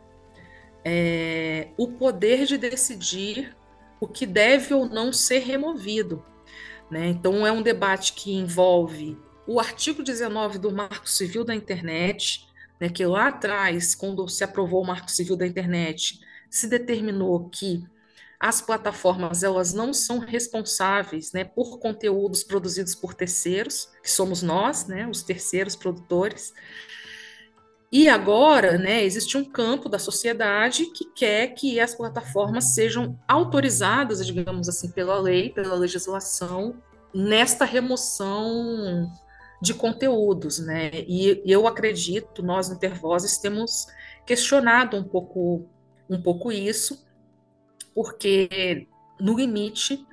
é, 0.83 1.69
o 1.77 1.87
poder 1.87 2.45
de 2.45 2.57
decidir 2.57 3.55
o 3.99 4.07
que 4.07 4.25
deve 4.25 4.73
ou 4.73 4.85
não 4.85 5.13
ser 5.13 5.39
removido. 5.39 6.25
Né? 6.91 7.07
Então, 7.07 7.47
é 7.47 7.51
um 7.51 7.61
debate 7.61 8.13
que 8.13 8.33
envolve 8.33 9.17
o 9.47 9.59
artigo 9.59 10.03
19 10.03 10.57
do 10.57 10.71
Marco 10.71 11.09
Civil 11.09 11.45
da 11.45 11.55
Internet, 11.55 12.45
né, 12.83 12.89
que 12.89 13.05
lá 13.05 13.29
atrás, 13.29 13.95
quando 13.95 14.27
se 14.27 14.43
aprovou 14.43 14.83
o 14.83 14.85
Marco 14.85 15.09
Civil 15.09 15.37
da 15.37 15.47
Internet, 15.47 16.19
se 16.49 16.67
determinou 16.67 17.47
que 17.47 17.81
as 18.37 18.59
plataformas 18.59 19.41
elas 19.41 19.73
não 19.73 19.93
são 19.93 20.19
responsáveis 20.19 21.31
né, 21.31 21.45
por 21.45 21.79
conteúdos 21.79 22.43
produzidos 22.43 22.93
por 22.93 23.13
terceiros, 23.13 23.87
que 24.03 24.11
somos 24.11 24.43
nós, 24.43 24.85
né, 24.85 25.07
os 25.07 25.23
terceiros 25.23 25.77
produtores. 25.77 26.53
E 27.89 28.09
agora, 28.09 28.77
né, 28.77 29.01
existe 29.01 29.37
um 29.37 29.45
campo 29.45 29.87
da 29.87 29.97
sociedade 29.97 30.87
que 30.87 31.05
quer 31.05 31.53
que 31.53 31.79
as 31.79 31.95
plataformas 31.95 32.75
sejam 32.75 33.17
autorizadas, 33.25 34.25
digamos 34.27 34.67
assim, 34.67 34.91
pela 34.91 35.17
lei, 35.21 35.51
pela 35.51 35.75
legislação, 35.75 36.75
nesta 37.15 37.63
remoção 37.63 39.09
de 39.63 39.73
conteúdos, 39.73 40.59
né? 40.59 40.91
E, 41.07 41.41
eu 41.45 41.65
acredito, 41.65 42.43
nós 42.43 42.69
Intervozes 42.69 43.37
temos 43.37 43.87
questionado 44.25 44.97
um 44.97 45.03
pouco, 45.05 45.65
um 46.09 46.21
pouco 46.21 46.51
isso, 46.51 47.07
porque 47.95 48.89
no 49.17 49.37
limite, 49.37 50.05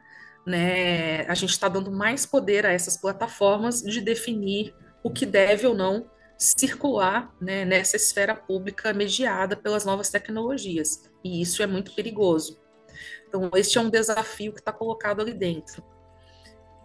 né, 0.47 1.22
a 1.27 1.35
gente 1.35 1.51
está 1.51 1.68
dando 1.68 1.90
mais 1.90 2.24
poder 2.24 2.64
a 2.64 2.70
essas 2.70 2.97
plataformas 2.97 3.82
de 3.82 4.01
definir 4.01 4.72
o 5.02 5.10
que 5.10 5.27
deve 5.27 5.66
ou 5.66 5.74
não 5.74 6.09
circular 6.39 7.35
né, 7.40 7.64
nessa 7.64 7.97
esfera 7.97 8.36
pública 8.36 8.93
mediada 8.93 9.56
pelas 9.56 9.85
novas 9.85 10.10
tecnologias. 10.10 11.10
E 11.24 11.43
isso 11.43 11.60
é 11.60 11.66
muito 11.66 11.93
perigoso. 11.93 12.60
Então, 13.27 13.51
este 13.56 13.78
é 13.78 13.81
um 13.81 13.90
desafio 13.90 14.52
que 14.52 14.60
está 14.60 14.72
colocado 14.72 15.20
ali 15.20 15.35
dentro. 15.35 15.82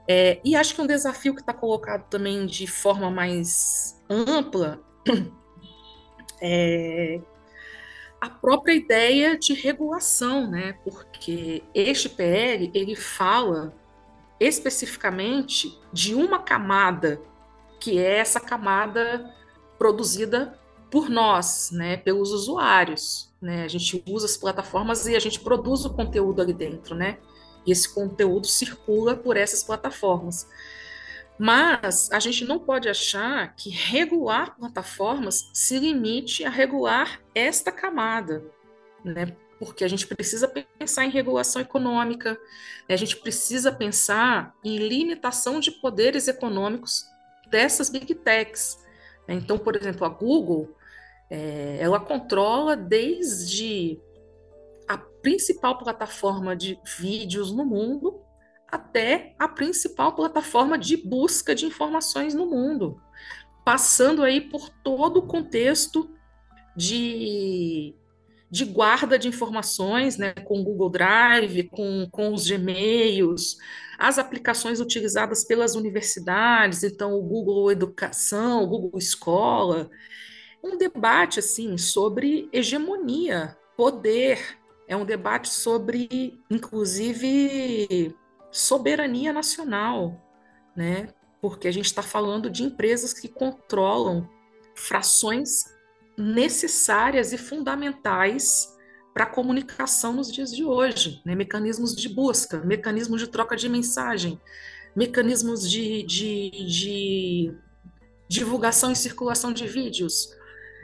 É, 0.08 0.40
e 0.44 0.56
acho 0.56 0.76
que 0.76 0.82
um 0.82 0.88
desafio 0.88 1.34
que 1.34 1.42
está 1.42 1.54
colocado 1.54 2.08
também 2.10 2.46
de 2.46 2.68
forma 2.68 3.10
mais 3.10 4.00
ampla 4.10 4.80
é 6.42 7.20
a 8.22 8.30
própria 8.30 8.74
ideia 8.74 9.38
de 9.38 9.54
regulação, 9.54 10.50
né? 10.50 10.74
Porque 10.84 11.64
este 11.74 12.10
PL 12.10 12.72
ele 12.74 12.96
fala 12.96 13.74
especificamente 14.40 15.80
de 15.94 16.14
uma 16.14 16.40
camada 16.40 17.22
que 17.80 18.00
é 18.00 18.18
essa 18.18 18.40
camada 18.40 19.34
produzida 19.78 20.60
por 20.90 21.10
nós, 21.10 21.72
né, 21.72 21.98
pelos 21.98 22.32
usuários, 22.32 23.34
né? 23.42 23.64
A 23.64 23.68
gente 23.68 24.04
usa 24.08 24.26
as 24.26 24.38
plataformas 24.38 25.06
e 25.08 25.16
a 25.16 25.20
gente 25.20 25.40
produz 25.40 25.86
o 25.86 25.94
conteúdo 25.94 26.42
ali 26.42 26.54
dentro, 26.54 26.96
né? 26.96 27.18
E 27.66 27.72
esse 27.72 27.94
conteúdo 27.94 28.48
circula 28.48 29.16
por 29.16 29.38
essas 29.38 29.64
plataformas. 29.64 30.48
Mas 31.38 32.10
a 32.12 32.20
gente 32.20 32.46
não 32.46 32.58
pode 32.58 32.88
achar 32.88 33.54
que 33.56 33.70
regular 33.70 34.56
plataformas 34.56 35.50
se 35.54 35.78
limite 35.80 36.46
a 36.46 36.50
regular 36.50 37.22
esta 37.34 37.72
camada, 37.72 38.44
né? 39.04 39.36
Porque 39.60 39.84
a 39.84 39.88
gente 39.88 40.08
precisa 40.08 40.48
pensar 40.48 41.06
em 41.06 41.10
regulação 41.10 41.62
econômica, 41.62 42.34
né? 42.88 42.96
a 42.96 42.98
gente 42.98 43.18
precisa 43.18 43.72
pensar 43.72 44.54
em 44.64 44.78
limitação 44.78 45.60
de 45.60 45.72
poderes 45.72 46.28
econômicos 46.28 47.06
dessas 47.50 47.90
big 47.90 48.14
techs. 48.16 48.78
Né? 49.28 49.36
Então, 49.36 49.58
por 49.58 49.76
exemplo, 49.76 50.06
a 50.06 50.10
Google, 50.10 50.76
é, 51.30 51.78
ela 51.80 52.00
controla 52.00 52.76
desde 52.76 54.00
principal 55.26 55.76
plataforma 55.80 56.56
de 56.56 56.80
vídeos 57.00 57.52
no 57.52 57.66
mundo 57.66 58.22
até 58.68 59.34
a 59.40 59.48
principal 59.48 60.14
plataforma 60.14 60.78
de 60.78 60.96
busca 60.96 61.56
de 61.56 61.66
informações 61.66 62.36
no 62.36 62.46
mundo, 62.46 63.02
passando 63.66 64.22
aí 64.22 64.40
por 64.40 64.70
todo 64.70 65.18
o 65.18 65.26
contexto 65.26 66.16
de, 66.78 67.96
de 68.52 68.66
guarda 68.66 69.18
de 69.18 69.28
informações, 69.28 70.16
né, 70.16 70.32
com 70.32 70.64
Google 70.64 70.92
Drive, 70.92 71.70
com, 71.70 72.08
com 72.12 72.32
os 72.32 72.48
Gmails, 72.48 73.58
as 73.98 74.20
aplicações 74.20 74.80
utilizadas 74.80 75.44
pelas 75.44 75.74
universidades, 75.74 76.84
então 76.84 77.16
o 77.16 77.24
Google 77.24 77.72
Educação, 77.72 78.62
o 78.62 78.68
Google 78.68 79.00
Escola, 79.00 79.90
um 80.64 80.78
debate 80.78 81.40
assim 81.40 81.80
sobre 81.80 82.48
hegemonia, 82.54 83.58
poder, 83.76 84.64
é 84.88 84.96
um 84.96 85.06
debate 85.06 85.50
sobre, 85.50 86.40
inclusive, 86.50 88.16
soberania 88.52 89.34
nacional, 89.34 90.22
né? 90.76 91.10
Porque 91.42 91.68
a 91.68 91.72
gente 91.72 91.86
está 91.86 92.02
falando 92.02 92.50
de 92.50 92.64
empresas 92.64 93.14
que 93.14 93.28
controlam 93.28 94.30
frações 94.76 95.66
necessárias 96.18 97.34
e 97.34 97.38
fundamentais 97.38 98.74
para 99.14 99.24
a 99.24 99.30
comunicação 99.30 100.14
nos 100.14 100.32
dias 100.32 100.54
de 100.54 100.66
hoje, 100.66 101.22
né? 101.26 101.36
mecanismos 101.36 101.96
de 101.96 102.10
busca, 102.10 102.60
mecanismos 102.60 103.22
de 103.22 103.28
troca 103.28 103.56
de 103.56 103.70
mensagem, 103.70 104.40
mecanismos 104.94 105.70
de, 105.70 106.04
de, 106.04 106.50
de 106.50 107.58
divulgação 108.28 108.92
e 108.92 108.96
circulação 108.96 109.54
de 109.54 109.68
vídeos, 109.68 110.26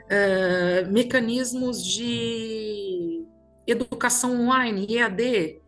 uh, 0.06 0.90
mecanismos 0.90 1.84
de 1.84 3.21
educação 3.66 4.42
online, 4.42 4.86
EAD, 4.88 5.60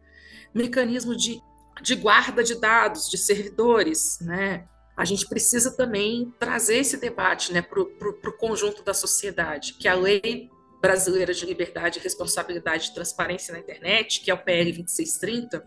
mecanismo 0.52 1.16
de, 1.16 1.40
de 1.82 1.94
guarda 1.94 2.42
de 2.42 2.54
dados, 2.54 3.08
de 3.10 3.18
servidores, 3.18 4.18
né? 4.20 4.66
A 4.96 5.04
gente 5.04 5.28
precisa 5.28 5.76
também 5.76 6.32
trazer 6.38 6.76
esse 6.76 6.96
debate 6.96 7.52
né, 7.52 7.60
para 7.60 7.80
o 7.80 8.38
conjunto 8.38 8.84
da 8.84 8.94
sociedade, 8.94 9.74
que 9.74 9.88
a 9.88 9.94
lei 9.94 10.48
brasileira 10.80 11.34
de 11.34 11.44
liberdade, 11.46 11.98
responsabilidade 11.98 12.90
e 12.90 12.94
transparência 12.94 13.52
na 13.52 13.58
internet, 13.58 14.20
que 14.20 14.30
é 14.30 14.34
o 14.34 14.38
PL 14.38 14.70
2630, 14.70 15.64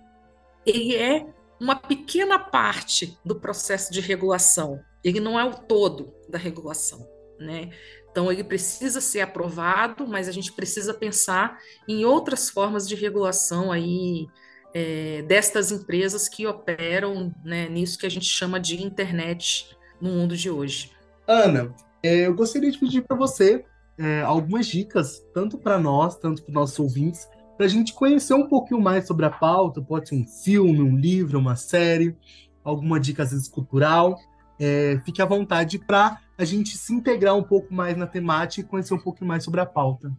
ele 0.66 0.96
é 0.96 1.26
uma 1.60 1.76
pequena 1.76 2.38
parte 2.38 3.18
do 3.26 3.36
processo 3.36 3.92
de 3.92 4.00
regulação. 4.00 4.80
Ele 5.04 5.20
não 5.20 5.40
é 5.40 5.44
o 5.44 5.56
todo 5.56 6.14
da 6.30 6.38
regulação, 6.38 7.08
né? 7.40 7.72
Então, 8.18 8.32
ele 8.32 8.44
precisa 8.44 9.00
ser 9.00 9.22
aprovado, 9.22 10.08
mas 10.08 10.28
a 10.28 10.32
gente 10.32 10.52
precisa 10.52 10.92
pensar 10.92 11.60
em 11.88 12.04
outras 12.04 12.50
formas 12.50 12.88
de 12.88 12.96
regulação 12.96 13.72
aí 13.72 14.26
é, 14.74 15.22
destas 15.28 15.72
empresas 15.72 16.28
que 16.28 16.48
operam 16.48 17.32
né, 17.46 17.70
nisso 17.70 18.00
que 18.00 18.08
a 18.08 18.10
gente 18.10 18.26
chama 18.26 18.60
de 18.60 18.84
internet 18.84 19.70
no 20.02 20.10
mundo 20.10 20.36
de 20.36 20.50
hoje. 20.50 20.90
Ana, 21.28 21.72
é, 22.02 22.26
eu 22.26 22.34
gostaria 22.34 22.72
de 22.72 22.80
pedir 22.80 23.04
para 23.04 23.16
você 23.16 23.64
é, 24.00 24.24
algumas 24.24 24.66
dicas, 24.66 25.24
tanto 25.32 25.60
para 25.60 25.78
nós, 25.78 26.16
tanto 26.18 26.42
para 26.42 26.50
os 26.50 26.56
nossos 26.56 26.80
ouvintes, 26.80 27.30
para 27.56 27.68
a 27.68 27.70
gente 27.70 27.94
conhecer 27.94 28.34
um 28.34 28.48
pouquinho 28.48 28.82
mais 28.82 29.06
sobre 29.06 29.28
a 29.28 29.30
pauta. 29.30 29.80
Pode 29.80 30.10
ser 30.10 30.16
um 30.16 30.26
filme, 30.26 30.82
um 30.82 30.98
livro, 30.98 31.38
uma 31.38 31.56
série, 31.56 32.18
alguma 32.64 33.00
dica 33.00 33.22
às 33.22 33.30
vezes 33.30 33.48
cultural. 33.48 34.18
É, 34.60 35.00
fique 35.06 35.22
à 35.22 35.26
vontade 35.28 35.78
para 35.78 36.18
a 36.38 36.46
gente 36.46 36.78
se 36.78 36.94
integrar 36.94 37.36
um 37.36 37.44
pouco 37.44 37.74
mais 37.74 37.98
na 37.98 38.06
temática 38.06 38.62
e 38.62 38.70
conhecer 38.70 38.94
um 38.94 39.00
pouco 39.00 39.26
mais 39.26 39.44
sobre 39.44 39.60
a 39.60 39.66
pauta. 39.66 40.12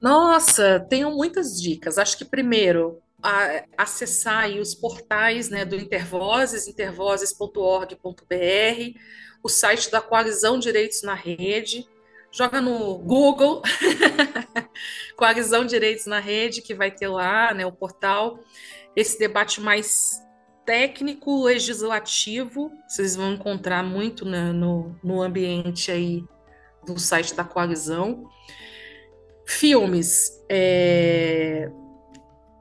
Nossa, 0.00 0.78
tenho 0.88 1.10
muitas 1.10 1.60
dicas. 1.60 1.98
Acho 1.98 2.16
que 2.16 2.24
primeiro 2.24 3.02
a, 3.22 3.64
acessar 3.76 4.50
os 4.50 4.74
portais 4.74 5.48
né, 5.48 5.64
do 5.64 5.74
Intervozes, 5.74 6.68
intervozes.org.br, 6.68 8.98
o 9.42 9.48
site 9.48 9.90
da 9.90 10.00
Coalizão 10.00 10.58
Direitos 10.58 11.02
na 11.02 11.14
Rede. 11.14 11.88
Joga 12.30 12.60
no 12.60 12.98
Google 12.98 13.62
Coalizão 15.16 15.64
Direitos 15.64 16.06
na 16.06 16.20
Rede, 16.20 16.60
que 16.60 16.74
vai 16.74 16.90
ter 16.90 17.08
lá 17.08 17.54
né, 17.54 17.64
o 17.64 17.72
portal. 17.72 18.38
Esse 18.94 19.18
debate 19.18 19.60
mais 19.60 20.20
técnico 20.66 21.44
legislativo, 21.44 22.72
vocês 22.86 23.14
vão 23.14 23.32
encontrar 23.32 23.84
muito 23.84 24.26
né, 24.26 24.52
no, 24.52 24.94
no 25.02 25.22
ambiente 25.22 25.92
aí 25.92 26.24
do 26.84 26.98
site 26.98 27.34
da 27.34 27.44
coalizão. 27.44 28.28
Filmes. 29.46 30.44
É... 30.50 31.70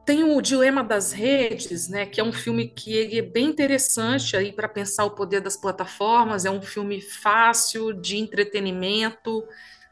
Tem 0.06 0.23
o 0.23 0.40
Dilema 0.40 0.84
das 0.84 1.11
Redes, 1.11 1.90
né, 1.90 2.06
que 2.06 2.22
é 2.22 2.23
um 2.23 2.32
filme 2.32 2.68
que 2.68 2.94
ele 2.94 3.18
é 3.18 3.23
bem 3.23 3.48
interessante 3.48 4.38
aí 4.38 4.53
para 4.53 4.69
pensar 4.69 5.03
o 5.03 5.15
poder 5.15 5.41
das 5.41 5.57
plataformas. 5.57 6.45
É 6.45 6.52
um 6.52 6.61
filme 6.61 7.02
fácil 7.02 7.91
de 7.91 8.18
entretenimento, 8.18 9.44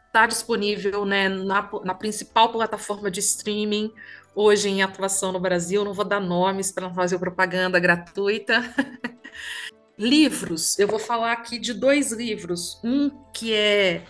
está 0.06 0.28
disponível 0.28 1.04
né, 1.04 1.30
na, 1.30 1.68
na 1.84 1.96
principal 1.96 2.52
plataforma 2.52 3.10
de 3.10 3.22
streaming 3.22 3.92
hoje 4.36 4.70
em 4.70 4.82
atuação 4.82 5.32
no 5.32 5.40
Brasil, 5.40 5.86
não 5.86 5.94
vou 5.94 6.06
dar 6.06 6.20
nomes 6.20 6.72
para 6.72 6.88
não 6.88 6.94
fazer 6.94 7.20
propaganda 7.20 7.80
gratuita. 7.80 8.62
livros, 9.98 10.78
eu 10.80 10.88
vou 10.88 11.00
falar 11.00 11.32
aqui 11.32 11.60
de 11.60 11.74
dois 11.74 12.12
livros. 12.12 12.80
Um 12.84 13.10
que 13.32 13.54
é, 13.54 14.04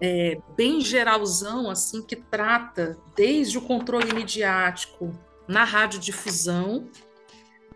é, 0.00 0.38
bem 0.56 0.80
geralzão, 0.80 1.70
assim, 1.70 2.04
que 2.04 2.16
trata 2.16 2.98
desde 3.16 3.58
o 3.58 3.62
controle 3.62 4.12
midiático 4.12 5.12
na 5.46 5.64
radiodifusão 5.64 6.88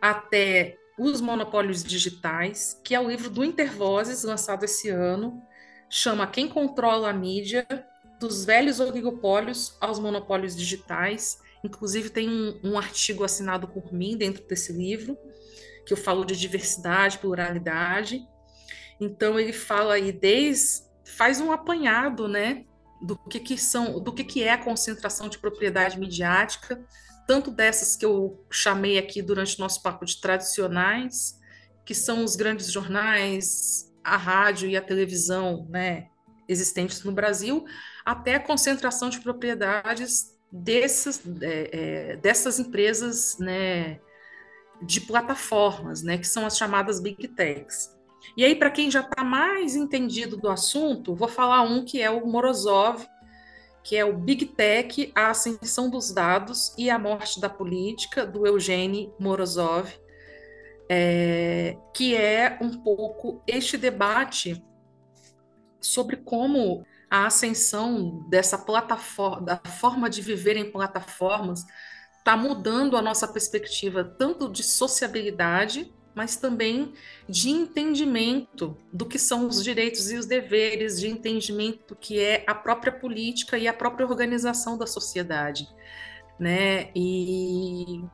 até 0.00 0.78
Os 0.98 1.20
Monopólios 1.20 1.84
Digitais, 1.84 2.80
que 2.84 2.94
é 2.94 3.00
o 3.00 3.08
livro 3.08 3.30
do 3.30 3.44
Intervozes, 3.44 4.24
lançado 4.24 4.64
esse 4.64 4.88
ano, 4.88 5.42
chama 5.88 6.26
Quem 6.26 6.48
Controla 6.48 7.10
a 7.10 7.12
Mídia, 7.12 7.66
dos 8.20 8.44
velhos 8.44 8.80
oligopólios 8.80 9.76
aos 9.80 9.98
monopólios 9.98 10.56
digitais. 10.56 11.38
Inclusive, 11.64 12.10
tem 12.10 12.28
um, 12.28 12.60
um 12.62 12.78
artigo 12.78 13.24
assinado 13.24 13.68
por 13.68 13.92
mim 13.92 14.16
dentro 14.16 14.46
desse 14.46 14.72
livro, 14.72 15.16
que 15.84 15.92
eu 15.92 15.96
falo 15.96 16.24
de 16.24 16.36
diversidade, 16.36 17.18
pluralidade. 17.18 18.20
Então, 19.00 19.38
ele 19.38 19.52
fala 19.52 19.94
aí 19.94 20.12
desde. 20.12 20.84
faz 21.04 21.40
um 21.40 21.52
apanhado, 21.52 22.28
né? 22.28 22.64
Do 23.02 23.16
que, 23.16 23.40
que 23.40 23.58
são, 23.58 24.00
do 24.00 24.12
que, 24.12 24.24
que 24.24 24.42
é 24.42 24.52
a 24.52 24.64
concentração 24.64 25.28
de 25.28 25.38
propriedade 25.38 26.00
midiática, 26.00 26.82
tanto 27.26 27.50
dessas 27.50 27.94
que 27.94 28.06
eu 28.06 28.42
chamei 28.50 28.98
aqui 28.98 29.20
durante 29.20 29.56
o 29.56 29.60
nosso 29.60 29.82
papo 29.82 30.06
de 30.06 30.18
tradicionais, 30.18 31.38
que 31.84 31.94
são 31.94 32.24
os 32.24 32.36
grandes 32.36 32.70
jornais, 32.72 33.92
a 34.02 34.16
rádio 34.16 34.68
e 34.68 34.76
a 34.76 34.80
televisão, 34.80 35.66
né, 35.68 36.08
existentes 36.48 37.02
no 37.02 37.12
Brasil, 37.12 37.64
até 38.06 38.36
a 38.36 38.40
concentração 38.40 39.10
de 39.10 39.18
propriedades 39.18 40.32
dessas, 40.50 41.20
é, 41.42 41.70
é, 42.12 42.16
dessas 42.16 42.60
empresas 42.60 43.36
né, 43.40 43.98
de 44.80 45.00
plataformas, 45.00 46.04
né, 46.04 46.16
que 46.16 46.26
são 46.26 46.46
as 46.46 46.56
chamadas 46.56 47.00
Big 47.00 47.26
Techs. 47.26 47.92
E 48.36 48.44
aí, 48.44 48.54
para 48.54 48.70
quem 48.70 48.88
já 48.90 49.00
está 49.00 49.24
mais 49.24 49.74
entendido 49.74 50.36
do 50.36 50.48
assunto, 50.48 51.16
vou 51.16 51.26
falar 51.26 51.62
um 51.62 51.84
que 51.84 52.00
é 52.00 52.08
o 52.08 52.24
Morozov, 52.26 53.04
que 53.82 53.96
é 53.96 54.04
o 54.04 54.16
Big 54.16 54.46
Tech, 54.46 55.10
a 55.12 55.30
ascensão 55.30 55.90
dos 55.90 56.12
dados 56.12 56.72
e 56.78 56.88
a 56.88 56.98
morte 56.98 57.40
da 57.40 57.48
política, 57.48 58.24
do 58.24 58.46
Eugênio 58.46 59.12
Morozov, 59.18 59.92
é, 60.88 61.76
que 61.92 62.14
é 62.14 62.56
um 62.60 62.70
pouco 62.82 63.42
este 63.48 63.76
debate 63.76 64.62
sobre 65.80 66.16
como 66.16 66.84
a 67.16 67.26
ascensão 67.26 68.26
dessa 68.28 68.58
plataforma, 68.58 69.40
da 69.40 69.56
forma 69.56 70.10
de 70.10 70.20
viver 70.20 70.54
em 70.54 70.70
plataformas, 70.70 71.64
está 72.18 72.36
mudando 72.36 72.94
a 72.94 73.00
nossa 73.00 73.26
perspectiva 73.26 74.04
tanto 74.04 74.50
de 74.50 74.62
sociabilidade, 74.62 75.94
mas 76.14 76.36
também 76.36 76.92
de 77.26 77.48
entendimento 77.48 78.76
do 78.92 79.06
que 79.06 79.18
são 79.18 79.46
os 79.46 79.64
direitos 79.64 80.10
e 80.10 80.16
os 80.16 80.26
deveres, 80.26 81.00
de 81.00 81.08
entendimento 81.08 81.88
do 81.88 81.96
que 81.96 82.20
é 82.20 82.44
a 82.46 82.54
própria 82.54 82.92
política 82.92 83.56
e 83.56 83.66
a 83.66 83.72
própria 83.72 84.06
organização 84.06 84.76
da 84.76 84.86
sociedade, 84.86 85.66
né? 86.38 86.90
E 86.94 88.04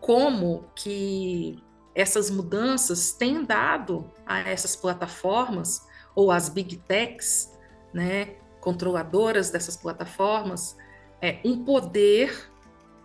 como 0.00 0.68
que 0.74 1.62
essas 1.94 2.28
mudanças 2.28 3.12
têm 3.12 3.44
dado 3.44 4.10
a 4.26 4.40
essas 4.40 4.74
plataformas 4.74 5.86
ou 6.12 6.32
às 6.32 6.48
big 6.48 6.76
techs, 6.78 7.56
né, 7.92 8.36
controladoras 8.60 9.50
dessas 9.50 9.76
plataformas, 9.76 10.76
é 11.20 11.40
um 11.44 11.64
poder 11.64 12.50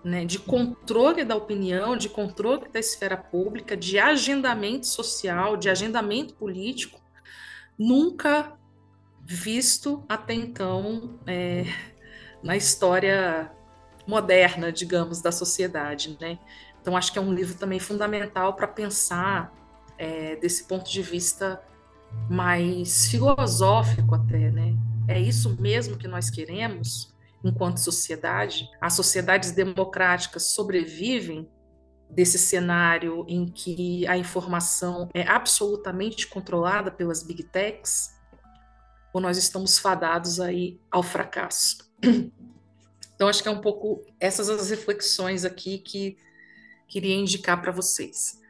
né, 0.03 0.25
de 0.25 0.37
controle 0.37 1.23
da 1.23 1.35
opinião, 1.35 1.95
de 1.95 2.09
controle 2.09 2.67
da 2.69 2.79
esfera 2.79 3.15
pública, 3.15 3.77
de 3.77 3.97
agendamento 3.97 4.85
social, 4.85 5.55
de 5.55 5.69
agendamento 5.69 6.33
político, 6.33 7.01
nunca 7.77 8.53
visto 9.21 10.03
até 10.09 10.33
então 10.33 11.17
é, 11.25 11.63
na 12.43 12.57
história 12.57 13.49
moderna, 14.05 14.71
digamos, 14.71 15.21
da 15.21 15.31
sociedade, 15.31 16.17
né? 16.19 16.37
Então, 16.81 16.97
acho 16.97 17.13
que 17.13 17.17
é 17.17 17.21
um 17.21 17.33
livro 17.33 17.57
também 17.57 17.79
fundamental 17.79 18.53
para 18.55 18.67
pensar 18.67 19.53
é, 19.97 20.35
desse 20.35 20.65
ponto 20.65 20.91
de 20.91 21.01
vista 21.01 21.63
mais 22.29 23.07
filosófico 23.07 24.15
até, 24.15 24.51
né? 24.51 24.75
É 25.07 25.19
isso 25.19 25.59
mesmo 25.61 25.97
que 25.97 26.07
nós 26.07 26.29
queremos 26.29 27.13
enquanto 27.43 27.77
sociedade? 27.77 28.69
As 28.79 28.93
sociedades 28.93 29.51
democráticas 29.51 30.53
sobrevivem 30.53 31.49
desse 32.09 32.37
cenário 32.37 33.25
em 33.27 33.45
que 33.47 34.07
a 34.07 34.17
informação 34.17 35.09
é 35.13 35.27
absolutamente 35.27 36.27
controlada 36.27 36.91
pelas 36.91 37.23
big 37.23 37.43
techs? 37.43 38.13
Ou 39.13 39.19
nós 39.19 39.37
estamos 39.37 39.77
fadados 39.77 40.39
aí 40.39 40.79
ao 40.89 41.03
fracasso? 41.03 41.77
Então, 43.15 43.29
acho 43.29 43.43
que 43.43 43.47
é 43.47 43.51
um 43.51 43.61
pouco 43.61 44.03
essas 44.19 44.49
as 44.49 44.71
reflexões 44.71 45.45
aqui 45.45 45.77
que 45.77 46.17
queria 46.87 47.15
indicar 47.15 47.61
para 47.61 47.71
vocês. 47.71 48.41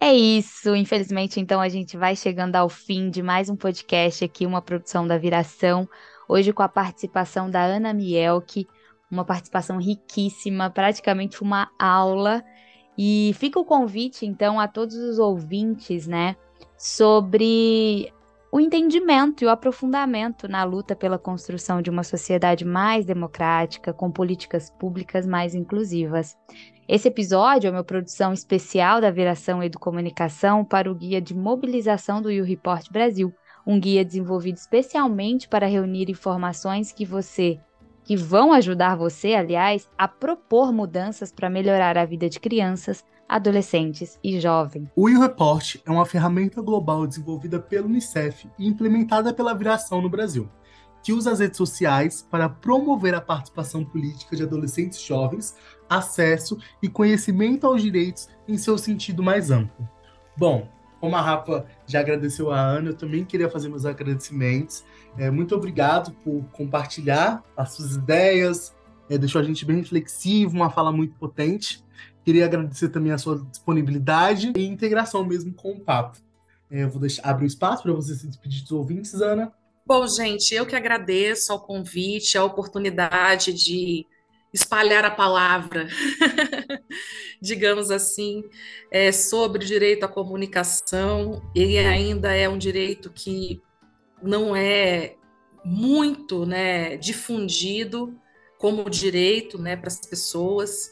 É 0.00 0.12
isso, 0.12 0.76
infelizmente, 0.76 1.40
então 1.40 1.60
a 1.60 1.68
gente 1.68 1.96
vai 1.96 2.14
chegando 2.14 2.54
ao 2.54 2.68
fim 2.68 3.10
de 3.10 3.20
mais 3.20 3.50
um 3.50 3.56
podcast 3.56 4.24
aqui, 4.24 4.46
uma 4.46 4.62
produção 4.62 5.04
da 5.04 5.18
Viração, 5.18 5.88
hoje 6.28 6.52
com 6.52 6.62
a 6.62 6.68
participação 6.68 7.50
da 7.50 7.64
Ana 7.64 7.92
Mielke, 7.92 8.68
uma 9.10 9.24
participação 9.24 9.76
riquíssima, 9.78 10.70
praticamente 10.70 11.42
uma 11.42 11.68
aula. 11.76 12.44
E 12.96 13.32
fica 13.38 13.58
o 13.58 13.64
convite, 13.64 14.24
então, 14.24 14.60
a 14.60 14.68
todos 14.68 14.94
os 14.94 15.18
ouvintes, 15.18 16.06
né, 16.06 16.36
sobre 16.76 18.12
o 18.50 18.58
entendimento 18.58 19.42
e 19.42 19.46
o 19.46 19.50
aprofundamento 19.50 20.48
na 20.48 20.64
luta 20.64 20.96
pela 20.96 21.18
construção 21.18 21.82
de 21.82 21.90
uma 21.90 22.02
sociedade 22.02 22.64
mais 22.64 23.04
democrática, 23.04 23.92
com 23.92 24.10
políticas 24.10 24.70
públicas 24.70 25.26
mais 25.26 25.54
inclusivas. 25.54 26.36
Esse 26.88 27.08
episódio 27.08 27.68
é 27.68 27.70
uma 27.70 27.84
produção 27.84 28.32
especial 28.32 29.00
da 29.00 29.10
Viração 29.10 29.62
Educomunicação 29.62 30.64
para 30.64 30.90
o 30.90 30.94
Guia 30.94 31.20
de 31.20 31.34
Mobilização 31.34 32.22
do 32.22 32.30
U-Report 32.30 32.90
Brasil, 32.90 33.34
um 33.66 33.78
guia 33.78 34.02
desenvolvido 34.02 34.56
especialmente 34.56 35.46
para 35.46 35.66
reunir 35.66 36.10
informações 36.10 36.90
que 36.90 37.04
você 37.04 37.60
que 38.08 38.16
vão 38.16 38.54
ajudar 38.54 38.96
você, 38.96 39.34
aliás, 39.34 39.86
a 39.98 40.08
propor 40.08 40.72
mudanças 40.72 41.30
para 41.30 41.50
melhorar 41.50 41.98
a 41.98 42.06
vida 42.06 42.26
de 42.26 42.40
crianças, 42.40 43.04
adolescentes 43.28 44.18
e 44.24 44.40
jovens. 44.40 44.88
O 44.96 45.04
U-Report 45.04 45.76
é 45.84 45.90
uma 45.90 46.06
ferramenta 46.06 46.62
global 46.62 47.06
desenvolvida 47.06 47.60
pelo 47.60 47.86
Unicef 47.86 48.48
e 48.58 48.66
implementada 48.66 49.34
pela 49.34 49.54
Viração 49.54 50.00
no 50.00 50.08
Brasil, 50.08 50.48
que 51.02 51.12
usa 51.12 51.32
as 51.32 51.40
redes 51.40 51.58
sociais 51.58 52.26
para 52.28 52.48
promover 52.48 53.14
a 53.14 53.20
participação 53.20 53.84
política 53.84 54.34
de 54.34 54.42
adolescentes 54.42 55.00
jovens, 55.00 55.54
acesso 55.88 56.58
e 56.82 56.88
conhecimento 56.88 57.66
aos 57.66 57.82
direitos 57.82 58.28
em 58.46 58.56
seu 58.56 58.78
sentido 58.78 59.22
mais 59.22 59.50
amplo. 59.50 59.88
Bom, 60.36 60.68
como 61.00 61.14
a 61.14 61.20
Rafa 61.20 61.66
já 61.86 62.00
agradeceu 62.00 62.50
a 62.50 62.58
Ana, 62.58 62.90
eu 62.90 62.94
também 62.94 63.24
queria 63.24 63.48
fazer 63.48 63.68
meus 63.68 63.84
agradecimentos. 63.84 64.84
É, 65.16 65.30
muito 65.30 65.54
obrigado 65.54 66.12
por 66.24 66.44
compartilhar 66.52 67.42
as 67.56 67.72
suas 67.72 67.94
ideias, 67.94 68.74
é, 69.08 69.16
deixou 69.16 69.40
a 69.40 69.44
gente 69.44 69.64
bem 69.64 69.76
reflexivo, 69.76 70.56
uma 70.56 70.70
fala 70.70 70.90
muito 70.90 71.14
potente. 71.14 71.84
Queria 72.24 72.44
agradecer 72.44 72.88
também 72.88 73.12
a 73.12 73.18
sua 73.18 73.38
disponibilidade 73.50 74.52
e 74.56 74.66
integração 74.66 75.24
mesmo 75.24 75.52
com 75.52 75.72
o 75.72 75.80
papo. 75.80 76.18
É, 76.70 76.82
eu 76.82 76.90
vou 76.90 77.00
deixar, 77.00 77.22
abrir 77.28 77.46
o 77.46 77.48
espaço 77.48 77.82
para 77.82 77.92
você 77.92 78.14
se 78.14 78.26
despedir 78.26 78.62
dos 78.62 78.72
ouvintes, 78.72 79.14
Ana. 79.14 79.52
Bom, 79.86 80.06
gente, 80.06 80.54
eu 80.54 80.66
que 80.66 80.76
agradeço 80.76 81.50
ao 81.50 81.60
convite, 81.60 82.36
a 82.36 82.44
oportunidade 82.44 83.54
de 83.54 84.04
espalhar 84.52 85.04
a 85.04 85.10
palavra, 85.10 85.88
digamos 87.40 87.90
assim, 87.90 88.44
é, 88.90 89.12
sobre 89.12 89.64
o 89.64 89.66
direito 89.66 90.04
à 90.04 90.08
comunicação. 90.08 91.42
Ele 91.54 91.78
ainda 91.78 92.34
é 92.34 92.48
um 92.48 92.58
direito 92.58 93.10
que 93.10 93.62
não 94.22 94.54
é 94.54 95.14
muito 95.64 96.44
né, 96.46 96.96
difundido 96.96 98.18
como 98.58 98.90
direito 98.90 99.58
né, 99.58 99.76
para 99.76 99.88
as 99.88 100.00
pessoas, 100.00 100.90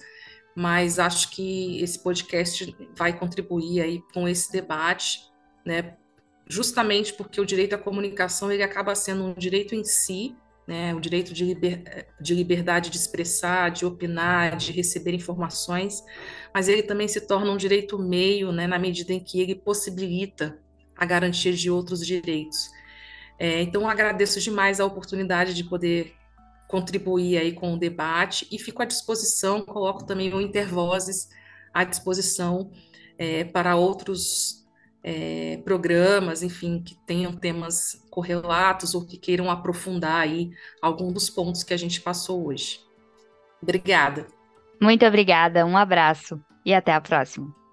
mas 0.56 0.98
acho 0.98 1.30
que 1.30 1.82
esse 1.82 1.98
podcast 2.02 2.74
vai 2.96 3.16
contribuir 3.16 3.82
aí 3.82 4.02
com 4.14 4.26
esse 4.26 4.50
debate, 4.50 5.20
né, 5.64 5.94
justamente 6.48 7.12
porque 7.12 7.38
o 7.38 7.44
direito 7.44 7.74
à 7.74 7.78
comunicação 7.78 8.50
ele 8.50 8.62
acaba 8.62 8.94
sendo 8.94 9.24
um 9.24 9.34
direito 9.34 9.74
em 9.74 9.84
si, 9.84 10.34
né, 10.66 10.94
o 10.94 11.00
direito 11.00 11.34
de, 11.34 11.44
liber, 11.44 12.08
de 12.18 12.34
liberdade 12.34 12.88
de 12.88 12.96
expressar, 12.96 13.70
de 13.70 13.84
opinar, 13.84 14.56
de 14.56 14.72
receber 14.72 15.12
informações, 15.12 16.02
mas 16.54 16.68
ele 16.68 16.82
também 16.82 17.06
se 17.06 17.20
torna 17.20 17.50
um 17.52 17.56
direito 17.56 17.98
meio, 17.98 18.50
né, 18.50 18.66
na 18.66 18.78
medida 18.78 19.12
em 19.12 19.20
que 19.20 19.38
ele 19.38 19.54
possibilita 19.54 20.58
a 20.96 21.04
garantia 21.04 21.52
de 21.52 21.70
outros 21.70 22.04
direitos. 22.04 22.70
É, 23.38 23.60
então, 23.60 23.86
agradeço 23.86 24.40
demais 24.40 24.80
a 24.80 24.86
oportunidade 24.86 25.52
de 25.52 25.62
poder 25.64 26.14
contribuir 26.68 27.38
aí 27.38 27.52
com 27.52 27.74
o 27.74 27.78
debate 27.78 28.46
e 28.50 28.58
fico 28.58 28.82
à 28.82 28.84
disposição, 28.84 29.62
coloco 29.62 30.04
também 30.04 30.32
o 30.32 30.40
Intervozes 30.40 31.28
à 31.72 31.84
disposição 31.84 32.70
é, 33.18 33.44
para 33.44 33.76
outros 33.76 34.66
é, 35.02 35.60
programas, 35.64 36.42
enfim, 36.42 36.82
que 36.82 36.96
tenham 37.06 37.32
temas 37.32 38.04
correlatos 38.10 38.94
ou 38.94 39.06
que 39.06 39.16
queiram 39.16 39.50
aprofundar 39.50 40.22
aí 40.22 40.50
algum 40.82 41.12
dos 41.12 41.30
pontos 41.30 41.62
que 41.62 41.72
a 41.72 41.76
gente 41.76 42.00
passou 42.00 42.48
hoje. 42.48 42.80
Obrigada. 43.62 44.26
Muito 44.80 45.06
obrigada, 45.06 45.64
um 45.64 45.76
abraço 45.76 46.40
e 46.64 46.74
até 46.74 46.92
a 46.92 47.00
próxima. 47.00 47.65